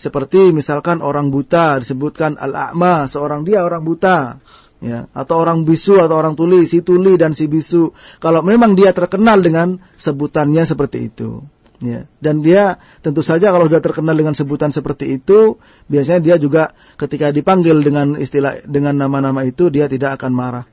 Seperti 0.00 0.48
misalkan 0.56 1.04
orang 1.04 1.28
buta 1.28 1.76
disebutkan 1.76 2.40
al-a'ma, 2.40 3.04
seorang 3.04 3.44
dia 3.44 3.60
orang 3.60 3.84
buta, 3.84 4.40
ya, 4.80 5.06
atau 5.12 5.40
orang 5.40 5.62
bisu 5.62 6.00
atau 6.00 6.16
orang 6.16 6.34
tuli, 6.34 6.64
si 6.66 6.80
tuli 6.80 7.14
dan 7.20 7.36
si 7.36 7.46
bisu. 7.46 7.92
Kalau 8.18 8.40
memang 8.40 8.74
dia 8.74 8.90
terkenal 8.96 9.40
dengan 9.40 9.78
sebutannya 9.96 10.64
seperti 10.64 11.12
itu. 11.12 11.44
Ya. 11.80 12.04
Dan 12.20 12.44
dia 12.44 12.76
tentu 13.00 13.24
saja 13.24 13.48
kalau 13.48 13.64
sudah 13.64 13.80
terkenal 13.80 14.12
dengan 14.12 14.36
sebutan 14.36 14.68
seperti 14.68 15.16
itu, 15.16 15.56
biasanya 15.88 16.20
dia 16.20 16.36
juga 16.36 16.76
ketika 17.00 17.32
dipanggil 17.32 17.80
dengan 17.80 18.20
istilah 18.20 18.64
dengan 18.68 19.00
nama-nama 19.00 19.48
itu 19.48 19.72
dia 19.72 19.88
tidak 19.88 20.20
akan 20.20 20.32
marah. 20.32 20.64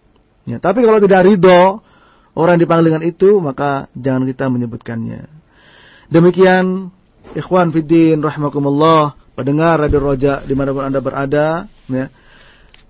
Ya. 0.43 0.59
Tapi 0.59 0.83
kalau 0.83 0.99
tidak 0.99 1.23
ridho 1.23 1.79
orang 2.35 2.59
dipanggil 2.59 2.91
dengan 2.91 3.03
itu, 3.07 3.39
maka 3.39 3.87
jangan 3.95 4.27
kita 4.27 4.51
menyebutkannya. 4.51 5.31
Demikian, 6.11 6.91
ikhwan 7.35 7.71
fiddin 7.71 8.19
rahimakumullah, 8.19 9.15
pendengar 9.35 9.79
Radio 9.79 9.99
Roja 10.03 10.43
di 10.43 10.55
mana 10.55 10.75
pun 10.75 10.83
anda 10.87 10.99
berada, 10.99 11.71
ya. 11.87 12.07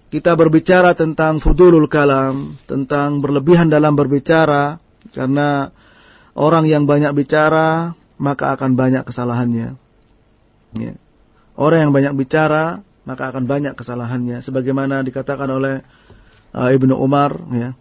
Kita 0.07 0.39
berbicara 0.39 0.95
tentang 0.95 1.43
fudulul 1.43 1.91
kalam, 1.91 2.55
tentang 2.63 3.19
berlebihan 3.19 3.67
dalam 3.67 3.91
berbicara, 3.91 4.79
karena 5.11 5.67
orang 6.31 6.63
yang 6.63 6.87
banyak 6.87 7.11
bicara 7.11 7.91
maka 8.17 8.55
akan 8.57 8.73
banyak 8.73 9.05
kesalahannya. 9.05 9.77
Ya. 10.75 10.93
Orang 11.57 11.89
yang 11.89 11.93
banyak 11.93 12.13
bicara, 12.17 12.81
maka 13.05 13.33
akan 13.33 13.45
banyak 13.49 13.73
kesalahannya. 13.77 14.41
Sebagaimana 14.45 15.01
dikatakan 15.05 15.49
oleh 15.49 15.81
uh, 16.53 16.69
Ibnu 16.69 16.97
Umar, 16.97 17.37
ya. 17.53 17.73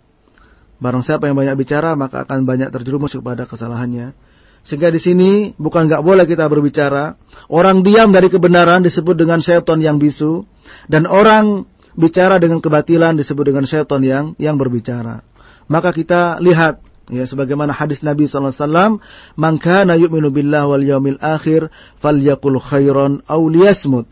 Barang 0.77 1.01
siapa 1.01 1.29
yang 1.29 1.41
banyak 1.41 1.57
bicara, 1.57 1.97
maka 1.97 2.29
akan 2.29 2.45
banyak 2.45 2.69
terjerumus 2.69 3.17
kepada 3.17 3.49
kesalahannya. 3.49 4.13
Sehingga 4.61 4.93
di 4.93 5.01
sini 5.01 5.31
bukan 5.57 5.89
nggak 5.89 6.05
boleh 6.05 6.29
kita 6.29 6.45
berbicara. 6.53 7.17
Orang 7.49 7.81
diam 7.81 8.13
dari 8.13 8.29
kebenaran 8.29 8.85
disebut 8.85 9.17
dengan 9.17 9.41
seton 9.41 9.81
yang 9.81 9.97
bisu, 9.97 10.45
dan 10.91 11.09
orang 11.09 11.65
bicara 11.97 12.37
dengan 12.37 12.61
kebatilan 12.61 13.17
disebut 13.17 13.45
dengan 13.51 13.65
seton 13.65 14.05
yang 14.05 14.37
yang 14.37 14.61
berbicara. 14.61 15.25
Maka 15.67 15.91
kita 15.91 16.39
lihat 16.39 16.85
Ya, 17.07 17.23
sebagaimana 17.23 17.71
hadis 17.71 18.03
Nabi 18.03 18.27
sallallahu 18.27 18.51
alaihi 18.51 18.67
wasallam, 18.67 18.93
"Man 19.39 19.63
kana 19.63 19.95
yu'minu 19.95 20.35
billahi 20.35 20.67
wal 20.67 20.83
yaumil 20.83 21.23
akhir 21.23 21.71
falyaqul 22.03 22.59
khairan 22.59 23.23
aw 23.31 23.39
liyasmut." 23.47 24.11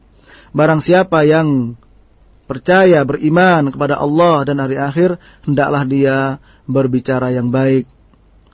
Barang 0.55 0.79
siapa 0.79 1.27
yang 1.27 1.75
percaya 2.47 3.03
beriman 3.03 3.75
kepada 3.75 3.99
Allah 3.99 4.47
dan 4.47 4.63
hari 4.63 4.79
akhir, 4.79 5.19
hendaklah 5.43 5.83
dia 5.83 6.39
berbicara 6.71 7.35
yang 7.35 7.51
baik. 7.51 7.91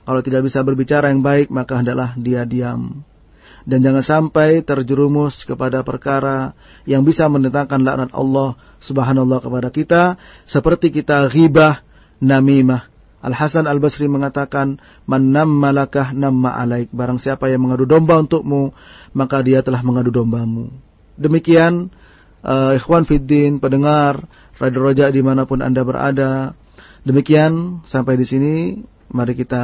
Kalau 0.09 0.21
tidak 0.25 0.49
bisa 0.49 0.65
berbicara 0.65 1.13
yang 1.13 1.21
baik, 1.21 1.53
maka 1.53 1.77
hendaklah 1.77 2.17
dia 2.17 2.41
diam. 2.41 3.05
Dan 3.61 3.85
jangan 3.85 4.01
sampai 4.01 4.65
terjerumus 4.65 5.45
kepada 5.45 5.85
perkara 5.85 6.57
yang 6.89 7.05
bisa 7.05 7.29
mendatangkan 7.29 7.85
laknat 7.85 8.09
Allah 8.17 8.57
Subhanahu 8.81 9.29
kepada 9.37 9.69
kita 9.69 10.01
seperti 10.49 10.89
kita 10.89 11.29
ghibah, 11.29 11.85
namimah 12.17 12.91
Al 13.21 13.37
Hasan 13.37 13.69
Al 13.69 13.77
Basri 13.77 14.09
mengatakan, 14.09 14.81
"Man 15.05 15.29
malakah 15.29 16.09
namma 16.17 16.57
alaik." 16.57 16.89
Barang 16.89 17.21
siapa 17.21 17.53
yang 17.53 17.61
mengadu 17.61 17.85
domba 17.85 18.17
untukmu, 18.17 18.73
maka 19.13 19.45
dia 19.45 19.61
telah 19.61 19.85
mengadu 19.85 20.09
dombamu. 20.09 20.73
Demikian 21.21 21.93
uh, 22.41 22.73
ikhwan 22.73 23.05
fiddin, 23.05 23.61
pendengar 23.61 24.25
Radio 24.57 24.89
Roja 24.89 25.13
di 25.13 25.21
mana 25.21 25.45
pun 25.45 25.61
anda 25.61 25.85
berada. 25.85 26.57
Demikian 27.05 27.85
sampai 27.85 28.17
di 28.17 28.25
sini. 28.25 28.53
Mari 29.11 29.37
kita 29.37 29.63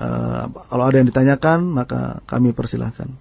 uh, 0.00 0.44
kalau 0.48 0.84
ada 0.88 0.96
yang 1.04 1.08
ditanyakan 1.12 1.68
maka 1.68 2.24
kami 2.24 2.56
persilahkan. 2.56 3.12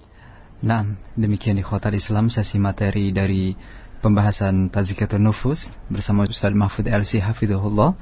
Nah, 0.60 0.84
demikian 1.16 1.56
ikhwatal 1.60 1.96
Islam 1.96 2.28
sesi 2.28 2.60
materi 2.60 3.16
dari 3.16 3.56
pembahasan 4.00 4.72
Tazkiyatun 4.72 5.22
Nufus 5.22 5.68
bersama 5.92 6.24
Ustaz 6.26 6.56
Mahfud 6.56 6.88
LC 6.88 7.20
Hafidhullah 7.20 7.96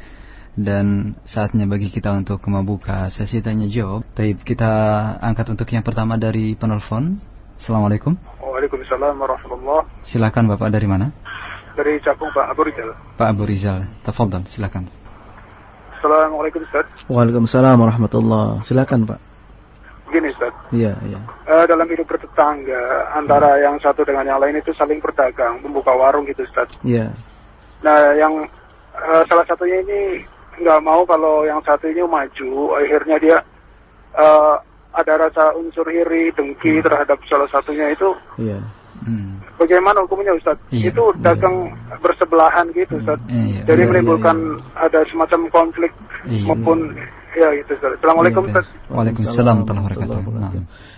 dan 0.58 1.18
saatnya 1.22 1.70
bagi 1.70 1.94
kita 1.94 2.14
untuk 2.14 2.42
membuka 2.50 3.10
sesi 3.14 3.42
tanya 3.42 3.70
jawab. 3.70 4.06
Taib 4.18 4.42
kita 4.42 4.70
angkat 5.22 5.54
untuk 5.54 5.70
yang 5.70 5.86
pertama 5.86 6.18
dari 6.18 6.58
penelpon. 6.58 7.22
Assalamualaikum. 7.58 8.18
Waalaikumsalam 8.42 9.18
warahmatullah. 9.18 9.86
Silakan 10.06 10.50
Bapak 10.50 10.70
dari 10.74 10.86
mana? 10.90 11.14
Dari 11.78 12.02
Cakung 12.02 12.34
Pak 12.34 12.50
Abu 12.50 12.66
Rizal. 12.66 12.90
Pak 13.18 13.28
Abu 13.34 13.44
Rizal, 13.46 13.86
tafadhol 14.02 14.46
silakan. 14.50 14.90
Assalamualaikum 15.98 16.62
Ustaz. 16.66 16.86
Waalaikumsalam 17.10 17.78
warahmatullah. 17.78 18.66
Silakan 18.66 19.10
Pak. 19.10 19.37
Begini 20.08 20.32
Ustaz. 20.32 20.56
Iya, 20.72 20.96
iya. 21.04 21.20
Uh, 21.44 21.66
dalam 21.68 21.88
hidup 21.92 22.08
bertetangga 22.08 23.12
antara 23.12 23.60
hmm. 23.60 23.64
yang 23.64 23.76
satu 23.84 24.08
dengan 24.08 24.24
yang 24.24 24.40
lain 24.40 24.60
itu 24.60 24.72
saling 24.74 25.04
berdagang, 25.04 25.60
membuka 25.60 25.92
warung 25.92 26.24
gitu 26.26 26.48
Ustaz. 26.48 26.72
Iya. 26.82 27.12
Nah, 27.84 28.16
yang 28.16 28.48
uh, 28.96 29.24
salah 29.28 29.46
satunya 29.46 29.84
ini 29.84 30.24
nggak 30.58 30.82
mau 30.82 31.06
kalau 31.06 31.46
yang 31.46 31.62
satu 31.62 31.86
ini 31.86 32.02
maju 32.02 32.52
akhirnya 32.82 33.18
dia 33.22 33.38
uh, 34.18 34.58
ada 34.98 35.30
rasa 35.30 35.54
unsur 35.54 35.86
iri 35.86 36.34
dengki 36.34 36.82
hmm. 36.82 36.86
terhadap 36.86 37.22
salah 37.30 37.46
satunya 37.54 37.94
itu 37.94 38.10
yeah. 38.42 38.58
hmm. 39.06 39.38
bagaimana 39.62 40.02
hukumnya 40.02 40.34
Ustaz 40.34 40.58
yeah. 40.74 40.90
itu 40.90 41.04
dagang 41.22 41.70
yeah. 41.70 42.02
bersebelahan 42.02 42.74
gitu. 42.74 42.98
Ustaz 42.98 43.22
yeah. 43.30 43.62
jadi 43.70 43.86
yeah, 43.86 43.90
menimbulkan 43.94 44.38
yeah, 44.58 44.58
yeah. 44.58 44.86
ada 44.90 45.00
semacam 45.14 45.42
konflik 45.54 45.94
yeah. 46.26 46.50
maupun 46.50 46.98
ya 47.38 47.48
gitu 47.54 47.72
Assalamualaikum 47.78 48.42
Ustaz 48.50 48.66
Waalaikumsalam 48.90 49.56
warahmatullahi 49.64 50.22
wabarakatuh 50.26 50.96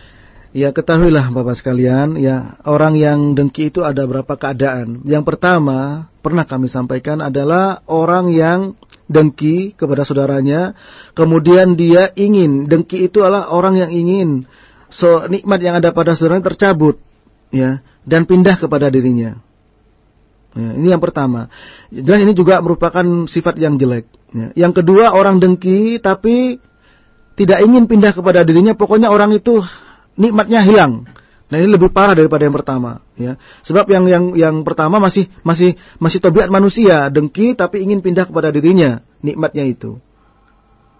Ya 0.49 0.73
ketahuilah 0.73 1.29
Bapak 1.29 1.61
sekalian, 1.61 2.17
ya 2.17 2.57
orang 2.65 2.97
yang 2.97 3.37
dengki 3.37 3.69
itu 3.69 3.85
ada 3.85 4.01
berapa 4.09 4.33
keadaan. 4.33 5.05
Yang 5.05 5.21
pertama, 5.29 6.09
pernah 6.25 6.41
kami 6.41 6.65
sampaikan 6.65 7.21
adalah 7.21 7.85
orang 7.85 8.33
yang 8.33 8.73
dengki 9.05 9.77
kepada 9.77 10.01
saudaranya, 10.01 10.73
kemudian 11.13 11.77
dia 11.77 12.09
ingin, 12.17 12.65
dengki 12.65 13.05
itu 13.05 13.21
adalah 13.21 13.53
orang 13.53 13.77
yang 13.77 13.91
ingin 13.93 14.49
so 14.89 15.29
nikmat 15.29 15.61
yang 15.61 15.77
ada 15.77 15.93
pada 15.93 16.17
saudaranya 16.17 16.49
tercabut, 16.49 16.97
ya, 17.53 17.85
dan 18.01 18.25
pindah 18.25 18.57
kepada 18.57 18.89
dirinya. 18.89 19.37
Ya, 20.57 20.69
ini 20.81 20.89
yang 20.89 21.01
pertama. 21.01 21.53
Dan 21.93 22.25
ini 22.25 22.33
juga 22.33 22.57
merupakan 22.57 23.05
sifat 23.29 23.61
yang 23.61 23.77
jelek. 23.77 24.09
Ya. 24.29 24.67
Yang 24.67 24.83
kedua 24.83 25.13
orang 25.13 25.41
dengki 25.41 25.97
tapi 25.97 26.61
tidak 27.39 27.63
ingin 27.63 27.87
pindah 27.87 28.11
kepada 28.11 28.43
dirinya, 28.43 28.75
pokoknya 28.75 29.09
orang 29.09 29.31
itu 29.31 29.63
nikmatnya 30.19 30.59
hilang. 30.61 31.07
Nah 31.49 31.57
ini 31.57 31.71
lebih 31.71 31.89
parah 31.89 32.13
daripada 32.13 32.45
yang 32.45 32.53
pertama, 32.53 33.01
ya. 33.17 33.39
Sebab 33.65 33.89
yang 33.89 34.05
yang 34.05 34.25
yang 34.37 34.55
pertama 34.61 35.01
masih 35.01 35.31
masih 35.41 35.79
masih 35.97 36.21
tobiat 36.21 36.51
manusia, 36.51 37.09
dengki 37.09 37.57
tapi 37.57 37.81
ingin 37.81 38.05
pindah 38.05 38.29
kepada 38.29 38.53
dirinya 38.53 39.01
nikmatnya 39.25 39.65
itu. 39.65 39.97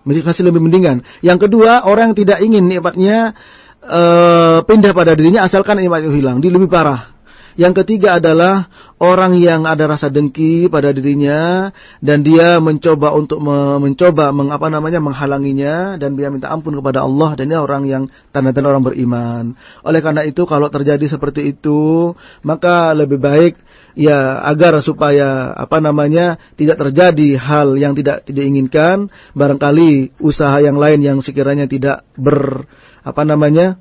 Masih 0.08 0.26
masih 0.26 0.44
lebih 0.48 0.64
mendingan. 0.64 1.06
Yang 1.22 1.46
kedua, 1.46 1.86
orang 1.86 2.16
yang 2.16 2.18
tidak 2.18 2.40
ingin 2.42 2.66
nikmatnya 2.66 3.38
uh, 3.84 4.66
pindah 4.66 4.96
pada 4.96 5.14
dirinya 5.14 5.46
asalkan 5.46 5.78
nikmat 5.84 6.08
itu 6.08 6.18
hilang, 6.18 6.42
dia 6.42 6.50
lebih 6.50 6.72
parah. 6.72 7.19
Yang 7.56 7.84
ketiga 7.84 8.22
adalah 8.22 8.70
orang 9.00 9.40
yang 9.40 9.64
ada 9.64 9.88
rasa 9.88 10.12
dengki 10.12 10.68
pada 10.68 10.92
dirinya 10.92 11.72
dan 12.04 12.22
dia 12.22 12.60
mencoba 12.60 13.16
untuk 13.16 13.40
me 13.40 13.80
mencoba 13.80 14.30
mengapa 14.36 14.68
namanya 14.68 15.00
menghalanginya 15.00 15.96
dan 15.98 16.20
dia 16.20 16.30
minta 16.30 16.52
ampun 16.52 16.78
kepada 16.78 17.08
Allah 17.08 17.34
dan 17.40 17.50
dia 17.50 17.64
orang 17.64 17.88
yang 17.88 18.04
tanda-tanda 18.30 18.70
orang 18.76 18.86
beriman. 18.86 19.44
Oleh 19.82 20.04
karena 20.04 20.28
itu 20.28 20.44
kalau 20.46 20.68
terjadi 20.68 21.06
seperti 21.08 21.56
itu 21.58 22.14
maka 22.44 22.92
lebih 22.94 23.18
baik 23.18 23.58
ya 23.98 24.44
agar 24.46 24.78
supaya 24.84 25.56
apa 25.56 25.82
namanya 25.82 26.38
tidak 26.60 26.78
terjadi 26.78 27.40
hal 27.40 27.74
yang 27.80 27.98
tidak 27.98 28.28
tidak 28.28 28.46
inginkan 28.46 29.10
barangkali 29.34 30.20
usaha 30.22 30.62
yang 30.62 30.78
lain 30.78 31.02
yang 31.02 31.18
sekiranya 31.24 31.66
tidak 31.66 32.06
ber 32.14 32.68
apa 33.02 33.24
namanya 33.24 33.80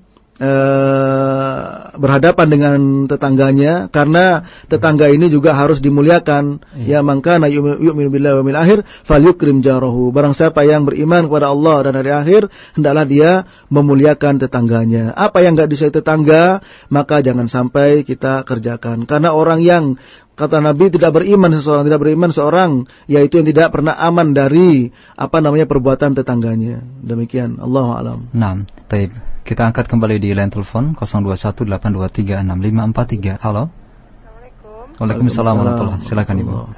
berhadapan 1.99 2.47
dengan 2.47 2.78
tetangganya 3.11 3.91
karena 3.91 4.47
tetangga 4.70 5.11
ini 5.11 5.26
juga 5.28 5.59
harus 5.59 5.82
dimuliakan. 5.82 6.62
Iya. 6.78 7.03
ya 7.03 7.07
maka 7.07 7.43
yu'minu 7.43 8.09
billahi 8.09 8.34
wa 8.39 8.62
akhir 8.62 8.86
falyukrim 9.03 9.61
jarahu. 9.66 10.14
Barang 10.14 10.39
siapa 10.39 10.62
yang 10.62 10.86
beriman 10.86 11.26
kepada 11.26 11.51
Allah 11.51 11.91
dan 11.91 11.93
hari 11.99 12.14
akhir 12.14 12.43
hendaklah 12.78 13.05
dia 13.05 13.30
memuliakan 13.66 14.39
tetangganya. 14.39 15.11
Apa 15.18 15.43
yang 15.43 15.59
enggak 15.59 15.74
disukai 15.74 15.99
tetangga 15.99 16.62
maka 16.86 17.18
jangan 17.18 17.51
sampai 17.51 18.07
kita 18.07 18.47
kerjakan. 18.47 19.11
Karena 19.11 19.34
orang 19.34 19.66
yang 19.66 19.99
kata 20.39 20.62
Nabi 20.62 20.95
tidak 20.95 21.18
beriman 21.18 21.51
seseorang 21.51 21.91
tidak 21.91 21.99
beriman 22.07 22.30
seorang 22.30 22.70
yaitu 23.11 23.43
yang 23.43 23.49
tidak 23.51 23.74
pernah 23.74 23.99
aman 23.99 24.30
dari 24.30 24.95
apa 25.18 25.43
namanya 25.43 25.66
perbuatan 25.66 26.14
tetangganya. 26.14 26.78
Demikian. 27.03 27.59
Allah 27.59 27.86
alam. 27.99 28.18
Nah, 28.30 28.62
taib. 28.86 29.28
Kita 29.49 29.64
angkat 29.64 29.88
kembali 29.88 30.20
di 30.20 30.36
line 30.36 30.53
telepon 30.53 30.92
0218236543. 30.92 33.40
Halo. 33.40 33.72
Assalamualaikum. 33.72 34.84
Waalaikumsalam 35.01 35.55
warahmatullahi 35.57 36.05
Silakan 36.05 36.36
Ibu. 36.44 36.53
Uh, 36.53 36.68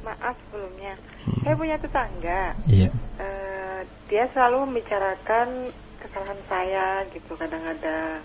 maaf 0.00 0.32
sebelumnya. 0.48 0.96
Hmm. 0.96 1.44
Saya 1.44 1.54
punya 1.60 1.76
tetangga. 1.76 2.56
Iya. 2.64 2.88
Uh, 3.20 3.84
dia 4.08 4.24
selalu 4.32 4.64
membicarakan 4.64 5.76
kesalahan 6.00 6.40
saya 6.48 7.04
gitu 7.12 7.36
kadang-kadang. 7.36 8.24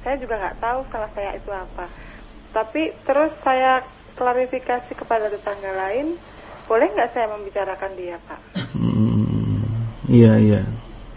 Saya 0.00 0.16
juga 0.16 0.40
nggak 0.40 0.64
tahu 0.64 0.88
salah 0.88 1.12
saya 1.12 1.36
itu 1.36 1.52
apa. 1.52 1.92
Tapi 2.56 2.88
terus 3.04 3.36
saya 3.44 3.84
klarifikasi 4.16 4.96
kepada 4.96 5.28
tetangga 5.28 5.76
lain, 5.76 6.16
boleh 6.64 6.88
nggak 6.88 7.12
saya 7.12 7.28
membicarakan 7.36 8.00
dia, 8.00 8.16
Pak? 8.24 8.40
Hmm, 8.72 9.92
iya, 10.08 10.40
iya. 10.40 10.64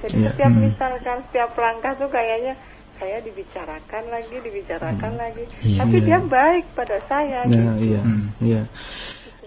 Jadi 0.06 0.18
ya. 0.22 0.30
setiap 0.34 0.52
hmm. 0.54 0.62
misalkan 0.70 1.18
setiap 1.30 1.52
langkah 1.58 1.94
tuh 1.98 2.10
kayaknya 2.10 2.54
saya 2.98 3.18
dibicarakan 3.22 4.04
lagi, 4.10 4.36
dibicarakan 4.42 5.12
hmm. 5.14 5.22
lagi. 5.22 5.44
Ya, 5.62 5.78
Tapi 5.86 5.98
ya. 6.02 6.06
dia 6.06 6.20
baik 6.26 6.66
pada 6.74 6.98
saya. 7.06 7.40
Nah, 7.46 7.78
gitu. 7.78 7.86
iya, 7.86 8.02
hmm. 8.02 8.26
iya. 8.42 8.62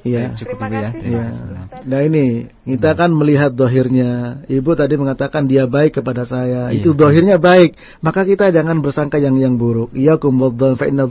Iya, 0.01 0.33
cukup 0.33 0.57
Terima 0.57 0.69
kasih, 0.73 1.01
ya. 1.13 1.25
Nah 1.85 2.01
ini 2.01 2.49
kita 2.65 2.97
kan 2.97 3.13
melihat 3.13 3.53
dohirnya. 3.53 4.43
Ibu 4.49 4.73
tadi 4.73 4.97
mengatakan 4.97 5.45
dia 5.45 5.69
baik 5.69 6.01
kepada 6.01 6.25
saya. 6.25 6.73
Iya. 6.73 6.81
Itu 6.81 6.97
dohirnya 6.97 7.37
baik. 7.37 7.77
Maka 8.01 8.25
kita 8.25 8.49
jangan 8.49 8.81
bersangka 8.81 9.21
yang 9.21 9.37
yang 9.37 9.61
buruk. 9.61 9.93
Iya 9.93 10.17
kumbuddon 10.17 10.81
fa 10.81 10.89
inna 10.89 11.05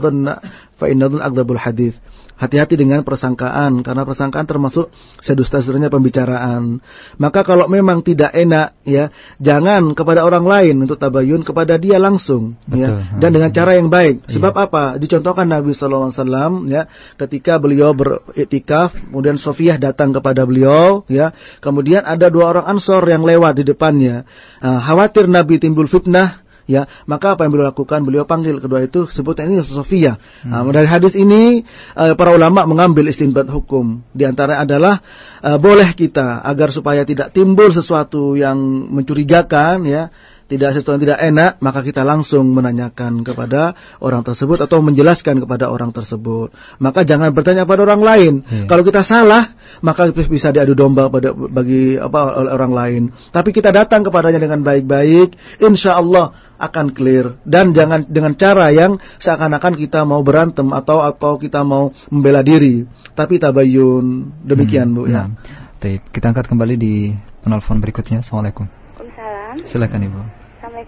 fa 0.80 0.88
inna 0.88 1.12
hadis. 1.60 1.92
Hati-hati 2.40 2.72
dengan 2.80 3.04
persangkaan 3.04 3.84
karena 3.84 4.08
persangkaan 4.08 4.48
termasuk 4.48 4.88
sedusta-sedurnya 5.20 5.92
pembicaraan. 5.92 6.80
Maka 7.20 7.44
kalau 7.44 7.68
memang 7.68 8.00
tidak 8.00 8.32
enak 8.32 8.80
ya, 8.88 9.12
jangan 9.36 9.92
kepada 9.92 10.24
orang 10.24 10.48
lain 10.48 10.80
untuk 10.80 10.96
tabayun 10.96 11.44
kepada 11.44 11.76
dia 11.76 12.00
langsung 12.00 12.56
ya 12.72 13.12
dan 13.20 13.36
dengan 13.36 13.52
cara 13.52 13.76
yang 13.76 13.92
baik. 13.92 14.24
Iya. 14.24 14.40
Sebab 14.40 14.56
iya. 14.56 14.64
apa? 14.64 14.84
Dicontohkan 14.96 15.52
Nabi 15.52 15.76
sallallahu 15.76 16.08
alaihi 16.08 16.16
wasallam 16.16 16.52
ya, 16.72 16.82
ketika 17.20 17.60
beliau 17.60 17.92
beriktikaf, 17.92 18.96
kemudian 18.96 19.36
Sofiyah 19.36 19.76
datang 19.76 20.16
kepada 20.16 20.48
beliau 20.48 21.04
ya, 21.12 21.36
kemudian 21.60 22.08
ada 22.08 22.32
dua 22.32 22.56
orang 22.56 22.72
Ansor 22.72 23.04
yang 23.04 23.20
lewat 23.20 23.60
di 23.60 23.68
depannya. 23.68 24.24
Nah, 24.64 24.80
khawatir 24.80 25.28
Nabi 25.28 25.60
timbul 25.60 25.92
fitnah 25.92 26.40
ya 26.66 26.88
maka 27.06 27.36
apa 27.36 27.46
yang 27.46 27.52
beliau 27.54 27.68
lakukan? 27.70 28.02
Beliau 28.02 28.24
panggil 28.28 28.58
kedua 28.58 28.84
itu 28.84 29.06
sebutnya 29.08 29.48
ini 29.48 29.62
Sofia. 29.64 30.18
Hmm. 30.44 30.50
nah, 30.50 30.72
dari 30.72 30.88
hadis 30.88 31.14
ini 31.14 31.62
uh, 31.94 32.16
para 32.18 32.34
ulama 32.34 32.64
mengambil 32.64 33.08
istinbat 33.08 33.46
hukum. 33.48 34.02
Di 34.12 34.24
antara 34.26 34.60
adalah 34.60 35.00
uh, 35.40 35.56
boleh 35.56 35.92
kita 35.94 36.42
agar 36.42 36.72
supaya 36.74 37.06
tidak 37.06 37.32
timbul 37.32 37.70
sesuatu 37.70 38.34
yang 38.36 38.58
mencurigakan 38.90 39.86
ya 39.86 40.12
tidak 40.50 40.74
sesuatu 40.74 40.98
yang 40.98 41.04
tidak 41.06 41.20
enak, 41.22 41.52
maka 41.62 41.80
kita 41.86 42.02
langsung 42.02 42.50
menanyakan 42.50 43.22
kepada 43.22 43.78
orang 44.02 44.26
tersebut 44.26 44.58
atau 44.66 44.82
menjelaskan 44.82 45.38
kepada 45.38 45.70
orang 45.70 45.94
tersebut. 45.94 46.50
Maka 46.82 47.06
jangan 47.06 47.30
bertanya 47.30 47.62
pada 47.62 47.86
orang 47.86 48.02
lain. 48.02 48.32
Hmm. 48.42 48.66
Kalau 48.66 48.82
kita 48.82 49.06
salah, 49.06 49.54
maka 49.78 50.10
bisa 50.10 50.50
diadu 50.50 50.74
domba 50.74 51.06
pada 51.06 51.30
bagi 51.30 51.94
apa 51.94 52.34
oleh 52.34 52.50
orang 52.50 52.72
lain. 52.74 53.02
Tapi 53.30 53.54
kita 53.54 53.70
datang 53.70 54.02
kepadanya 54.02 54.42
dengan 54.42 54.66
baik-baik, 54.66 55.38
insya 55.62 55.94
Allah 56.02 56.34
akan 56.60 56.92
clear 56.92 57.40
dan 57.48 57.72
jangan 57.72 58.04
dengan 58.04 58.36
cara 58.36 58.68
yang 58.68 59.00
seakan-akan 59.16 59.80
kita 59.80 60.04
mau 60.04 60.20
berantem 60.20 60.68
atau 60.76 61.00
atau 61.00 61.38
kita 61.38 61.62
mau 61.62 61.94
membela 62.10 62.42
diri. 62.42 62.84
Tapi 63.14 63.38
tabayun 63.38 64.34
demikian 64.42 64.90
hmm. 64.90 64.96
bu 64.98 65.02
ya. 65.06 65.30
Nah, 65.30 65.96
kita 66.10 66.34
angkat 66.34 66.50
kembali 66.50 66.74
di 66.74 67.14
penelpon 67.40 67.78
berikutnya. 67.78 68.20
Assalamualaikum. 68.20 68.68
Waalaikumsalam. 68.98 69.66
Silakan 69.66 70.02
ibu. 70.06 70.39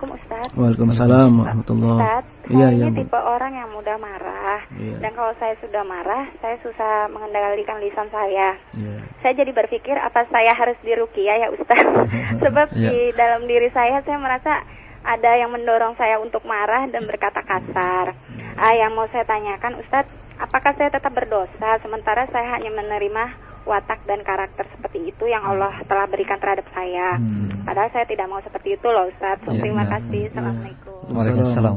Assalamualaikum 0.02 0.26
Ustaz. 0.34 0.58
Waalaikumsalam 0.58 1.30
warahmatullahi 1.38 1.94
Ustaz, 2.02 2.24
iya, 2.50 2.66
saya 2.66 2.74
iya, 2.74 2.86
ini 2.90 2.98
tipe 3.06 3.20
orang 3.22 3.52
yang 3.54 3.68
mudah 3.70 3.96
marah. 4.02 4.60
Iya. 4.74 4.96
Dan 4.98 5.10
kalau 5.14 5.32
saya 5.38 5.54
sudah 5.62 5.82
marah, 5.86 6.26
saya 6.42 6.56
susah 6.58 7.06
mengendalikan 7.06 7.78
lisan 7.78 8.10
saya. 8.10 8.58
Iya. 8.74 8.98
Saya 9.22 9.32
jadi 9.38 9.54
berpikir 9.54 9.94
apa 9.94 10.26
saya 10.26 10.58
harus 10.58 10.74
dirukia 10.82 11.46
ya 11.46 11.54
Ustaz? 11.54 11.86
Sebab 12.42 12.74
iya. 12.74 12.90
di 12.90 13.00
dalam 13.14 13.46
diri 13.46 13.70
saya 13.70 14.02
saya 14.02 14.18
merasa 14.18 14.66
ada 15.06 15.38
yang 15.38 15.54
mendorong 15.54 15.94
saya 15.94 16.18
untuk 16.18 16.42
marah 16.50 16.82
dan 16.90 17.06
berkata 17.06 17.38
kasar. 17.46 18.18
Ah, 18.58 18.74
yang 18.74 18.98
mau 18.98 19.06
saya 19.06 19.22
tanyakan 19.22 19.86
Ustadz, 19.86 20.10
apakah 20.42 20.74
saya 20.82 20.90
tetap 20.90 21.14
berdosa 21.14 21.78
sementara 21.78 22.26
saya 22.34 22.58
hanya 22.58 22.74
menerima 22.74 23.51
watak 23.62 24.02
dan 24.04 24.20
karakter 24.26 24.66
seperti 24.74 25.14
itu 25.14 25.24
yang 25.30 25.46
Allah 25.46 25.70
telah 25.86 26.06
berikan 26.10 26.38
terhadap 26.42 26.66
saya. 26.74 27.18
Hmm. 27.18 27.62
Padahal 27.62 27.90
saya 27.94 28.06
tidak 28.10 28.26
mau 28.26 28.42
seperti 28.42 28.74
itu 28.74 28.88
loh 28.90 29.06
Ustaz. 29.06 29.38
Ya, 29.46 29.54
Terima 29.58 29.86
ya, 29.86 29.90
kasih. 29.98 30.22
Assalamualaikum. 30.34 30.94
Waalaikumsalam. 31.12 31.74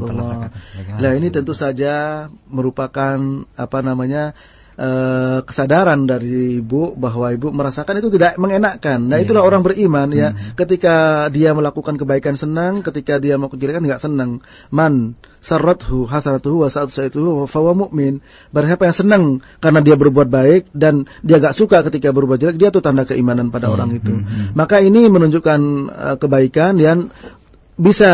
Nah 1.01 1.11
ini 1.17 1.27
tentu 1.29 1.53
saja 1.53 2.25
merupakan 2.49 3.17
apa 3.57 3.79
namanya 3.85 4.33
uh, 4.75 5.39
kesadaran 5.43 6.07
dari 6.07 6.59
ibu 6.59 6.95
bahwa 6.95 7.31
ibu 7.31 7.51
merasakan 7.51 7.99
itu 7.99 8.13
tidak 8.15 8.35
mengenakkan. 8.39 8.99
Nah, 9.01 9.19
itulah 9.19 9.43
yeah. 9.43 9.49
orang 9.49 9.61
beriman 9.63 10.07
ya. 10.11 10.29
Hmm. 10.31 10.55
Ketika 10.55 11.27
dia 11.31 11.51
melakukan 11.55 11.95
kebaikan 11.95 12.35
senang, 12.35 12.83
ketika 12.83 13.19
dia 13.19 13.39
melakukan 13.39 13.59
kejelekan 13.59 13.83
enggak 13.83 14.03
senang. 14.03 14.43
Man 14.71 15.15
sarrathu 15.45 16.09
hasanatuhu 16.09 16.65
wa 16.65 16.69
sa'atuhu 16.69 17.45
fa 17.45 17.59
huwa 17.61 17.87
mu'min. 17.87 18.19
Barang 18.49 18.69
siapa 18.73 18.85
yang 18.89 18.97
senang 18.97 19.23
karena 19.61 19.79
dia 19.85 19.95
berbuat 19.95 20.27
baik 20.27 20.73
dan 20.73 21.05
dia 21.21 21.37
enggak 21.39 21.55
suka 21.55 21.85
ketika 21.87 22.11
berbuat 22.11 22.41
jelek, 22.41 22.57
dia 22.59 22.69
itu 22.73 22.81
tanda 22.83 23.07
keimanan 23.07 23.53
pada 23.53 23.69
hmm. 23.69 23.75
orang 23.75 23.89
itu. 23.95 24.13
Hmm. 24.13 24.57
Maka 24.57 24.81
ini 24.83 25.07
menunjukkan 25.07 25.59
uh, 25.89 26.15
kebaikan 26.19 26.77
dan 26.81 27.13
bisa 27.75 28.11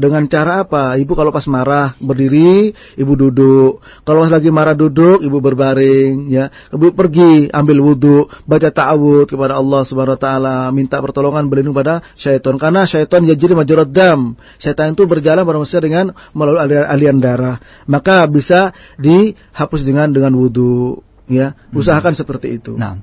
dengan 0.00 0.24
cara 0.24 0.64
apa? 0.64 0.96
Ibu 0.96 1.12
kalau 1.12 1.28
pas 1.28 1.44
marah 1.44 1.92
berdiri, 2.00 2.72
ibu 2.96 3.12
duduk. 3.12 3.84
Kalau 4.08 4.24
lagi 4.24 4.48
marah 4.48 4.72
duduk, 4.72 5.20
ibu 5.20 5.36
berbaring, 5.36 6.32
ya. 6.32 6.48
Ibu 6.72 6.96
pergi 6.96 7.52
ambil 7.52 7.84
wudhu, 7.84 8.28
baca 8.48 8.72
ta'awud 8.72 9.28
kepada 9.28 9.60
Allah 9.60 9.84
Subhanahu 9.84 10.16
wa 10.16 10.22
taala, 10.22 10.56
minta 10.72 10.96
pertolongan 10.96 11.52
berlindung 11.52 11.76
pada 11.76 12.00
syaitan 12.16 12.56
karena 12.56 12.88
syaitan 12.88 13.20
jadi 13.28 13.52
majrad 13.52 13.92
dam. 13.92 14.34
Syaitan 14.56 14.96
itu 14.96 15.04
berjalan 15.04 15.44
pada 15.44 15.56
manusia 15.60 15.80
dengan 15.84 16.16
melalui 16.32 16.64
aliran, 16.64 16.88
aliran 16.88 17.18
darah. 17.20 17.56
Maka 17.84 18.24
bisa 18.32 18.72
dihapus 18.96 19.84
dengan 19.84 20.08
dengan 20.08 20.32
wudhu, 20.32 21.04
ya. 21.28 21.52
Usahakan 21.76 22.16
hmm. 22.16 22.20
seperti 22.24 22.48
itu. 22.56 22.80
Nah, 22.80 22.96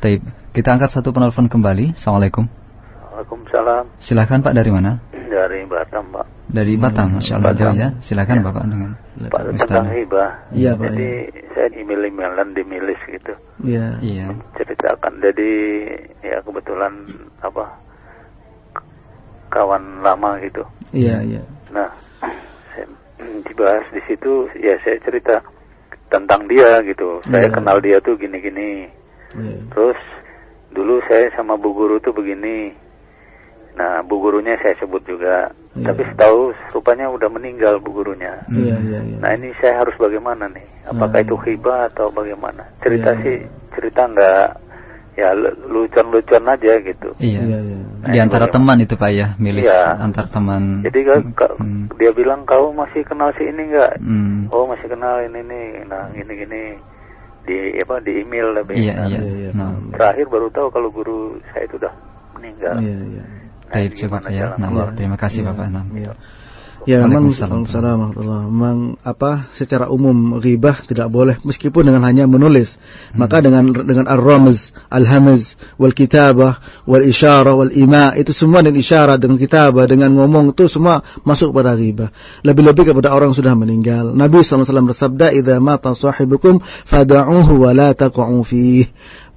Taib. 0.00 0.24
Kita 0.50 0.74
angkat 0.74 0.90
satu 0.90 1.14
penelpon 1.14 1.46
kembali. 1.46 1.94
Assalamualaikum. 1.94 2.42
Waalaikumsalam. 3.14 4.00
Silakan 4.02 4.42
Pak 4.42 4.50
dari 4.56 4.72
mana? 4.72 4.98
Dari 5.30 5.62
Batam, 5.70 6.04
Pak. 6.10 6.26
Dari 6.50 6.74
Batam, 6.74 7.06
hmm, 7.06 7.16
Masya 7.22 7.34
Allah 7.38 7.54
jauh 7.54 7.76
ya. 7.78 7.88
Silakan 8.02 8.42
ya. 8.42 8.44
Bapak 8.50 8.64
dengan 8.66 8.90
Pak 9.30 9.40
tentang 9.54 9.86
hibah. 9.94 10.30
Iya, 10.50 10.74
Pak. 10.74 10.90
Jadi 10.90 11.10
ya. 11.30 11.42
saya 11.54 11.68
email-emailan 11.78 12.48
di 12.58 12.62
milis 12.66 13.00
gitu. 13.06 13.32
Iya. 13.62 13.86
Iya. 14.02 14.26
Ceritakan 14.58 15.22
jadi 15.22 15.52
ya 16.26 16.42
kebetulan 16.42 16.92
apa 17.46 17.64
kawan 19.54 20.02
lama 20.02 20.42
gitu. 20.42 20.66
Iya, 20.90 21.22
iya. 21.22 21.42
Nah, 21.70 21.94
saya 22.74 22.90
dibahas 23.46 23.86
di 23.94 24.02
situ 24.10 24.50
ya 24.58 24.74
saya 24.82 24.98
cerita 25.06 25.38
tentang 26.10 26.50
dia 26.50 26.82
gitu. 26.82 27.22
Saya 27.30 27.46
ya. 27.46 27.54
kenal 27.54 27.78
dia 27.78 28.02
tuh 28.02 28.18
gini-gini. 28.18 28.90
Ya. 29.38 29.58
Terus 29.70 30.00
dulu 30.74 30.98
saya 31.06 31.30
sama 31.38 31.54
bu 31.54 31.70
guru 31.70 32.02
tuh 32.02 32.10
begini 32.10 32.74
Nah, 33.78 34.02
bu 34.02 34.18
gurunya 34.18 34.58
saya 34.60 34.74
sebut 34.82 35.02
juga. 35.06 35.50
Yeah. 35.78 35.92
Tapi 35.92 36.02
setahu 36.10 36.50
rupanya 36.74 37.06
udah 37.10 37.28
meninggal 37.30 37.78
bu 37.78 37.94
gurunya. 37.94 38.42
Yeah, 38.50 38.78
yeah, 38.82 39.02
yeah. 39.02 39.20
Nah, 39.22 39.30
ini 39.38 39.54
saya 39.62 39.80
harus 39.80 39.94
bagaimana 39.96 40.50
nih? 40.50 40.66
Apakah 40.90 41.22
nah, 41.22 41.26
itu 41.26 41.36
hibah 41.46 41.80
atau 41.92 42.10
bagaimana? 42.10 42.66
Cerita 42.82 43.14
yeah, 43.14 43.22
sih 43.22 43.36
cerita 43.70 44.02
enggak 44.10 44.48
ya 45.18 45.34
lucu-lucuan 45.68 46.46
aja 46.48 46.72
gitu. 46.82 47.10
Iya. 47.22 47.40
Yeah, 47.46 47.60
yeah. 47.62 47.82
Nah, 48.00 48.12
Di 48.16 48.18
antara 48.18 48.46
teman 48.48 48.80
itu 48.80 48.94
Pak 48.96 49.10
ya, 49.12 49.26
milis 49.36 49.68
yeah. 49.68 50.00
antar 50.00 50.26
teman. 50.32 50.80
Jadi 50.82 51.00
kan 51.04 51.20
hmm. 51.60 51.94
dia 52.00 52.10
bilang 52.16 52.48
kau 52.48 52.72
masih 52.72 53.04
kenal 53.04 53.30
si 53.36 53.44
ini 53.46 53.70
enggak? 53.70 54.00
Hmm. 54.00 54.48
Oh, 54.50 54.66
masih 54.66 54.88
kenal 54.88 55.20
ini 55.22 55.40
nih. 55.46 55.66
Nah, 55.86 56.10
gini-gini 56.10 56.80
di 57.44 57.80
apa 57.80 57.98
di 58.04 58.12
email 58.20 58.52
lebih. 58.52 58.76
Iya, 58.76 58.94
nah, 58.96 59.06
iya. 59.08 59.20
iya. 59.20 59.50
Nah. 59.56 59.72
Terakhir 59.94 60.26
baru 60.28 60.48
tahu 60.52 60.68
kalau 60.72 60.88
guru 60.92 61.38
saya 61.52 61.64
itu 61.66 61.76
udah 61.80 61.94
meninggal. 62.36 62.76
Iya, 62.80 62.98
iya. 63.16 63.24
Baik, 63.70 63.94
cukup 63.94 64.26
ya. 64.26 64.58
Nah, 64.58 64.90
terima 64.98 65.14
kasih 65.14 65.46
ya, 65.46 65.54
Bapak. 65.54 65.66
Nah. 65.70 65.84
Ya. 65.94 66.12
Ya 66.88 67.04
memang 67.04 67.28
memang 68.48 68.96
apa 69.04 69.52
secara 69.52 69.92
umum 69.92 70.40
ghibah 70.40 70.80
tidak 70.88 71.12
boleh 71.12 71.36
meskipun 71.44 71.84
dengan 71.84 72.08
hanya 72.08 72.24
menulis. 72.24 72.72
Hmm. 73.12 73.20
Maka 73.20 73.44
dengan 73.44 73.68
dengan 73.68 74.08
ar-ramz, 74.08 74.72
al-hamz, 74.88 75.60
wal 75.76 75.92
kitabah, 75.92 76.56
wal 76.88 77.04
isyarah, 77.04 77.52
wal 77.52 77.68
ima 77.68 78.16
itu 78.16 78.32
semua 78.32 78.64
dengan 78.64 78.80
isyarat, 78.80 79.20
dengan 79.20 79.36
kitabah, 79.36 79.84
dengan 79.84 80.08
ngomong 80.16 80.56
itu 80.56 80.72
semua 80.72 81.04
masuk 81.20 81.52
pada 81.52 81.76
ghibah. 81.76 82.08
Lebih-lebih 82.48 82.96
kepada 82.96 83.12
orang 83.12 83.36
sudah 83.36 83.52
meninggal. 83.52 84.16
Nabi 84.16 84.40
SAW 84.40 84.64
bersabda, 84.64 85.36
"Idza 85.36 85.60
mata 85.60 85.92
sahibukum 85.92 86.64
fad'uhu 86.88 87.60
wa 87.60 87.76
la 87.76 87.92
taq'u 87.92 88.40
fihi." 88.40 88.88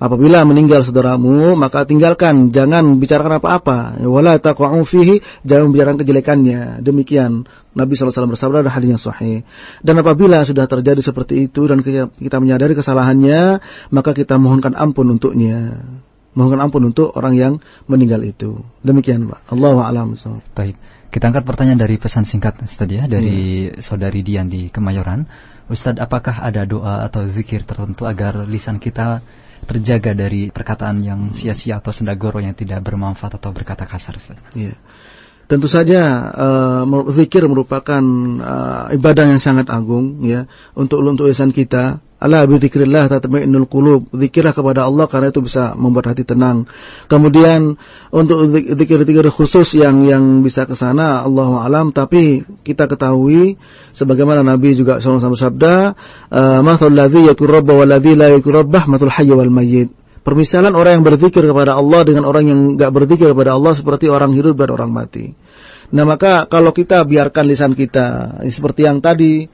Apabila 0.03 0.43
meninggal 0.43 0.83
saudaramu, 0.83 1.55
maka 1.55 1.87
tinggalkan, 1.87 2.51
jangan 2.51 2.99
bicarakan 2.99 3.39
apa-apa. 3.39 4.03
Wala 4.03 4.35
taqa'u 4.35 4.83
fihi, 4.83 5.23
jangan 5.47 5.71
bicarakan 5.71 6.03
kejelekannya. 6.03 6.83
Demikian 6.83 7.47
Nabi 7.71 7.95
SAW 7.95 8.27
bersabda 8.35 8.67
ada 8.67 8.71
hadis 8.75 8.91
yang 8.91 8.99
sahih. 8.99 9.47
Dan 9.79 10.03
apabila 10.03 10.43
sudah 10.43 10.67
terjadi 10.67 10.99
seperti 10.99 11.47
itu 11.47 11.71
dan 11.71 11.79
kita 12.19 12.37
menyadari 12.43 12.75
kesalahannya, 12.75 13.63
maka 13.95 14.11
kita 14.11 14.35
mohonkan 14.35 14.75
ampun 14.75 15.07
untuknya. 15.07 15.79
Mohonkan 16.35 16.59
ampun 16.67 16.83
untuk 16.91 17.15
orang 17.15 17.39
yang 17.39 17.53
meninggal 17.87 18.19
itu. 18.27 18.59
Demikian 18.83 19.31
Pak. 19.31 19.55
Allah 19.55 19.87
a'lam. 19.87 20.19
Baik. 20.51 20.75
Kita 21.13 21.29
angkat 21.29 21.45
pertanyaan 21.45 21.77
dari 21.77 22.01
pesan 22.01 22.25
singkat 22.25 22.57
Ustaz 22.65 22.89
ya 22.89 23.05
dari 23.05 23.69
hmm. 23.69 23.85
saudari 23.85 24.25
Dian 24.25 24.49
di 24.49 24.73
Kemayoran. 24.73 25.29
Ustaz, 25.69 25.93
apakah 26.01 26.41
ada 26.41 26.65
doa 26.65 27.05
atau 27.05 27.29
zikir 27.29 27.61
tertentu 27.69 28.09
agar 28.09 28.49
lisan 28.49 28.81
kita 28.81 29.21
terjaga 29.69 30.17
dari 30.17 30.49
perkataan 30.49 31.05
yang 31.05 31.29
sia-sia 31.29 31.77
atau 31.77 31.93
sendagoro 31.93 32.41
yang 32.41 32.57
tidak 32.57 32.81
bermanfaat 32.81 33.37
atau 33.37 33.53
berkata 33.53 33.85
kasar. 33.85 34.17
Iya. 34.57 34.73
Tentu 35.45 35.69
saja 35.69 36.33
uh, 36.33 37.13
zikir 37.13 37.45
merupakan 37.45 38.01
uh, 38.41 38.89
ibadah 38.97 39.29
yang 39.29 39.37
sangat 39.37 39.69
agung 39.69 40.25
ya 40.25 40.49
untuk 40.73 41.05
untuk 41.05 41.29
lisan 41.29 41.53
kita 41.53 42.01
Ala 42.23 42.47
bi 42.47 42.55
dzikrillah 42.55 43.11
tatma'innul 43.11 43.67
qulub. 43.67 44.07
Zikirlah 44.15 44.55
kepada 44.55 44.87
Allah 44.87 45.11
karena 45.11 45.27
itu 45.27 45.43
bisa 45.43 45.75
membuat 45.75 46.15
hati 46.15 46.23
tenang. 46.23 46.63
Kemudian 47.11 47.75
untuk 48.15 48.47
zikir-zikir 48.55 49.27
khusus 49.27 49.75
yang 49.75 50.07
yang 50.07 50.39
bisa 50.39 50.63
ke 50.63 50.71
sana 50.71 51.27
Allahu 51.27 51.59
alam 51.59 51.91
tapi 51.91 52.47
kita 52.63 52.87
ketahui 52.87 53.59
sebagaimana 53.91 54.39
Nabi 54.39 54.71
juga 54.71 55.03
SAW 55.03 55.35
bersabda, 55.35 55.73
eh, 56.31 56.59
"Mathalul 56.63 56.95
ladzi 56.95 57.27
yakurabba 57.27 57.75
wal 57.75 57.91
ladzi 57.91 58.15
la 58.15 58.31
yakurabba 58.31 58.87
matul 58.87 59.11
hayy 59.11 59.35
wal 59.35 59.51
mayyit." 59.51 59.91
Permisalan 60.23 60.71
orang 60.79 61.03
yang 61.03 61.03
berzikir 61.03 61.43
kepada 61.43 61.75
Allah 61.75 62.07
dengan 62.07 62.23
orang 62.23 62.47
yang 62.47 62.59
enggak 62.79 62.95
berzikir 62.95 63.35
kepada 63.35 63.59
Allah 63.59 63.75
seperti 63.75 64.07
orang 64.07 64.31
hidup 64.31 64.55
dan 64.55 64.71
orang 64.71 64.95
mati. 64.95 65.35
Nah 65.91 66.07
maka 66.07 66.47
kalau 66.47 66.71
kita 66.71 67.03
biarkan 67.03 67.43
lisan 67.51 67.75
kita 67.75 68.39
seperti 68.47 68.87
yang 68.87 69.03
tadi 69.03 69.51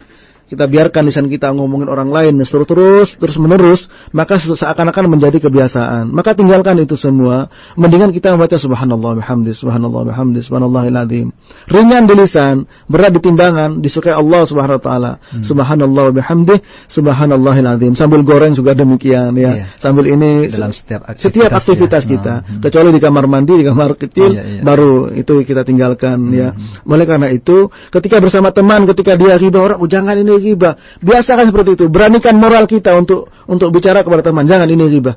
kita 0.49 0.65
biarkan 0.65 1.05
lisan 1.05 1.29
kita 1.29 1.53
ngomongin 1.53 1.85
orang 1.85 2.09
lain 2.09 2.33
terus 2.41 2.65
terus 2.65 3.07
terus 3.13 3.37
menerus 3.37 3.85
maka 4.09 4.41
seakan-akan 4.41 5.05
menjadi 5.05 5.37
kebiasaan 5.37 6.09
maka 6.09 6.33
tinggalkan 6.33 6.81
itu 6.81 6.97
semua 6.97 7.53
mendingan 7.77 8.09
kita 8.09 8.33
membaca 8.33 8.57
subhanallah 8.57 9.21
bihamdi 9.21 9.53
subhanallah 9.53 10.09
bihamdi 10.09 10.41
subhanallahil 10.41 10.97
azim 10.97 11.27
ringan 11.69 12.09
di 12.09 12.13
lisan 12.17 12.65
berat 12.89 13.13
di 13.13 13.21
timbangan 13.21 13.77
disukai 13.77 14.17
Allah 14.17 14.41
subhanahu 14.49 14.81
wa 14.81 14.83
taala 14.83 15.11
hmm. 15.21 15.45
subhanallah 15.45 16.05
bihamdi 16.17 16.55
subhanallahil 16.89 17.69
azim 17.69 17.93
sambil 17.93 18.25
goreng 18.25 18.57
juga 18.57 18.73
demikian 18.73 19.37
ya 19.37 19.53
yeah. 19.53 19.67
sambil 19.77 20.09
ini 20.09 20.49
dalam 20.49 20.73
setiap 20.73 21.05
aktivitas, 21.05 21.29
setiap 21.29 21.51
aktivitas 21.53 22.03
ya. 22.03 22.09
kita 22.09 22.35
hmm. 22.41 22.61
kecuali 22.65 22.89
di 22.89 23.01
kamar 23.05 23.25
mandi 23.29 23.53
di 23.53 23.65
kamar 23.69 23.93
kecil 23.93 24.33
yeah, 24.33 24.45
yeah. 24.59 24.63
baru 24.65 25.13
itu 25.13 25.45
kita 25.45 25.61
tinggalkan 25.61 26.17
ya. 26.33 26.49
hmm. 26.57 26.89
ya 26.89 26.89
oleh 26.89 27.05
karena 27.05 27.29
itu 27.29 27.69
ketika 27.93 28.17
bersama 28.17 28.49
teman 28.49 28.89
ketika 28.89 29.13
dia 29.13 29.37
riba 29.37 29.61
orang 29.61 29.77
oh, 29.77 29.85
jangan 29.85 30.17
ini 30.17 30.38
riba. 30.39 30.79
Biasakan 31.03 31.51
seperti 31.51 31.75
itu. 31.75 31.85
Beranikan 31.91 32.35
moral 32.39 32.65
kita 32.65 32.95
untuk 32.95 33.29
untuk 33.45 33.69
bicara 33.75 34.01
kepada 34.01 34.25
teman. 34.25 34.47
Jangan 34.47 34.67
ini 34.67 34.85
riba. 34.87 35.13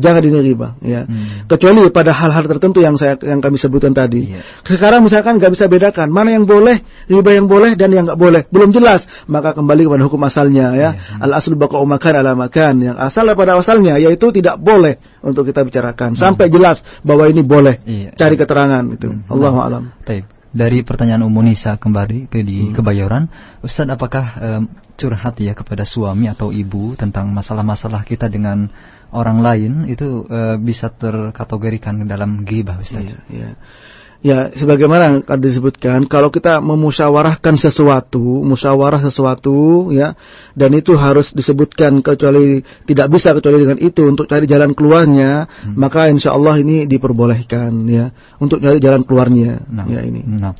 Jangan 0.00 0.24
ini 0.24 0.40
riba, 0.40 0.72
ya. 0.80 1.04
Hmm. 1.04 1.44
Kecuali 1.44 1.84
pada 1.92 2.16
hal-hal 2.16 2.48
tertentu 2.48 2.80
yang 2.80 2.96
saya 2.96 3.20
yang 3.20 3.44
kami 3.44 3.60
sebutkan 3.60 3.92
tadi. 3.92 4.40
Yeah. 4.40 4.44
Sekarang 4.64 5.04
misalkan 5.04 5.36
nggak 5.36 5.52
bisa 5.52 5.68
bedakan 5.68 6.08
mana 6.08 6.32
yang 6.32 6.48
boleh, 6.48 6.80
riba 7.12 7.30
yang 7.36 7.44
boleh 7.44 7.76
dan 7.76 7.92
yang 7.92 8.08
nggak 8.08 8.16
boleh, 8.16 8.48
belum 8.48 8.72
jelas. 8.72 9.04
Maka 9.28 9.52
kembali 9.52 9.84
kepada 9.84 10.02
hukum 10.08 10.24
asalnya, 10.24 10.72
ya. 10.72 10.96
Yeah. 10.96 11.28
Al 11.28 11.36
aslu 11.36 11.60
baqa'u 11.60 11.84
makan 11.84 12.12
ala 12.24 12.32
makan. 12.32 12.72
Yang 12.80 12.96
asal 13.04 13.28
pada 13.36 13.52
asalnya 13.60 14.00
yaitu 14.00 14.32
tidak 14.32 14.56
boleh 14.64 14.96
untuk 15.20 15.44
kita 15.44 15.60
bicarakan 15.60 16.16
hmm. 16.16 16.20
sampai 16.24 16.48
jelas 16.48 16.80
bahwa 17.04 17.28
ini 17.28 17.44
boleh. 17.44 17.84
Yeah. 17.84 18.16
Cari 18.16 18.40
keterangan 18.40 18.82
itu. 18.96 19.12
Hmm. 19.12 19.28
Allahu 19.28 19.58
alam. 19.60 19.82
Taib 20.08 20.24
dari 20.52 20.84
pertanyaan 20.84 21.24
Umum 21.24 21.42
Nisa 21.48 21.80
kembali 21.80 22.28
ke 22.28 22.44
di 22.44 22.68
hmm. 22.68 22.76
Kebayoran, 22.76 23.24
Ustaz 23.64 23.88
apakah 23.88 24.26
um, 24.38 24.62
curhat 25.00 25.40
ya 25.40 25.56
kepada 25.56 25.82
suami 25.88 26.28
atau 26.28 26.52
ibu 26.52 26.92
tentang 26.94 27.32
masalah-masalah 27.32 28.04
kita 28.04 28.28
dengan 28.28 28.68
orang 29.12 29.40
lain 29.40 29.72
itu 29.88 30.28
uh, 30.28 30.60
bisa 30.60 30.92
terkategorikan 30.92 32.04
dalam 32.04 32.44
ghibah 32.44 32.84
Ustaz? 32.84 33.00
Iya, 33.00 33.18
iya. 33.32 33.48
Ya, 34.22 34.54
sebagaimana 34.54 35.18
tadi 35.26 35.50
disebutkan, 35.50 36.06
kalau 36.06 36.30
kita 36.30 36.62
memusyawarahkan 36.62 37.58
sesuatu, 37.58 38.22
musyawarah 38.22 39.02
sesuatu, 39.02 39.90
ya, 39.90 40.14
dan 40.54 40.70
itu 40.78 40.94
harus 40.94 41.34
disebutkan 41.34 42.06
kecuali 42.06 42.62
tidak 42.86 43.10
bisa 43.10 43.34
kecuali 43.34 43.66
dengan 43.66 43.82
itu 43.82 44.06
untuk 44.06 44.30
cari 44.30 44.46
jalan 44.46 44.78
keluarnya, 44.78 45.50
hmm. 45.50 45.74
maka 45.74 46.06
insya 46.06 46.38
Allah 46.38 46.54
ini 46.62 46.86
diperbolehkan, 46.86 47.74
ya, 47.90 48.14
untuk 48.38 48.62
cari 48.62 48.78
jalan 48.78 49.02
keluarnya, 49.02 49.58
nah, 49.66 49.90
ya 49.90 50.06
ini. 50.06 50.22
Nah, 50.22 50.54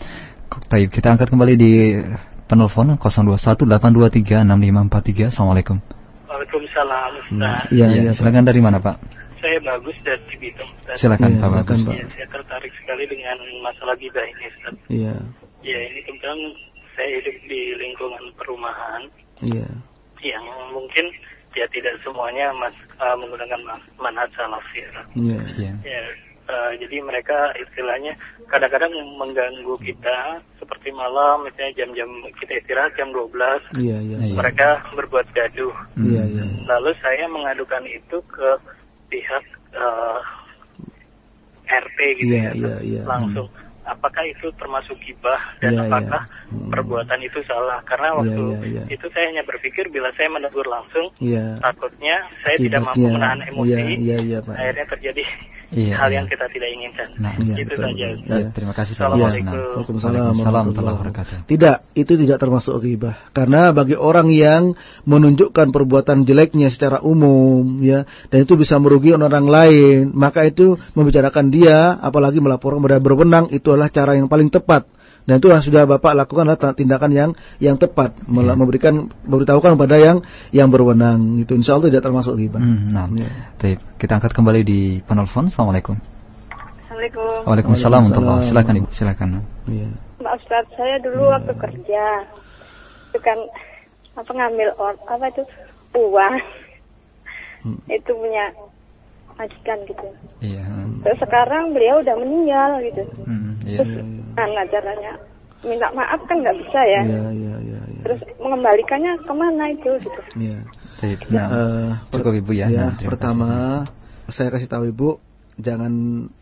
Taib, 0.67 0.91
kita 0.91 1.15
angkat 1.15 1.31
kembali 1.31 1.55
di 1.55 2.03
penelpon 2.51 2.99
0218236543. 2.99 5.31
Assalamualaikum. 5.31 5.79
Waalaikumsalam. 6.27 7.11
Ustaz. 7.31 7.71
Ya, 7.71 7.87
ya, 7.95 8.11
ya, 8.11 8.13
silakan 8.13 8.43
dari 8.43 8.59
mana 8.59 8.83
Pak? 8.83 9.23
Saya 9.43 9.59
bagus 9.59 9.97
dari 10.07 10.34
Bitung. 10.38 10.70
Ustaz. 10.78 11.03
Silakan 11.03 11.34
ya, 11.34 11.43
Pak 11.43 11.51
Bagus. 11.66 11.80
Ya, 11.90 12.07
saya 12.14 12.26
tertarik 12.30 12.72
sekali 12.78 13.05
dengan 13.11 13.36
masalah 13.61 13.99
gibah 13.99 14.22
ini 14.22 14.45
Ustaz. 14.55 14.74
Iya. 14.86 15.14
Ya, 15.66 15.78
ini 15.90 16.01
kebetulan 16.07 16.40
saya 16.95 17.11
hidup 17.18 17.36
di 17.51 17.62
lingkungan 17.76 18.24
perumahan. 18.38 19.03
Iya. 19.43 19.68
Yang 20.22 20.45
mungkin 20.70 21.07
ya 21.53 21.66
tidak 21.74 21.99
semuanya 22.07 22.55
mas, 22.55 22.72
uh, 23.03 23.18
menggunakan 23.18 23.61
manhaj 23.99 24.30
salafir. 24.38 24.88
Iya. 25.18 25.43
iya. 25.59 25.72
Ya. 25.82 26.03
Uh, 26.43 26.74
jadi 26.74 26.99
mereka 27.07 27.55
istilahnya 27.55 28.18
kadang-kadang 28.51 28.90
mengganggu 29.14 29.78
kita 29.78 30.43
seperti 30.59 30.90
malam 30.90 31.47
misalnya 31.47 31.70
jam-jam 31.78 32.11
kita 32.34 32.59
istirahat 32.59 32.90
jam 32.99 33.14
12 33.14 33.30
iya, 33.78 34.03
iya. 34.03 34.18
mereka 34.34 34.82
berbuat 34.90 35.30
gaduh 35.38 35.70
iya, 36.03 36.26
iya. 36.26 36.45
lalu 36.66 36.90
saya 36.99 37.30
mengadukan 37.30 37.86
itu 37.86 38.18
ke 38.26 38.59
pihak 39.13 39.45
uh, 39.77 40.19
eh, 41.69 41.77
RT 41.85 41.99
gitu 42.25 42.33
yeah, 42.33 42.53
ya 42.57 42.65
yeah, 42.65 42.79
yeah. 42.81 43.05
langsung 43.05 43.45
hmm. 43.53 43.93
apakah 43.93 44.25
itu 44.25 44.49
termasuk 44.57 44.97
gibah 45.05 45.41
dan 45.61 45.77
yeah, 45.77 45.85
apakah 45.85 46.23
yeah. 46.25 46.57
Hmm. 46.57 46.71
perbuatan 46.73 47.21
itu 47.21 47.39
salah 47.45 47.85
karena 47.85 48.09
iya, 48.09 48.19
waktu 48.19 48.41
yeah, 48.41 48.61
yeah, 48.65 48.73
yeah. 48.81 48.87
itu 48.89 49.07
saya 49.13 49.25
hanya 49.29 49.45
berpikir 49.45 49.85
bila 49.93 50.09
saya 50.17 50.33
menegur 50.33 50.65
langsung 50.65 51.13
yeah. 51.21 51.53
takutnya 51.61 52.25
saya 52.41 52.57
Akibatnya, 52.57 52.65
tidak 52.65 52.81
mampu 52.89 53.07
menahan 53.13 53.41
emosi 53.53 53.73
yeah, 53.77 53.85
yeah, 54.01 54.21
yeah, 54.25 54.41
Pak. 54.41 54.57
akhirnya 54.57 54.87
terjadi 54.89 55.25
iya, 55.73 55.95
hal 55.99 56.11
iya. 56.12 56.16
yang 56.23 56.27
kita 56.29 56.47
tidak 56.53 56.68
inginkan. 56.73 57.09
Nah, 57.18 57.33
iya, 57.37 57.55
itu 57.59 57.75
betul, 57.75 57.85
saja. 57.85 58.07
Iya. 58.14 58.47
Terima 58.53 58.75
kasih 58.77 58.93
Pak. 58.95 59.03
Assalamualaikum. 59.03 59.53
Waalaikumsalam 59.53 60.35
warahmatullahi 60.39 60.97
wabarakatuh. 61.01 61.37
Tidak, 61.49 61.77
itu 61.99 62.12
tidak 62.20 62.39
termasuk 62.39 62.75
ghibah. 62.85 63.16
Karena 63.33 63.73
bagi 63.73 63.97
orang 63.97 64.29
yang 64.31 64.77
menunjukkan 65.09 65.73
perbuatan 65.73 66.29
jeleknya 66.29 66.68
secara 66.70 67.01
umum, 67.03 67.81
ya, 67.83 68.07
dan 68.29 68.45
itu 68.45 68.55
bisa 68.55 68.79
merugi 68.79 69.16
orang 69.16 69.49
lain, 69.49 70.12
maka 70.14 70.47
itu 70.47 70.79
membicarakan 70.95 71.51
dia, 71.51 71.97
apalagi 71.99 72.39
melaporkan 72.39 72.81
kepada 72.85 73.01
berwenang, 73.03 73.51
itu 73.51 73.73
adalah 73.73 73.91
cara 73.91 74.14
yang 74.14 74.31
paling 74.31 74.53
tepat 74.53 74.87
dan 75.23 75.39
itu 75.39 75.47
yang 75.55 75.62
sudah 75.62 75.83
Bapak 75.87 76.18
lakukan 76.18 76.51
adalah 76.51 76.75
tindakan 76.75 77.11
yang 77.14 77.31
yang 77.62 77.79
tepat 77.79 78.18
ya. 78.27 78.55
memberikan 78.59 79.07
memberitahukan 79.23 79.79
kepada 79.79 79.97
yang 80.03 80.18
yang 80.51 80.66
berwenang 80.66 81.39
itu 81.39 81.55
insya 81.55 81.79
Allah 81.79 81.95
tidak 81.95 82.03
termasuk 82.11 82.35
ghibah. 82.35 82.59
Hmm, 82.59 82.91
nah. 82.91 83.07
ya. 83.14 83.31
Kita 83.99 84.18
angkat 84.18 84.35
kembali 84.35 84.61
di 84.66 84.81
penelpon. 85.07 85.47
Assalamualaikum. 85.47 85.95
Assalamualaikum. 86.83 87.47
Waalaikumsalam. 87.47 88.03
Waalaikumsalam. 88.11 88.47
Silakan 88.51 88.75
Ibu, 88.83 88.89
silakan. 88.91 89.29
Ya. 89.70 89.89
Mbak 90.18 90.35
Ustaz, 90.43 90.64
saya 90.75 90.99
dulu 91.03 91.23
ya. 91.23 91.31
waktu 91.39 91.53
kerja 91.55 92.03
itu 93.12 93.18
kan 93.23 93.39
apa 94.16 94.31
ngambil 94.33 94.68
or, 94.77 94.93
apa 95.09 95.25
itu 95.33 95.43
uang 95.97 96.35
hmm. 97.64 97.81
itu 97.89 98.11
punya 98.12 98.53
majikan 99.43 99.78
gitu. 99.90 100.07
Iya. 100.38 100.64
Terus 101.03 101.18
sekarang 101.18 101.74
beliau 101.74 101.99
udah 101.99 102.14
meninggal 102.22 102.70
gitu. 102.86 103.03
Hmm, 103.26 103.59
iya. 103.66 103.78
Terus 103.82 104.22
Nah, 104.32 104.64
caranya 104.72 105.12
minta 105.62 105.86
maaf 105.95 106.20
kan 106.26 106.40
nggak 106.40 106.57
bisa 106.59 106.80
ya. 106.82 107.03
Iya, 107.05 107.24
iya, 107.36 107.55
iya. 107.62 107.80
Ya. 107.84 108.03
Terus 108.03 108.20
mengembalikannya 108.40 109.12
ke 109.22 109.32
mana 109.36 109.64
itu 109.70 109.90
gitu. 110.03 110.20
Iya. 110.40 110.59
Nah, 111.30 111.47
uh, 111.51 111.90
cukup 112.14 112.34
Ibu 112.43 112.53
ya. 112.55 112.66
ya 112.70 112.90
nah, 112.90 112.93
pertama 112.99 113.49
kasih. 114.26 114.34
saya 114.34 114.49
kasih 114.55 114.68
tahu 114.70 114.84
Ibu 114.90 115.09
jangan 115.61 115.93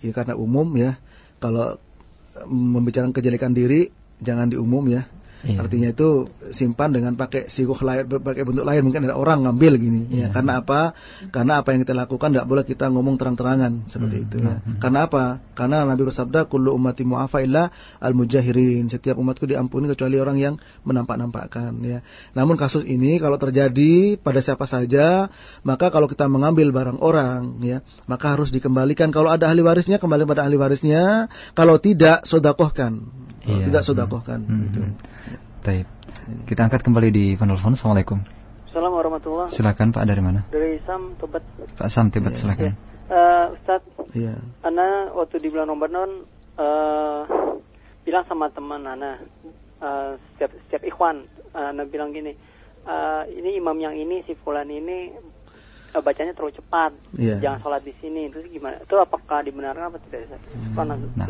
ya 0.00 0.12
karena 0.14 0.34
umum 0.38 0.68
ya. 0.78 0.96
Kalau 1.40 1.80
membicarakan 2.46 3.16
kejelekan 3.16 3.52
diri 3.52 3.90
jangan 4.22 4.48
di 4.48 4.56
umum 4.56 4.86
ya. 4.88 5.10
Iya. 5.40 5.64
Artinya 5.64 5.88
itu 5.92 6.28
simpan 6.52 6.92
dengan 6.92 7.16
pakai 7.16 7.48
sikuh 7.48 7.80
lain, 7.80 8.04
pakai 8.08 8.44
bentuk 8.44 8.64
lain 8.64 8.84
mungkin 8.84 9.08
ada 9.08 9.16
orang 9.16 9.48
ngambil 9.48 9.72
gini. 9.80 10.00
Ya. 10.06 10.08
Iya. 10.08 10.20
Ya. 10.20 10.28
Karena 10.36 10.52
apa? 10.60 10.80
Karena 11.32 11.52
apa 11.64 11.68
yang 11.72 11.80
kita 11.88 11.94
lakukan 11.96 12.28
tidak 12.32 12.46
boleh 12.46 12.64
kita 12.68 12.84
ngomong 12.92 13.16
terang-terangan 13.16 13.72
seperti 13.88 14.16
hmm. 14.20 14.24
itu. 14.28 14.36
Ya. 14.44 14.54
Hmm. 14.60 14.76
Karena 14.76 14.98
apa? 15.08 15.24
Karena 15.56 15.76
Nabi 15.88 16.02
bersabda, 16.04 16.44
"Kullu 16.44 16.76
ummati 16.76 17.02
mu'afa 17.08 17.40
illa 17.40 17.72
al-mujahirin." 18.04 18.92
Setiap 18.92 19.16
umatku 19.16 19.48
diampuni 19.48 19.88
kecuali 19.88 20.20
orang 20.20 20.36
yang 20.36 20.54
menampak-nampakkan. 20.84 21.72
Ya. 21.80 22.04
Namun 22.36 22.60
kasus 22.60 22.84
ini 22.84 23.16
kalau 23.16 23.40
terjadi 23.40 24.20
pada 24.20 24.44
siapa 24.44 24.68
saja, 24.68 25.32
maka 25.64 25.88
kalau 25.88 26.04
kita 26.04 26.28
mengambil 26.28 26.68
barang 26.68 27.00
orang, 27.00 27.64
ya, 27.64 27.80
maka 28.04 28.36
harus 28.36 28.52
dikembalikan. 28.52 29.08
Kalau 29.08 29.32
ada 29.32 29.48
ahli 29.48 29.64
warisnya, 29.64 29.96
kembali 29.96 30.28
pada 30.28 30.44
ahli 30.44 30.60
warisnya. 30.60 31.32
Kalau 31.56 31.80
tidak, 31.80 32.28
sodakohkan. 32.28 33.08
Kalau 33.50 33.58
iya. 33.58 33.66
tidak, 33.66 33.82
sodakohkan. 33.82 34.38
Hmm. 34.46 34.62
Gitu. 34.70 34.80
Baik. 35.66 35.86
Kita 36.46 36.60
angkat 36.70 36.80
kembali 36.86 37.08
di 37.10 37.24
penelpon. 37.34 37.74
Assalamualaikum. 37.74 38.22
Assalamualaikum 38.70 39.02
warahmatullahi 39.02 39.50
Silakan 39.50 39.90
Pak 39.90 40.04
dari 40.06 40.22
mana? 40.22 40.40
Dari 40.46 40.78
Sam 40.86 41.18
Tebet. 41.18 41.42
Pak 41.74 41.88
Sam 41.90 42.06
Tebet 42.14 42.38
yeah. 42.38 42.40
silakan. 42.40 42.70
Yeah. 42.70 42.76
Uh, 43.10 43.46
Ustaz, 43.58 43.82
yeah. 44.14 44.38
Ana 44.62 45.10
waktu 45.10 45.42
di 45.42 45.50
bulan 45.50 45.66
Ramadan 45.66 46.22
uh, 46.54 47.26
bilang 48.06 48.22
sama 48.30 48.46
teman 48.54 48.86
Ana 48.86 49.18
uh, 49.82 50.14
setiap 50.14 50.54
setiap 50.70 50.86
ikhwan 50.86 51.26
Ana 51.50 51.82
bilang 51.82 52.14
gini, 52.14 52.38
uh, 52.86 53.26
ini 53.26 53.58
imam 53.58 53.74
yang 53.82 53.98
ini 53.98 54.22
si 54.30 54.38
fulan 54.38 54.70
ini 54.70 55.10
uh, 55.18 55.26
bacanya 55.98 56.30
terlalu 56.38 56.54
cepat, 56.54 56.94
yeah. 57.18 57.42
jangan 57.42 57.58
sholat 57.66 57.82
di 57.82 57.94
sini. 57.98 58.30
Terus 58.30 58.46
gimana? 58.46 58.78
Itu 58.78 58.94
apakah 59.02 59.42
dibenarkan 59.42 59.90
apa 59.90 59.98
tidak? 60.06 60.38
Hmm. 60.54 60.78
Nah, 60.78 61.26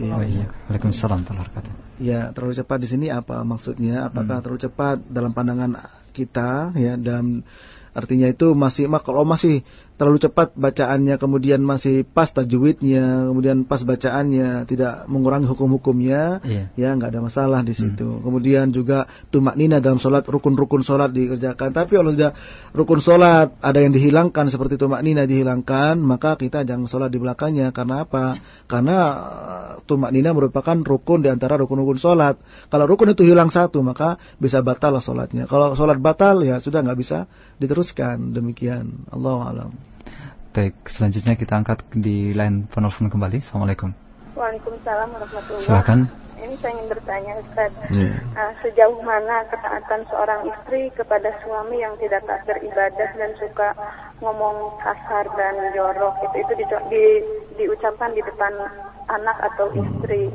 iya, 0.00 0.16
iya. 0.24 0.46
Waalaikumsalam 0.72 1.28
warahmatullahi 1.28 2.00
Ya, 2.00 2.32
terlalu 2.32 2.56
cepat 2.56 2.78
di 2.80 2.88
sini 2.88 3.06
apa 3.12 3.44
maksudnya? 3.44 4.08
Apakah 4.08 4.40
hmm. 4.40 4.44
terlalu 4.48 4.60
cepat 4.64 4.96
dalam 5.12 5.36
pandangan 5.36 5.76
kita 6.16 6.72
ya 6.76 6.96
dalam 6.96 7.44
artinya 7.92 8.28
itu 8.28 8.56
masih 8.56 8.88
kalau 9.04 9.28
masih 9.28 9.64
terlalu 10.00 10.18
cepat 10.24 10.56
bacaannya 10.56 11.20
kemudian 11.20 11.60
masih 11.62 12.02
pas 12.02 12.26
tajwidnya 12.32 13.28
kemudian 13.28 13.68
pas 13.68 13.84
bacaannya 13.84 14.64
tidak 14.64 15.04
mengurangi 15.06 15.46
hukum-hukumnya 15.46 16.40
yeah. 16.42 16.66
ya 16.74 16.96
nggak 16.96 17.12
ada 17.12 17.20
masalah 17.22 17.60
di 17.60 17.76
situ. 17.76 18.02
Hmm. 18.02 18.24
kemudian 18.24 18.72
juga 18.72 19.06
tumak 19.28 19.54
nina 19.54 19.78
dalam 19.78 20.00
sholat 20.00 20.24
rukun-rukun 20.24 20.80
sholat 20.80 21.12
dikerjakan. 21.12 21.70
Tapi 21.76 21.92
kalau 21.92 22.10
sudah 22.10 22.32
rukun 22.72 23.00
sholat 23.04 23.54
ada 23.60 23.78
yang 23.78 23.92
dihilangkan 23.92 24.48
seperti 24.48 24.80
tumak 24.80 25.04
nina 25.04 25.28
dihilangkan 25.28 26.00
maka 26.00 26.40
kita 26.40 26.64
jangan 26.64 26.88
sholat 26.88 27.12
di 27.12 27.20
belakangnya. 27.20 27.70
Karena 27.70 28.08
apa? 28.08 28.40
Karena 28.66 28.96
uh, 28.98 29.72
tumak 29.84 30.10
nina 30.10 30.32
merupakan 30.32 30.82
rukun 30.82 31.22
di 31.22 31.28
antara 31.28 31.60
rukun-rukun 31.60 32.00
sholat. 32.00 32.40
Kalau 32.72 32.88
rukun 32.88 33.12
itu 33.12 33.28
hilang 33.28 33.52
satu 33.52 33.84
maka 33.84 34.16
bisa 34.40 34.64
batal 34.64 34.96
sholatnya. 34.98 35.44
Kalau 35.44 35.76
sholat 35.76 36.00
batal 36.00 36.40
ya 36.42 36.58
sudah 36.58 36.80
nggak 36.80 36.98
bisa 36.98 37.28
diteruskan. 37.60 38.32
Demikian. 38.32 39.06
Allah 39.12 39.38
alam 39.46 39.91
Baik, 40.52 40.76
selanjutnya 40.84 41.32
kita 41.32 41.56
angkat 41.56 41.80
di 41.96 42.36
line 42.36 42.68
penelpon 42.68 43.08
kembali. 43.08 43.40
Assalamualaikum. 43.40 43.88
Waalaikumsalam 44.36 45.08
warahmatullahi 45.16 45.64
Silakan. 45.64 46.12
Ini 46.36 46.54
saya 46.60 46.76
ingin 46.76 46.88
bertanya 46.92 47.32
Ustaz, 47.40 47.72
yeah. 47.88 48.20
uh, 48.36 48.52
sejauh 48.60 49.00
mana 49.00 49.48
ketaatan 49.48 50.04
seorang 50.12 50.44
istri 50.52 50.92
kepada 50.92 51.32
suami 51.40 51.80
yang 51.80 51.96
tidak 51.96 52.20
tak 52.28 52.44
beribadah 52.44 53.10
dan 53.16 53.32
suka 53.40 53.72
ngomong 54.20 54.76
kasar 54.84 55.24
dan 55.40 55.56
jorok 55.72 56.20
itu 56.20 56.36
itu 56.44 56.52
di, 56.60 56.64
di, 56.92 57.04
diucapkan 57.56 58.12
di 58.12 58.20
depan 58.20 58.52
anak 59.08 59.38
atau 59.54 59.72
istri 59.72 60.28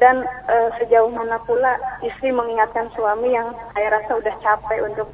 dan 0.00 0.24
uh, 0.48 0.72
sejauh 0.80 1.12
mana 1.12 1.36
pula 1.44 1.76
istri 2.00 2.32
mengingatkan 2.32 2.88
suami 2.96 3.36
yang 3.36 3.52
saya 3.76 4.00
rasa 4.00 4.16
udah 4.16 4.34
capek 4.40 4.80
untuk 4.88 5.12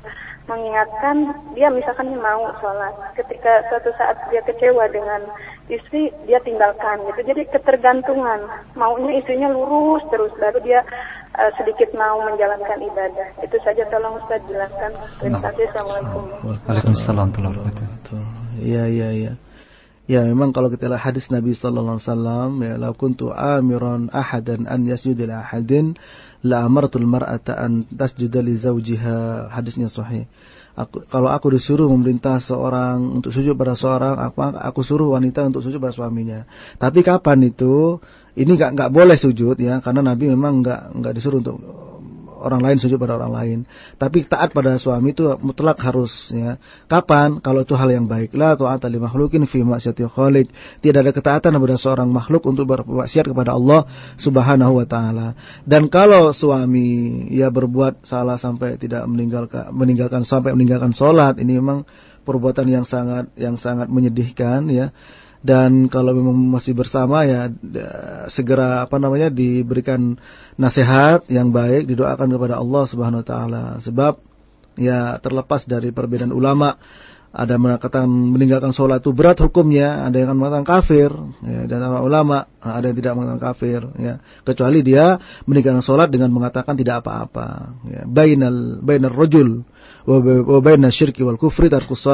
mengingatkan 0.48 1.16
dia 1.52 1.68
misalkan 1.68 2.10
mau 2.16 2.48
sholat. 2.58 2.96
Ketika 3.14 3.68
suatu 3.68 3.92
saat 4.00 4.16
dia 4.32 4.40
kecewa 4.42 4.88
dengan 4.88 5.28
istri 5.68 6.08
dia 6.24 6.40
tinggalkan 6.40 7.04
gitu. 7.12 7.20
Jadi 7.28 7.42
ketergantungan. 7.52 8.48
Maunya 8.74 9.20
istrinya 9.20 9.52
lurus 9.52 10.02
terus 10.08 10.32
baru 10.40 10.58
dia 10.64 10.80
uh, 11.36 11.52
sedikit 11.60 11.92
mau 11.94 12.24
menjalankan 12.24 12.80
ibadah. 12.80 13.28
Itu 13.44 13.60
saja 13.60 13.84
tolong 13.92 14.16
Ustaz 14.24 14.40
jelaskan. 14.48 14.96
Terima 15.20 15.38
kasih. 15.44 15.68
Assalamualaikum. 15.70 16.22
Waalaikumsalam 16.66 17.28
warahmatullahi 17.36 18.58
Iya 18.58 18.84
iya 18.90 19.08
iya. 19.14 19.32
Ya 20.08 20.24
memang 20.24 20.56
kalau 20.56 20.72
kita 20.72 20.88
lihat 20.88 21.04
hadis 21.04 21.28
Nabi 21.28 21.52
sallallahu 21.52 22.00
alaihi 22.00 22.08
wasallam 22.08 22.50
ya 22.64 22.74
la 22.80 22.90
kuntu 22.96 23.28
amiran 23.28 24.08
ahadan 24.08 24.64
an 24.64 24.88
yasjuda 24.88 25.28
li 25.28 25.36
ahadin 25.36 26.00
la 26.46 26.62
amartul 26.66 27.06
mar'ata 27.08 27.58
an 27.58 27.86
tasjuda 27.88 28.42
li 28.42 28.54
zawjiha. 28.58 29.50
Hadisnya 29.50 29.90
sahih. 29.90 30.28
Aku, 30.78 31.02
kalau 31.10 31.26
aku 31.26 31.50
disuruh 31.50 31.90
memerintah 31.90 32.38
seorang 32.38 33.18
untuk 33.18 33.34
sujud 33.34 33.58
pada 33.58 33.74
seorang 33.74 34.14
aku 34.14 34.38
aku 34.54 34.80
suruh 34.86 35.10
wanita 35.10 35.42
untuk 35.42 35.66
sujud 35.66 35.82
pada 35.82 35.90
suaminya. 35.90 36.46
Tapi 36.78 37.02
kapan 37.02 37.50
itu? 37.50 37.98
Ini 38.38 38.54
nggak 38.54 38.70
nggak 38.78 38.90
boleh 38.94 39.18
sujud 39.18 39.58
ya 39.58 39.82
karena 39.82 40.14
Nabi 40.14 40.30
memang 40.30 40.62
nggak 40.62 41.02
nggak 41.02 41.12
disuruh 41.18 41.42
untuk 41.42 41.58
orang 42.38 42.62
lain 42.62 42.76
sujud 42.78 42.96
pada 42.96 43.18
orang 43.18 43.32
lain. 43.34 43.58
Tapi 43.98 44.24
taat 44.24 44.54
pada 44.54 44.78
suami 44.78 45.12
itu 45.12 45.26
mutlak 45.42 45.78
harus 45.82 46.30
ya. 46.30 46.56
Kapan? 46.86 47.42
Kalau 47.42 47.66
itu 47.66 47.74
hal 47.74 47.90
yang 47.90 48.06
baik. 48.06 48.32
La 48.38 48.54
ta'ata 48.54 48.86
li 48.86 48.96
makhlukin 49.02 49.44
fi 49.44 49.60
maksiati 49.66 50.06
khaliq. 50.06 50.48
Tidak 50.80 51.00
ada 51.02 51.12
ketaatan 51.12 51.58
kepada 51.58 51.76
seorang 51.76 52.08
makhluk 52.08 52.46
untuk 52.46 52.70
bermaksiat 52.70 53.26
kepada 53.28 53.58
Allah 53.58 53.84
Subhanahu 54.16 54.78
wa 54.78 54.86
taala. 54.86 55.34
Dan 55.66 55.90
kalau 55.90 56.30
suami 56.30 57.26
ya 57.34 57.50
berbuat 57.50 58.06
salah 58.06 58.38
sampai 58.38 58.78
tidak 58.78 59.04
meninggalkan 59.10 59.74
meninggalkan 59.74 60.22
sampai 60.22 60.54
meninggalkan 60.54 60.94
salat, 60.94 61.36
ini 61.42 61.58
memang 61.58 61.82
perbuatan 62.22 62.66
yang 62.68 62.84
sangat 62.84 63.32
yang 63.40 63.56
sangat 63.56 63.88
menyedihkan 63.88 64.68
ya 64.68 64.92
dan 65.38 65.86
kalau 65.86 66.14
memang 66.14 66.34
masih 66.58 66.74
bersama 66.74 67.22
ya 67.22 67.46
segera 68.26 68.82
apa 68.82 68.98
namanya 68.98 69.30
diberikan 69.30 70.18
nasihat 70.58 71.22
yang 71.30 71.54
baik 71.54 71.86
didoakan 71.86 72.34
kepada 72.34 72.58
Allah 72.58 72.84
Subhanahu 72.90 73.22
wa 73.22 73.26
taala 73.26 73.64
sebab 73.78 74.18
ya 74.74 75.18
terlepas 75.22 75.62
dari 75.66 75.94
perbedaan 75.94 76.34
ulama 76.34 76.74
ada 77.28 77.54
yang 77.54 77.64
mengatakan 77.68 78.08
meninggalkan 78.08 78.72
sholat 78.72 79.04
itu 79.04 79.12
berat 79.12 79.36
hukumnya, 79.44 80.08
ada 80.08 80.16
yang 80.16 80.32
mengatakan 80.32 80.64
kafir, 80.64 81.12
ya, 81.44 81.68
dan 81.68 81.84
ulama 82.00 82.48
ada 82.56 82.88
yang 82.88 82.96
tidak 82.96 83.12
mengatakan 83.20 83.42
kafir, 83.52 83.80
ya, 84.00 84.14
kecuali 84.48 84.80
dia 84.80 85.20
meninggalkan 85.44 85.84
sholat 85.84 86.08
dengan 86.08 86.32
mengatakan 86.32 86.72
tidak 86.72 87.04
apa-apa. 87.04 87.76
Ya. 87.84 88.02
Bainal 88.08 88.80
bainal 88.80 89.12
rojul 89.12 89.60
wa 90.08 90.58
bainal 90.64 90.88
syirki 90.88 91.20
wal 91.20 91.36
kufri 91.36 91.68
tarkus 91.68 92.08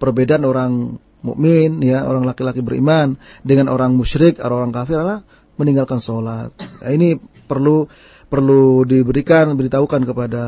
Perbedaan 0.00 0.48
orang 0.48 0.96
mukmin 1.26 1.82
ya 1.82 2.06
orang 2.06 2.22
laki-laki 2.22 2.62
beriman 2.62 3.18
dengan 3.42 3.66
orang 3.66 3.98
musyrik 3.98 4.38
atau 4.38 4.62
orang 4.62 4.70
kafir 4.70 5.02
adalah 5.02 5.26
meninggalkan 5.58 5.98
sholat. 5.98 6.54
Nah, 6.56 6.90
ini 6.92 7.18
perlu 7.50 7.90
perlu 8.30 8.86
diberikan 8.86 9.54
beritahukan 9.58 10.02
kepada 10.06 10.44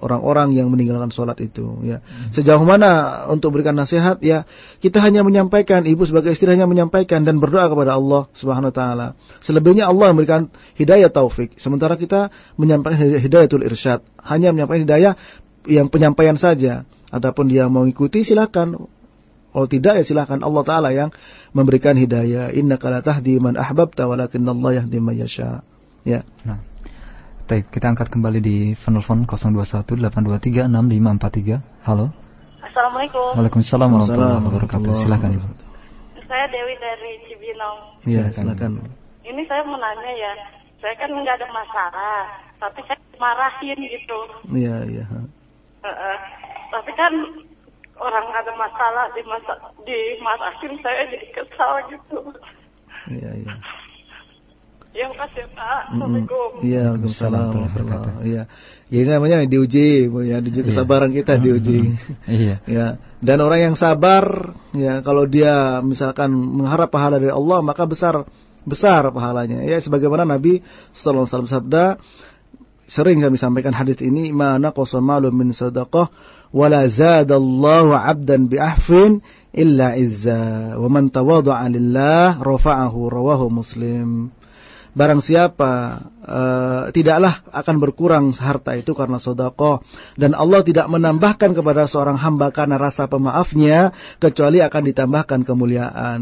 orang-orang 0.00 0.56
yang 0.56 0.72
meninggalkan 0.72 1.12
sholat 1.12 1.36
itu 1.44 1.84
ya. 1.84 2.00
Sejauh 2.32 2.64
mana 2.64 3.24
untuk 3.28 3.52
berikan 3.52 3.76
nasihat 3.76 4.18
ya 4.24 4.48
kita 4.80 4.98
hanya 5.04 5.20
menyampaikan 5.20 5.84
ibu 5.84 6.02
sebagai 6.08 6.32
istri 6.32 6.48
hanya 6.48 6.64
menyampaikan 6.64 7.22
dan 7.22 7.36
berdoa 7.38 7.68
kepada 7.68 8.00
Allah 8.00 8.26
subhanahu 8.32 8.72
wa 8.72 8.76
taala. 8.76 9.06
Selebihnya 9.44 9.92
Allah 9.92 10.16
memberikan 10.16 10.48
hidayah 10.80 11.12
taufik. 11.12 11.60
Sementara 11.60 12.00
kita 12.00 12.32
menyampaikan 12.56 13.20
hidayatul 13.20 13.62
irsyad 13.62 14.00
hanya 14.24 14.56
menyampaikan 14.56 14.82
hidayah 14.88 15.12
yang 15.68 15.92
penyampaian 15.92 16.40
saja. 16.40 16.88
Adapun 17.10 17.50
dia 17.50 17.68
mau 17.68 17.84
ikuti 17.84 18.22
silakan 18.24 18.88
kalau 19.50 19.66
tidak 19.66 19.98
ya 19.98 20.06
silahkan 20.06 20.38
Allah 20.46 20.62
Ta'ala 20.62 20.94
yang 20.94 21.10
memberikan 21.50 21.98
hidayah. 21.98 22.54
Inna 22.54 22.78
la 22.78 23.02
tahdi 23.02 23.42
man 23.42 23.58
ahbabta 23.58 24.06
walakin 24.06 24.46
Allah 24.46 24.78
yahdi 24.82 24.98
man 25.02 25.18
yasha. 25.18 25.66
Ya. 26.06 26.22
Nah. 26.46 26.62
Baik, 27.50 27.66
kita 27.74 27.90
angkat 27.90 28.14
kembali 28.14 28.38
di 28.38 28.78
penelpon 28.78 29.26
0218236543. 29.26 31.58
Halo. 31.82 32.14
Assalamualaikum. 32.62 33.42
Waalaikumsalam 33.42 33.90
warahmatullahi 33.90 34.46
wabarakatuh. 34.46 34.92
Silakan 35.02 35.34
Ibu. 35.34 35.50
Saya 36.30 36.46
Dewi 36.46 36.78
dari 36.78 37.18
Cibinong. 37.26 37.78
Iya, 38.06 38.30
silakan. 38.30 38.86
Ini 39.26 39.42
saya 39.50 39.66
mau 39.66 39.82
nanya 39.82 40.12
ya. 40.14 40.30
Saya 40.78 40.94
kan 40.94 41.10
nggak 41.10 41.42
ada 41.42 41.50
masalah, 41.50 42.22
tapi 42.62 42.86
saya 42.86 43.02
marahin 43.18 43.82
gitu. 43.82 44.18
Iya, 44.54 44.86
iya. 44.86 45.04
Uh, 45.10 45.90
uh, 45.90 46.16
tapi 46.70 46.94
kan 46.94 47.10
orang 48.00 48.26
ada 48.32 48.52
masalah 48.56 49.12
di 49.12 49.22
masa 49.28 49.52
di 49.84 49.98
marahin 50.24 50.74
saya 50.80 51.02
jadi 51.12 51.26
kesal 51.36 51.72
gitu. 51.92 52.18
Iya 53.12 53.30
iya. 53.44 53.54
Ya 54.90 55.06
makasih 55.06 55.46
Pak. 55.54 55.94
Assalamualaikum. 55.94 56.48
Iya, 56.66 56.82
Waalaikumsalam. 56.90 57.52
Iya. 58.26 58.42
Ya 58.90 58.98
ini 59.06 59.10
namanya 59.14 59.46
diuji, 59.46 60.10
ya 60.26 60.42
diuji 60.42 60.66
iya. 60.66 60.66
kesabaran 60.66 61.14
kita 61.14 61.38
diuji. 61.38 61.94
Iya. 62.26 62.56
ya. 62.66 62.86
Dan 63.22 63.38
orang 63.38 63.70
yang 63.70 63.76
sabar, 63.78 64.50
ya 64.74 64.98
kalau 65.06 65.30
dia 65.30 65.78
misalkan 65.78 66.34
mengharap 66.34 66.90
pahala 66.90 67.22
dari 67.22 67.30
Allah, 67.30 67.62
maka 67.62 67.86
besar 67.86 68.26
besar 68.66 69.06
pahalanya. 69.14 69.62
Ya 69.62 69.78
sebagaimana 69.78 70.26
Nabi 70.26 70.58
sallallahu 70.90 71.22
alaihi 71.22 71.32
wasallam 71.38 71.54
sabda, 71.54 71.84
sering 72.90 73.22
kami 73.22 73.38
sampaikan 73.38 73.70
hadis 73.78 74.02
ini 74.02 74.34
mana 74.34 74.74
qasamalu 74.74 75.30
min 75.30 75.54
sadaqah 75.54 76.10
wala 76.50 76.86
zadallahu 76.90 77.94
'abdan 77.94 78.50
bi 78.50 78.58
ahfin 78.58 79.22
illa 79.54 79.94
izza 79.98 80.74
wa 80.78 80.86
man 80.90 81.10
tawadha'a 81.10 81.66
lillah 81.70 82.38
rafa'ahu 82.42 83.10
rawahu 83.10 83.50
muslim 83.50 84.30
barang 84.94 85.22
siapa 85.22 86.02
uh, 86.24 86.92
tidaklah 86.92 87.44
akan 87.48 87.76
berkurang 87.80 88.24
harta 88.36 88.76
itu 88.76 88.92
karena 88.92 89.16
sodako 89.16 89.80
dan 90.16 90.36
Allah 90.36 90.60
tidak 90.60 90.86
menambahkan 90.88 91.56
kepada 91.56 91.88
seorang 91.88 92.20
hamba 92.20 92.52
karena 92.52 92.76
rasa 92.76 93.08
pemaafnya 93.08 93.92
kecuali 94.20 94.60
akan 94.60 94.82
ditambahkan 94.92 95.40
kemuliaan. 95.44 96.20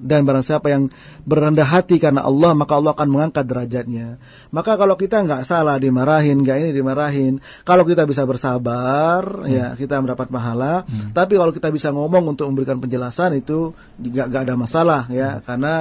Dan 0.00 0.24
barang 0.24 0.44
siapa 0.44 0.72
yang 0.72 0.88
berendah 1.28 1.68
hati 1.68 2.00
karena 2.00 2.24
Allah 2.24 2.56
maka 2.56 2.76
Allah 2.76 2.96
akan 2.96 3.08
mengangkat 3.08 3.44
derajatnya. 3.44 4.16
Maka 4.48 4.80
kalau 4.80 4.96
kita 4.96 5.20
nggak 5.20 5.44
salah 5.44 5.76
dimarahin 5.76 6.40
nggak 6.40 6.56
ini 6.56 6.70
dimarahin. 6.72 7.32
Kalau 7.68 7.84
kita 7.84 8.08
bisa 8.08 8.24
bersabar 8.24 9.24
hmm. 9.24 9.52
ya 9.52 9.66
kita 9.76 10.00
mendapat 10.00 10.28
pahala. 10.32 10.84
Hmm. 10.90 11.12
tapi 11.12 11.36
kalau 11.36 11.52
kita 11.52 11.68
bisa 11.68 11.92
ngomong 11.92 12.32
untuk 12.32 12.48
memberikan 12.48 12.80
penjelasan 12.80 13.36
itu 13.36 13.76
nggak 14.00 14.48
ada 14.48 14.54
masalah 14.56 15.02
ya. 15.12 15.38
Hmm. 15.38 15.42
karena 15.44 15.74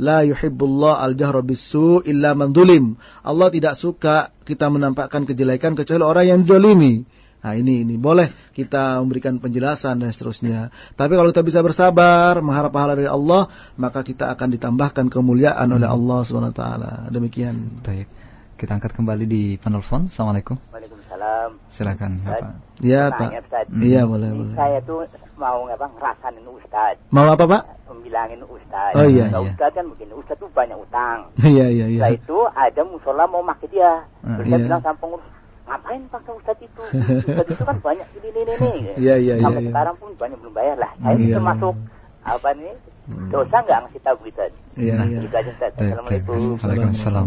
la 0.00 0.24
yuhibbullah 0.24 1.04
al 1.04 1.12
jahra 1.12 1.44
bisu 1.44 2.00
illa 2.08 2.32
man 2.32 2.56
Allah 3.26 3.48
tidak 3.50 3.74
suka 3.78 4.30
kita 4.46 4.70
menampakkan 4.70 5.26
kejelekan 5.26 5.74
kecuali 5.74 6.02
orang 6.02 6.26
yang 6.26 6.40
zalimi. 6.46 7.02
Nah 7.46 7.54
ini 7.54 7.86
ini 7.86 7.94
boleh 7.94 8.50
kita 8.50 8.98
memberikan 8.98 9.38
penjelasan 9.38 10.02
dan 10.02 10.10
seterusnya. 10.10 10.74
Tapi 10.98 11.14
kalau 11.14 11.30
kita 11.30 11.46
bisa 11.46 11.62
bersabar, 11.62 12.42
mengharap 12.42 12.74
pahala 12.74 12.98
dari 12.98 13.06
Allah, 13.06 13.46
maka 13.78 14.02
kita 14.02 14.34
akan 14.34 14.58
ditambahkan 14.58 15.06
kemuliaan 15.06 15.70
oleh 15.70 15.86
hmm. 15.86 15.96
Allah 15.96 16.18
Subhanahu 16.26 16.50
wa 16.50 16.58
taala. 16.58 16.92
Demikian. 17.12 17.82
Baik. 17.86 18.10
Kita 18.56 18.72
angkat 18.72 18.96
kembali 18.96 19.28
di 19.28 19.42
penelpon. 19.60 20.08
Assalamualaikum. 20.08 20.56
Waalaikumsalam. 20.72 21.68
Silakan, 21.68 22.24
Bapak. 22.24 22.52
Iya, 22.80 23.12
Pak. 23.12 23.30
Iya, 23.78 24.08
boleh, 24.08 24.30
boleh. 24.32 24.56
Saya 24.56 24.80
tuh 24.80 25.04
mau 25.36 25.68
apa 25.68 25.86
ngerasain 25.96 26.44
Ustaz. 26.48 26.96
Mau 27.12 27.28
apa, 27.28 27.44
Pak? 27.44 27.62
Membilangin 27.92 28.42
Ustaz. 28.48 28.92
Oh 28.96 29.06
iya, 29.06 29.28
iya. 29.28 29.38
Ustaz 29.40 29.70
kan 29.76 29.86
begini, 29.92 30.12
Ustaz 30.16 30.36
tuh 30.40 30.50
banyak 30.52 30.76
utang. 30.76 31.30
Iya, 31.40 31.68
iya, 31.68 31.86
iya. 31.86 32.00
Setelah 32.00 32.16
itu 32.16 32.38
ada 32.56 32.82
musola 32.88 33.24
mau 33.28 33.44
makin 33.44 33.68
dia. 33.70 34.04
Uh, 34.24 34.40
Terus 34.40 34.46
iya. 34.48 34.58
bilang 34.64 34.82
sama 34.82 34.96
pengurus, 34.98 35.26
ngapain 35.68 36.02
paksa 36.08 36.30
Ustaz 36.32 36.58
itu? 36.60 36.82
Ustaz 37.28 37.46
itu 37.52 37.62
kan 37.64 37.76
banyak 37.84 38.08
ini, 38.18 38.28
ini, 38.32 38.52
ini. 38.56 38.72
Iya, 38.96 39.14
iya, 39.24 39.34
iya. 39.38 39.44
Sampai 39.44 39.62
iya. 39.62 39.70
sekarang 39.70 39.94
pun 40.00 40.08
banyak 40.16 40.38
belum 40.40 40.54
bayar 40.56 40.76
lah. 40.80 40.90
Saya 40.98 41.16
iya, 41.20 41.34
termasuk 41.36 41.74
iya. 41.76 42.32
apa 42.34 42.48
nih? 42.56 42.72
Hmm. 43.06 43.30
Dosa 43.30 43.62
nggak 43.62 43.78
ngasih 43.86 44.00
tahu 44.02 44.16
gitu? 44.26 44.42
Iya, 44.74 44.94
nah, 44.98 45.06
iya. 45.06 45.20
Gitu. 45.22 45.36
Assalamualaikum. 45.78 46.58
Waalaikumsalam 46.58 47.26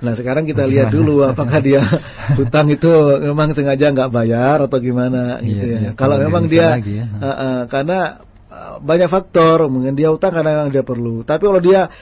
Nah 0.00 0.12
sekarang 0.16 0.44
kita 0.48 0.64
lihat 0.64 0.88
dulu 0.88 1.28
apakah 1.28 1.60
dia 1.60 1.84
hutang 2.40 2.72
itu 2.72 2.88
memang 3.20 3.52
sengaja 3.52 3.92
nggak 3.92 4.08
bayar 4.08 4.64
atau 4.64 4.80
gimana 4.80 5.44
iya, 5.44 5.48
gitu 5.48 5.64
ya. 5.68 5.78
Iya, 5.84 5.90
kalau 5.92 6.16
memang 6.16 6.48
dia 6.48 6.80
ya. 6.80 7.04
uh, 7.20 7.28
uh, 7.28 7.58
karena 7.68 8.24
uh, 8.48 8.76
banyak 8.80 9.12
faktor 9.12 9.68
mungkin 9.68 9.92
dia 9.92 10.08
hutang 10.08 10.32
karena 10.32 10.72
dia 10.72 10.80
perlu. 10.80 11.20
Tapi 11.20 11.42
kalau 11.44 11.60
dia 11.60 11.92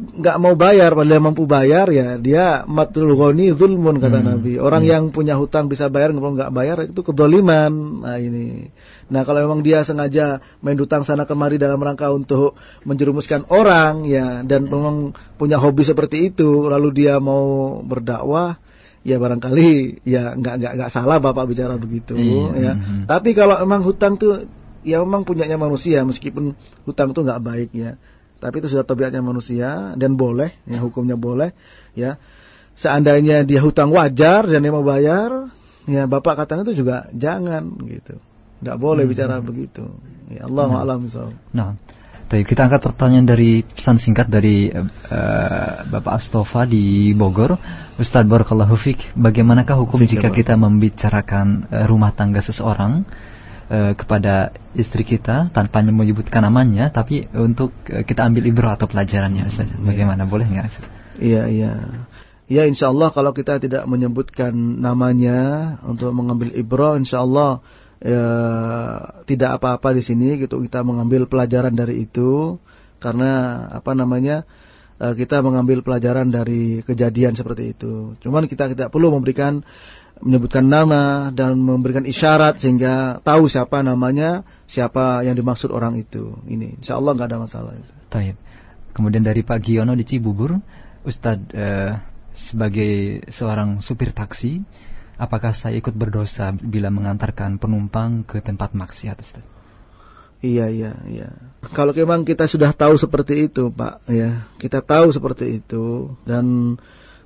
nggak 0.00 0.36
mau 0.40 0.56
bayar 0.56 0.96
padahal 0.96 1.12
dia 1.12 1.20
mampu 1.20 1.44
bayar 1.44 1.86
ya 1.92 2.16
dia 2.16 2.64
matul 2.64 3.12
ghani 3.12 3.52
zulmun 3.52 4.00
kata 4.00 4.18
hmm. 4.20 4.26
Nabi 4.32 4.52
orang 4.56 4.82
hmm. 4.84 4.92
yang 4.96 5.04
punya 5.12 5.36
hutang 5.36 5.68
bisa 5.68 5.92
bayar 5.92 6.16
nggak 6.16 6.32
nggak 6.40 6.52
bayar 6.56 6.76
itu 6.88 7.00
kedoliman 7.04 8.00
nah 8.00 8.16
ini 8.16 8.72
nah 9.10 9.26
kalau 9.26 9.42
memang 9.42 9.60
dia 9.66 9.82
sengaja 9.82 10.38
main 10.62 10.78
hutang 10.78 11.02
sana 11.02 11.26
kemari 11.26 11.58
dalam 11.58 11.82
rangka 11.82 12.08
untuk 12.14 12.54
menjerumuskan 12.86 13.50
orang 13.50 14.06
ya 14.06 14.46
dan 14.46 14.70
memang 14.70 15.12
punya 15.34 15.58
hobi 15.58 15.82
seperti 15.82 16.30
itu 16.30 16.70
lalu 16.70 17.04
dia 17.04 17.18
mau 17.18 17.78
berdakwah 17.82 18.62
ya 19.02 19.18
barangkali 19.18 20.00
ya 20.06 20.38
nggak 20.38 20.54
nggak 20.62 20.72
nggak 20.78 20.90
salah 20.92 21.18
bapak 21.18 21.50
bicara 21.50 21.74
begitu 21.74 22.14
iya. 22.14 22.70
ya 22.70 22.72
hmm. 22.78 23.02
tapi 23.10 23.34
kalau 23.34 23.58
memang 23.66 23.82
hutang 23.82 24.14
tuh 24.14 24.46
ya 24.86 25.02
memang 25.02 25.26
punyanya 25.26 25.58
manusia 25.58 26.06
meskipun 26.06 26.54
hutang 26.86 27.10
tuh 27.10 27.26
nggak 27.26 27.42
baik 27.42 27.70
ya 27.74 27.98
tapi 28.40 28.64
itu 28.64 28.72
sudah 28.72 28.88
tabiatnya 28.88 29.20
manusia 29.20 29.92
dan 30.00 30.16
boleh, 30.16 30.56
ya 30.64 30.80
hukumnya 30.80 31.14
boleh, 31.14 31.52
ya. 31.92 32.16
Seandainya 32.80 33.44
dia 33.44 33.60
hutang 33.60 33.92
wajar 33.92 34.48
dan 34.48 34.64
dia 34.64 34.72
mau 34.72 34.80
bayar, 34.80 35.52
ya 35.84 36.08
bapak 36.08 36.40
katakan 36.40 36.64
itu 36.64 36.80
juga 36.80 37.12
jangan 37.12 37.68
gitu. 37.84 38.16
Tidak 38.60 38.76
boleh 38.76 39.08
hmm. 39.08 39.12
bicara 39.12 39.36
begitu. 39.40 39.84
Ya 40.30 40.46
Allah 40.46 40.66
nah. 40.70 40.80
alam 40.84 41.00
Nah, 41.50 41.70
Baik, 42.30 42.54
kita 42.54 42.62
angkat 42.62 42.86
pertanyaan 42.86 43.26
dari 43.26 43.66
pesan 43.66 43.98
singkat 43.98 44.30
dari 44.30 44.70
uh, 44.70 44.86
Bapak 45.90 46.14
Astofa 46.14 46.62
di 46.62 47.10
Bogor. 47.10 47.58
Ustadz 47.98 48.30
Barakallahu 48.30 48.78
Fik, 48.78 49.18
bagaimanakah 49.18 49.74
hukum 49.74 49.98
Fik, 49.98 50.14
jika 50.14 50.30
kita 50.30 50.54
membicarakan 50.54 51.66
uh, 51.66 51.90
rumah 51.90 52.14
tangga 52.14 52.38
seseorang 52.38 53.02
uh, 53.66 53.98
kepada 53.98 54.54
istri 54.78 55.02
kita 55.02 55.50
tanpa 55.50 55.82
menyebutkan 55.82 56.46
namanya 56.46 56.94
tapi 56.94 57.26
untuk 57.34 57.74
uh, 57.90 58.06
kita 58.06 58.30
ambil 58.30 58.46
ibrah 58.46 58.78
atau 58.78 58.86
pelajarannya 58.86 59.50
Ustaz. 59.50 59.66
Iya. 59.66 59.82
Bagaimana 59.82 60.22
boleh 60.22 60.46
nggak 60.46 60.66
Iya, 61.18 61.50
iya. 61.50 61.72
Ya 62.46 62.62
insya 62.62 62.94
Allah 62.94 63.10
kalau 63.10 63.34
kita 63.34 63.58
tidak 63.58 63.82
menyebutkan 63.90 64.54
namanya 64.54 65.82
untuk 65.82 66.14
mengambil 66.14 66.54
ibrah 66.54 66.94
insya 66.94 67.26
Allah 67.26 67.58
ya, 68.00 68.24
tidak 69.28 69.60
apa-apa 69.60 69.94
di 69.96 70.02
sini 70.02 70.40
gitu 70.40 70.60
kita 70.64 70.80
mengambil 70.82 71.28
pelajaran 71.28 71.76
dari 71.76 72.08
itu 72.08 72.56
karena 73.00 73.64
apa 73.72 73.92
namanya 73.96 74.44
eh, 75.00 75.14
kita 75.16 75.40
mengambil 75.40 75.80
pelajaran 75.80 76.28
dari 76.28 76.84
kejadian 76.84 77.32
seperti 77.36 77.76
itu. 77.76 78.16
Cuman 78.20 78.48
kita 78.48 78.72
tidak 78.72 78.92
perlu 78.92 79.12
memberikan 79.12 79.64
menyebutkan 80.20 80.68
nama 80.68 81.32
dan 81.32 81.56
memberikan 81.56 82.04
isyarat 82.04 82.60
sehingga 82.60 83.24
tahu 83.24 83.48
siapa 83.48 83.80
namanya, 83.80 84.44
siapa 84.68 85.24
yang 85.24 85.32
dimaksud 85.32 85.72
orang 85.72 85.96
itu. 85.96 86.36
Ini 86.44 86.84
insya 86.84 87.00
Allah 87.00 87.16
nggak 87.16 87.28
ada 87.32 87.40
masalah. 87.40 87.72
Taib. 88.12 88.36
Kemudian 88.92 89.24
dari 89.24 89.40
Pak 89.40 89.64
Giono 89.64 89.96
di 89.96 90.04
Cibubur, 90.04 90.60
Ustadz 91.08 91.56
eh, 91.56 91.92
sebagai 92.36 93.24
seorang 93.32 93.80
supir 93.80 94.12
taksi, 94.12 94.60
apakah 95.20 95.52
saya 95.52 95.76
ikut 95.76 95.92
berdosa 95.92 96.56
bila 96.56 96.88
mengantarkan 96.88 97.60
penumpang 97.60 98.24
ke 98.24 98.40
tempat 98.40 98.72
maksiat, 98.72 99.16
Ustaz? 99.20 99.44
Iya, 100.40 100.72
iya, 100.72 100.96
iya. 101.04 101.28
Kalau 101.76 101.92
memang 101.92 102.24
kita 102.24 102.48
sudah 102.48 102.72
tahu 102.72 102.96
seperti 102.96 103.52
itu, 103.52 103.68
Pak, 103.68 104.08
ya, 104.08 104.48
kita 104.56 104.80
tahu 104.80 105.12
seperti 105.12 105.60
itu 105.60 106.16
dan 106.24 106.76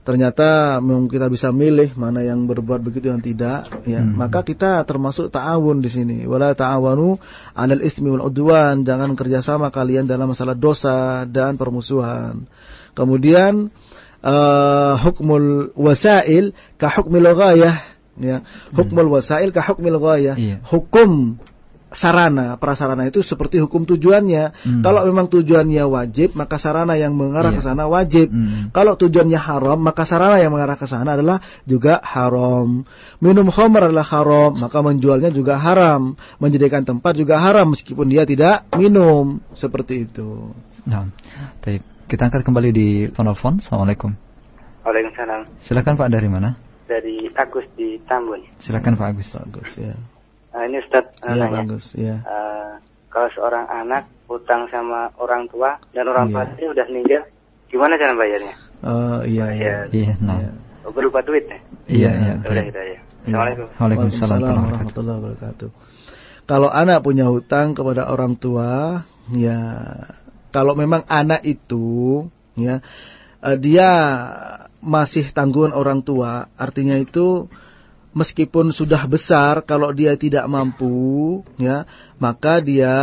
ternyata 0.04 0.78
memang 0.84 1.08
kita 1.08 1.32
bisa 1.32 1.48
milih 1.48 1.96
mana 1.96 2.20
yang 2.20 2.44
berbuat 2.44 2.84
begitu 2.84 3.08
dan 3.08 3.24
tidak 3.24 3.72
ya 3.88 4.04
hmm. 4.04 4.20
maka 4.20 4.44
kita 4.44 4.84
termasuk 4.84 5.32
ta'awun 5.32 5.80
di 5.80 5.88
sini 5.88 6.18
wala 6.28 6.52
ta'awanu 6.52 7.16
'alal 7.56 7.80
itsmi 7.80 8.12
wal 8.12 8.28
udwan 8.28 8.84
jangan 8.84 9.16
kerjasama 9.16 9.72
kalian 9.72 10.04
dalam 10.04 10.28
masalah 10.28 10.52
dosa 10.52 11.24
dan 11.24 11.56
permusuhan 11.56 12.44
kemudian 12.92 13.72
uh, 14.24 14.96
hukmul 15.04 15.76
wasail 15.76 16.56
ka 16.80 16.88
hukmil 16.88 17.28
ghayah 17.36 17.76
ya 18.16 18.40
hukmul 18.72 19.12
wasail 19.12 19.52
ka 19.52 19.60
hukmil 19.60 20.00
ghayah 20.00 20.34
iya. 20.40 20.56
hukum 20.64 21.36
sarana 21.94 22.58
prasarana 22.58 23.06
itu 23.06 23.22
seperti 23.22 23.62
hukum 23.62 23.86
tujuannya. 23.86 24.50
Hmm. 24.66 24.82
Kalau 24.82 25.06
memang 25.06 25.30
tujuannya 25.30 25.86
wajib, 25.86 26.34
maka 26.34 26.58
sarana 26.58 26.98
yang 26.98 27.14
mengarah 27.14 27.54
iya. 27.54 27.58
ke 27.58 27.62
sana 27.62 27.86
wajib. 27.86 28.28
Hmm. 28.28 28.74
Kalau 28.74 28.98
tujuannya 28.98 29.38
haram, 29.38 29.78
maka 29.78 30.02
sarana 30.02 30.42
yang 30.42 30.50
mengarah 30.52 30.74
ke 30.74 30.90
sana 30.90 31.14
adalah 31.14 31.38
juga 31.64 32.02
haram. 32.02 32.82
Minum 33.22 33.48
khamr 33.48 33.88
adalah 33.88 34.04
haram, 34.10 34.52
maka 34.58 34.82
menjualnya 34.82 35.30
juga 35.30 35.56
haram. 35.56 36.18
Menjadikan 36.42 36.82
tempat 36.82 37.14
juga 37.14 37.38
haram 37.40 37.72
meskipun 37.72 38.10
dia 38.10 38.26
tidak 38.26 38.66
minum. 38.74 39.38
Seperti 39.54 40.10
itu. 40.10 40.50
Nah, 40.84 41.08
kita 42.14 42.30
angkat 42.30 42.46
kembali 42.46 42.70
di 42.70 42.88
telepon. 43.10 43.58
Assalamualaikum. 43.58 44.14
Waalaikumsalam. 44.86 45.58
Silakan 45.58 45.98
Pak 45.98 46.14
dari 46.14 46.30
mana? 46.30 46.54
Dari 46.86 47.26
Agus 47.34 47.66
di 47.74 47.98
Tambun. 48.06 48.38
Silakan 48.62 48.94
Pak 48.94 49.18
Agus. 49.18 49.34
Agus 49.34 49.74
ya. 49.74 49.98
Nah, 50.54 50.62
ini 50.70 50.78
Ustaz 50.78 51.10
ya, 51.18 51.34
nanya. 51.34 51.66
bagus, 51.66 51.90
ya. 51.98 52.22
Uh, 52.22 52.78
kalau 53.10 53.26
seorang 53.34 53.66
anak 53.66 54.06
utang 54.30 54.70
sama 54.70 55.10
orang 55.18 55.50
tua 55.50 55.74
dan 55.90 56.06
orang 56.06 56.30
tua 56.30 56.46
itu 56.54 56.70
udah 56.70 56.86
meninggal, 56.86 57.26
gimana 57.66 57.98
cara 57.98 58.14
bayarnya? 58.14 58.54
Oh 58.86 59.18
iya 59.26 59.46
iya. 59.50 59.74
Iya, 59.90 60.14
nah. 60.22 60.54
Oh, 60.86 60.94
berupa 60.94 61.18
duit 61.26 61.50
ya? 61.50 61.58
Iya 61.90 62.10
iya. 62.14 62.34
Udah 62.46 62.62
kita 62.70 62.82
ya. 62.94 62.98
Assalamualaikum. 63.26 63.66
Waalaikumsalam 63.74 64.38
warahmatullahi 64.38 65.18
wabarakatuh. 65.18 65.70
Kalau 66.46 66.70
anak 66.70 67.02
punya 67.02 67.26
hutang 67.26 67.74
kepada 67.74 68.06
orang 68.06 68.38
tua, 68.38 69.02
ya 69.34 69.58
kalau 70.54 70.78
memang 70.78 71.02
anak 71.10 71.42
itu 71.42 72.22
ya 72.54 72.78
uh, 73.42 73.56
dia 73.58 73.90
masih 74.84 75.32
tanggungan 75.32 75.72
orang 75.72 76.04
tua, 76.04 76.46
artinya 76.60 76.94
itu 76.94 77.50
meskipun 78.14 78.70
sudah 78.70 79.02
besar 79.10 79.66
kalau 79.66 79.90
dia 79.90 80.14
tidak 80.14 80.46
mampu 80.46 81.42
ya 81.58 81.82
maka 82.22 82.62
dia 82.62 82.94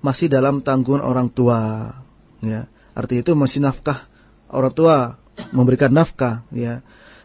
masih 0.00 0.32
dalam 0.32 0.64
tanggungan 0.64 1.04
orang 1.04 1.28
tua 1.28 1.92
ya 2.40 2.64
arti 2.96 3.20
itu 3.20 3.36
masih 3.36 3.60
nafkah 3.60 4.08
orang 4.48 4.72
tua 4.72 4.96
memberikan 5.52 5.92
nafkah 5.92 6.40
ya 6.56 6.80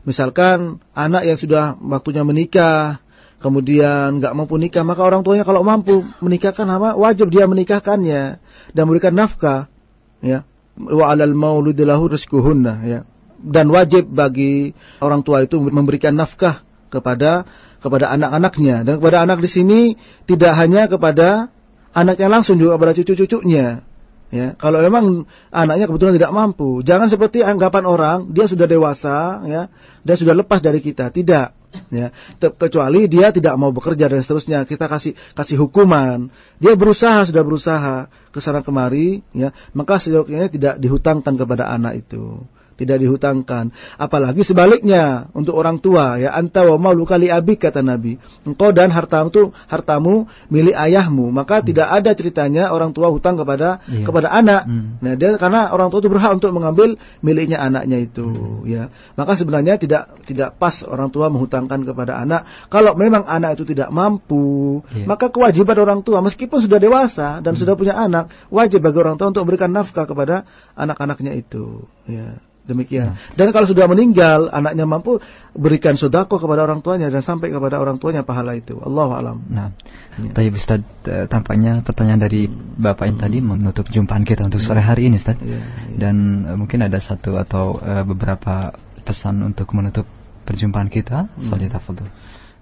Misalkan 0.06 0.86
anak 0.94 1.26
yang 1.26 1.34
sudah 1.34 1.64
waktunya 1.82 2.22
menikah, 2.22 3.02
kemudian 3.42 4.22
nggak 4.22 4.38
mampu 4.38 4.62
nikah, 4.62 4.86
maka 4.86 5.02
orang 5.02 5.26
tuanya 5.26 5.42
kalau 5.42 5.66
mampu 5.66 6.06
menikahkan 6.22 6.70
apa? 6.70 6.94
Wajib 6.94 7.34
dia 7.34 7.50
menikahkannya 7.50 8.38
dan 8.76 8.92
memberikan 8.92 9.16
nafkah, 9.16 9.72
ya. 10.20 10.44
Wa 10.76 11.16
'alal 11.16 11.32
mauludi 11.32 11.88
lahu 11.88 12.12
ya. 12.12 13.08
Dan 13.40 13.72
wajib 13.72 14.12
bagi 14.12 14.76
orang 15.00 15.24
tua 15.24 15.48
itu 15.48 15.56
memberikan 15.64 16.12
nafkah 16.20 16.68
kepada 16.92 17.48
kepada 17.80 18.12
anak-anaknya 18.12 18.84
dan 18.84 18.94
kepada 19.00 19.24
anak 19.24 19.40
di 19.40 19.50
sini 19.50 19.80
tidak 20.28 20.58
hanya 20.58 20.92
kepada 20.92 21.54
anaknya 21.96 22.28
langsung 22.28 22.58
juga 22.58 22.76
kepada 22.76 22.98
cucu-cucunya 22.98 23.86
Ya, 24.34 24.58
kalau 24.58 24.82
memang 24.82 25.30
anaknya 25.54 25.86
kebetulan 25.86 26.18
tidak 26.18 26.34
mampu, 26.34 26.82
jangan 26.82 27.08
seperti 27.08 27.46
anggapan 27.46 27.86
orang 27.86 28.18
dia 28.34 28.50
sudah 28.50 28.66
dewasa, 28.66 29.46
ya, 29.46 29.62
dia 30.02 30.16
sudah 30.18 30.34
lepas 30.34 30.66
dari 30.66 30.82
kita. 30.82 31.14
Tidak, 31.14 31.48
ya. 31.94 32.10
Kecuali 32.42 33.06
dia 33.06 33.30
tidak 33.30 33.54
mau 33.62 33.70
bekerja 33.70 34.10
dan 34.10 34.26
seterusnya, 34.26 34.66
kita 34.66 34.90
kasih 34.90 35.14
kasih 35.38 35.62
hukuman. 35.62 36.34
Dia 36.58 36.74
berusaha 36.74 37.22
sudah 37.30 37.44
berusaha 37.46 37.96
ke 38.36 38.44
sana 38.44 38.60
kemari, 38.60 39.24
ya, 39.32 39.56
maka 39.72 39.96
sejauhnya 39.96 40.52
tidak 40.52 40.76
dihutangkan 40.84 41.40
kepada 41.40 41.72
anak 41.72 42.04
itu 42.04 42.44
tidak 42.76 43.02
dihutangkan. 43.02 43.72
Apalagi 43.96 44.44
sebaliknya 44.44 45.32
untuk 45.32 45.56
orang 45.56 45.80
tua 45.80 46.20
ya 46.20 46.36
anta 46.36 46.68
wa 46.68 46.76
maulu 46.76 47.08
kali 47.08 47.32
abik 47.32 47.64
kata 47.64 47.80
Nabi. 47.80 48.20
Engkau 48.44 48.76
dan 48.76 48.92
hartamu 48.92 49.32
itu 49.32 49.44
hartamu 49.72 50.28
milik 50.52 50.76
ayahmu. 50.76 51.32
Maka 51.32 51.64
hmm. 51.64 51.66
tidak 51.72 51.88
ada 51.88 52.12
ceritanya 52.14 52.64
orang 52.76 52.92
tua 52.92 53.10
hutang 53.10 53.40
kepada 53.40 53.80
iya. 53.88 54.06
kepada 54.06 54.28
anak. 54.30 54.68
Hmm. 54.68 55.00
Nah, 55.00 55.14
dia 55.16 55.40
karena 55.40 55.72
orang 55.72 55.88
tua 55.90 56.04
itu 56.04 56.12
berhak 56.12 56.36
untuk 56.36 56.52
mengambil 56.52 57.00
miliknya 57.24 57.64
anaknya 57.64 58.04
itu 58.04 58.28
hmm. 58.28 58.68
ya. 58.68 58.84
Maka 59.16 59.40
sebenarnya 59.40 59.80
tidak 59.80 60.12
tidak 60.28 60.60
pas 60.60 60.84
orang 60.84 61.08
tua 61.10 61.32
menghutangkan 61.32 61.88
kepada 61.88 62.20
anak. 62.20 62.44
Kalau 62.68 62.94
memang 63.00 63.24
anak 63.24 63.56
itu 63.56 63.64
tidak 63.72 63.88
mampu, 63.90 64.84
iya. 64.92 65.08
maka 65.08 65.32
kewajiban 65.32 65.78
orang 65.80 66.00
tua 66.04 66.20
meskipun 66.20 66.60
sudah 66.60 66.78
dewasa 66.78 67.40
dan 67.40 67.56
hmm. 67.56 67.62
sudah 67.64 67.74
punya 67.80 67.96
anak, 67.96 68.32
wajib 68.52 68.84
bagi 68.84 69.00
orang 69.00 69.16
tua 69.16 69.32
untuk 69.32 69.48
memberikan 69.48 69.72
nafkah 69.72 70.04
kepada 70.04 70.44
anak-anaknya 70.76 71.34
itu 71.40 71.88
ya. 72.10 72.36
Demikian. 72.66 73.14
Nah. 73.14 73.18
Dan 73.38 73.54
kalau 73.54 73.70
sudah 73.70 73.86
meninggal, 73.86 74.50
anaknya 74.50 74.90
mampu 74.90 75.22
berikan 75.54 75.94
sodako 75.94 76.42
kepada 76.42 76.66
orang 76.66 76.82
tuanya 76.82 77.14
dan 77.14 77.22
sampai 77.22 77.54
kepada 77.54 77.78
orang 77.78 78.02
tuanya 78.02 78.26
pahala 78.26 78.58
itu. 78.58 78.82
Allah 78.82 79.10
alam. 79.22 79.38
Nah, 79.46 79.70
ya. 80.18 80.34
Tapi 80.34 80.50
Ustaz, 80.50 80.82
eh, 81.06 81.30
tampaknya 81.30 81.86
pertanyaan 81.86 82.26
dari 82.26 82.50
Bapak 82.50 83.06
yang 83.06 83.18
tadi 83.22 83.38
menutup 83.38 83.86
jumpaan 83.94 84.26
kita 84.26 84.50
untuk 84.50 84.66
sore 84.66 84.82
hari 84.82 85.14
ini, 85.14 85.22
Ustaz. 85.22 85.38
Ya, 85.46 85.62
ya. 85.62 85.62
Dan 85.94 86.16
uh, 86.50 86.58
mungkin 86.58 86.82
ada 86.82 86.98
satu 86.98 87.38
atau 87.38 87.78
uh, 87.78 88.02
beberapa 88.02 88.74
pesan 89.06 89.46
untuk 89.46 89.70
menutup 89.78 90.10
perjumpaan 90.50 90.90
kita. 90.90 91.30
Hmm. 91.38 91.54
Fadil. 91.54 92.10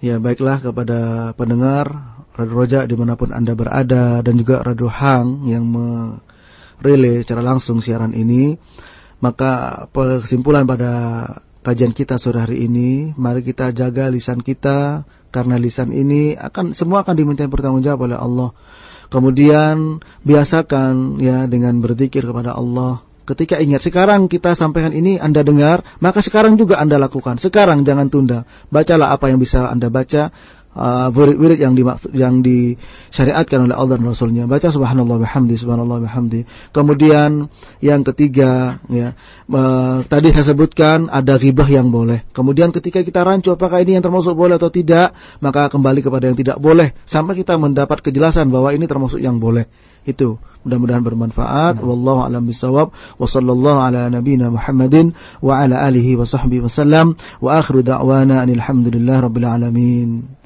Ya, 0.04 0.20
baiklah 0.20 0.60
kepada 0.60 1.32
pendengar 1.40 2.20
Radio 2.36 2.54
Roja 2.60 2.80
di 2.84 2.96
mana 3.00 3.16
pun 3.16 3.32
Anda 3.32 3.56
berada 3.56 4.20
dan 4.20 4.36
juga 4.36 4.60
Radio 4.60 4.92
Hang 4.92 5.48
yang 5.48 5.64
merelay 5.64 7.24
secara 7.24 7.40
langsung 7.40 7.80
siaran 7.80 8.12
ini. 8.12 8.60
Maka 9.24 9.88
kesimpulan 9.96 10.68
pada 10.68 10.92
kajian 11.64 11.96
kita 11.96 12.20
sore 12.20 12.44
hari 12.44 12.68
ini, 12.68 13.16
mari 13.16 13.40
kita 13.40 13.72
jaga 13.72 14.12
lisan 14.12 14.44
kita 14.44 15.08
karena 15.32 15.56
lisan 15.56 15.96
ini 15.96 16.36
akan 16.36 16.76
semua 16.76 17.08
akan 17.08 17.16
diminta 17.16 17.48
pertanggungjawab 17.48 18.12
oleh 18.12 18.20
Allah. 18.20 18.52
Kemudian 19.08 20.04
biasakan 20.28 21.24
ya 21.24 21.48
dengan 21.48 21.80
berzikir 21.80 22.28
kepada 22.28 22.52
Allah. 22.52 23.08
Ketika 23.24 23.56
ingat 23.64 23.80
sekarang 23.80 24.28
kita 24.28 24.52
sampaikan 24.52 24.92
ini 24.92 25.16
Anda 25.16 25.48
dengar, 25.48 25.80
maka 26.04 26.20
sekarang 26.20 26.60
juga 26.60 26.76
Anda 26.84 27.00
lakukan. 27.00 27.40
Sekarang 27.40 27.88
jangan 27.88 28.12
tunda. 28.12 28.44
Bacalah 28.68 29.16
apa 29.16 29.32
yang 29.32 29.40
bisa 29.40 29.72
Anda 29.72 29.88
baca 29.88 30.36
uh, 30.74 31.10
wirid 31.14 31.62
yang 31.62 31.74
dimaksud 31.78 32.12
yang 32.14 32.42
disyariatkan 32.42 33.70
oleh 33.70 33.76
Allah 33.78 33.98
dan 33.98 34.06
Rasulnya. 34.10 34.44
Baca 34.50 34.70
subhanallah 34.70 35.18
bihamdi, 35.22 35.56
subhanallah 35.58 36.04
bihamdi. 36.04 36.46
Kemudian 36.74 37.48
yang 37.80 38.02
ketiga 38.04 38.82
ya, 38.90 39.16
uh, 39.50 40.06
tadi 40.06 40.34
saya 40.34 40.54
sebutkan 40.54 41.08
ada 41.10 41.38
ghibah 41.38 41.70
yang 41.70 41.94
boleh. 41.94 42.26
Kemudian 42.34 42.74
ketika 42.74 43.02
kita 43.02 43.24
rancu 43.24 43.54
apakah 43.54 43.82
ini 43.82 43.98
yang 43.98 44.06
termasuk 44.06 44.34
boleh 44.34 44.58
atau 44.58 44.74
tidak, 44.74 45.14
maka 45.40 45.70
kembali 45.70 46.02
kepada 46.02 46.30
yang 46.30 46.38
tidak 46.38 46.58
boleh 46.60 46.98
sampai 47.06 47.38
kita 47.40 47.56
mendapat 47.56 48.02
kejelasan 48.02 48.50
bahwa 48.50 48.74
ini 48.74 48.86
termasuk 48.90 49.22
yang 49.22 49.38
boleh. 49.38 49.70
Itu 50.04 50.36
mudah-mudahan 50.68 51.00
bermanfaat. 51.00 51.80
Hmm. 51.80 51.88
Wallahu 51.88 52.20
a'lam 52.28 52.44
bishawab. 52.44 52.92
Wa 52.92 53.24
sallallahu 53.24 53.80
ala 53.80 54.12
nabiyyina 54.12 54.52
Muhammadin 54.52 55.16
wa 55.40 55.64
ala 55.64 55.80
alihi 55.80 56.20
wa 56.20 56.28
sahbihi 56.28 56.68
wasallam. 56.68 57.16
Wa 57.40 57.64
akhiru 57.64 57.88
da'wana 57.88 58.44
alhamdulillah 58.44 59.24
rabbil 59.24 59.48
alamin. 59.48 60.43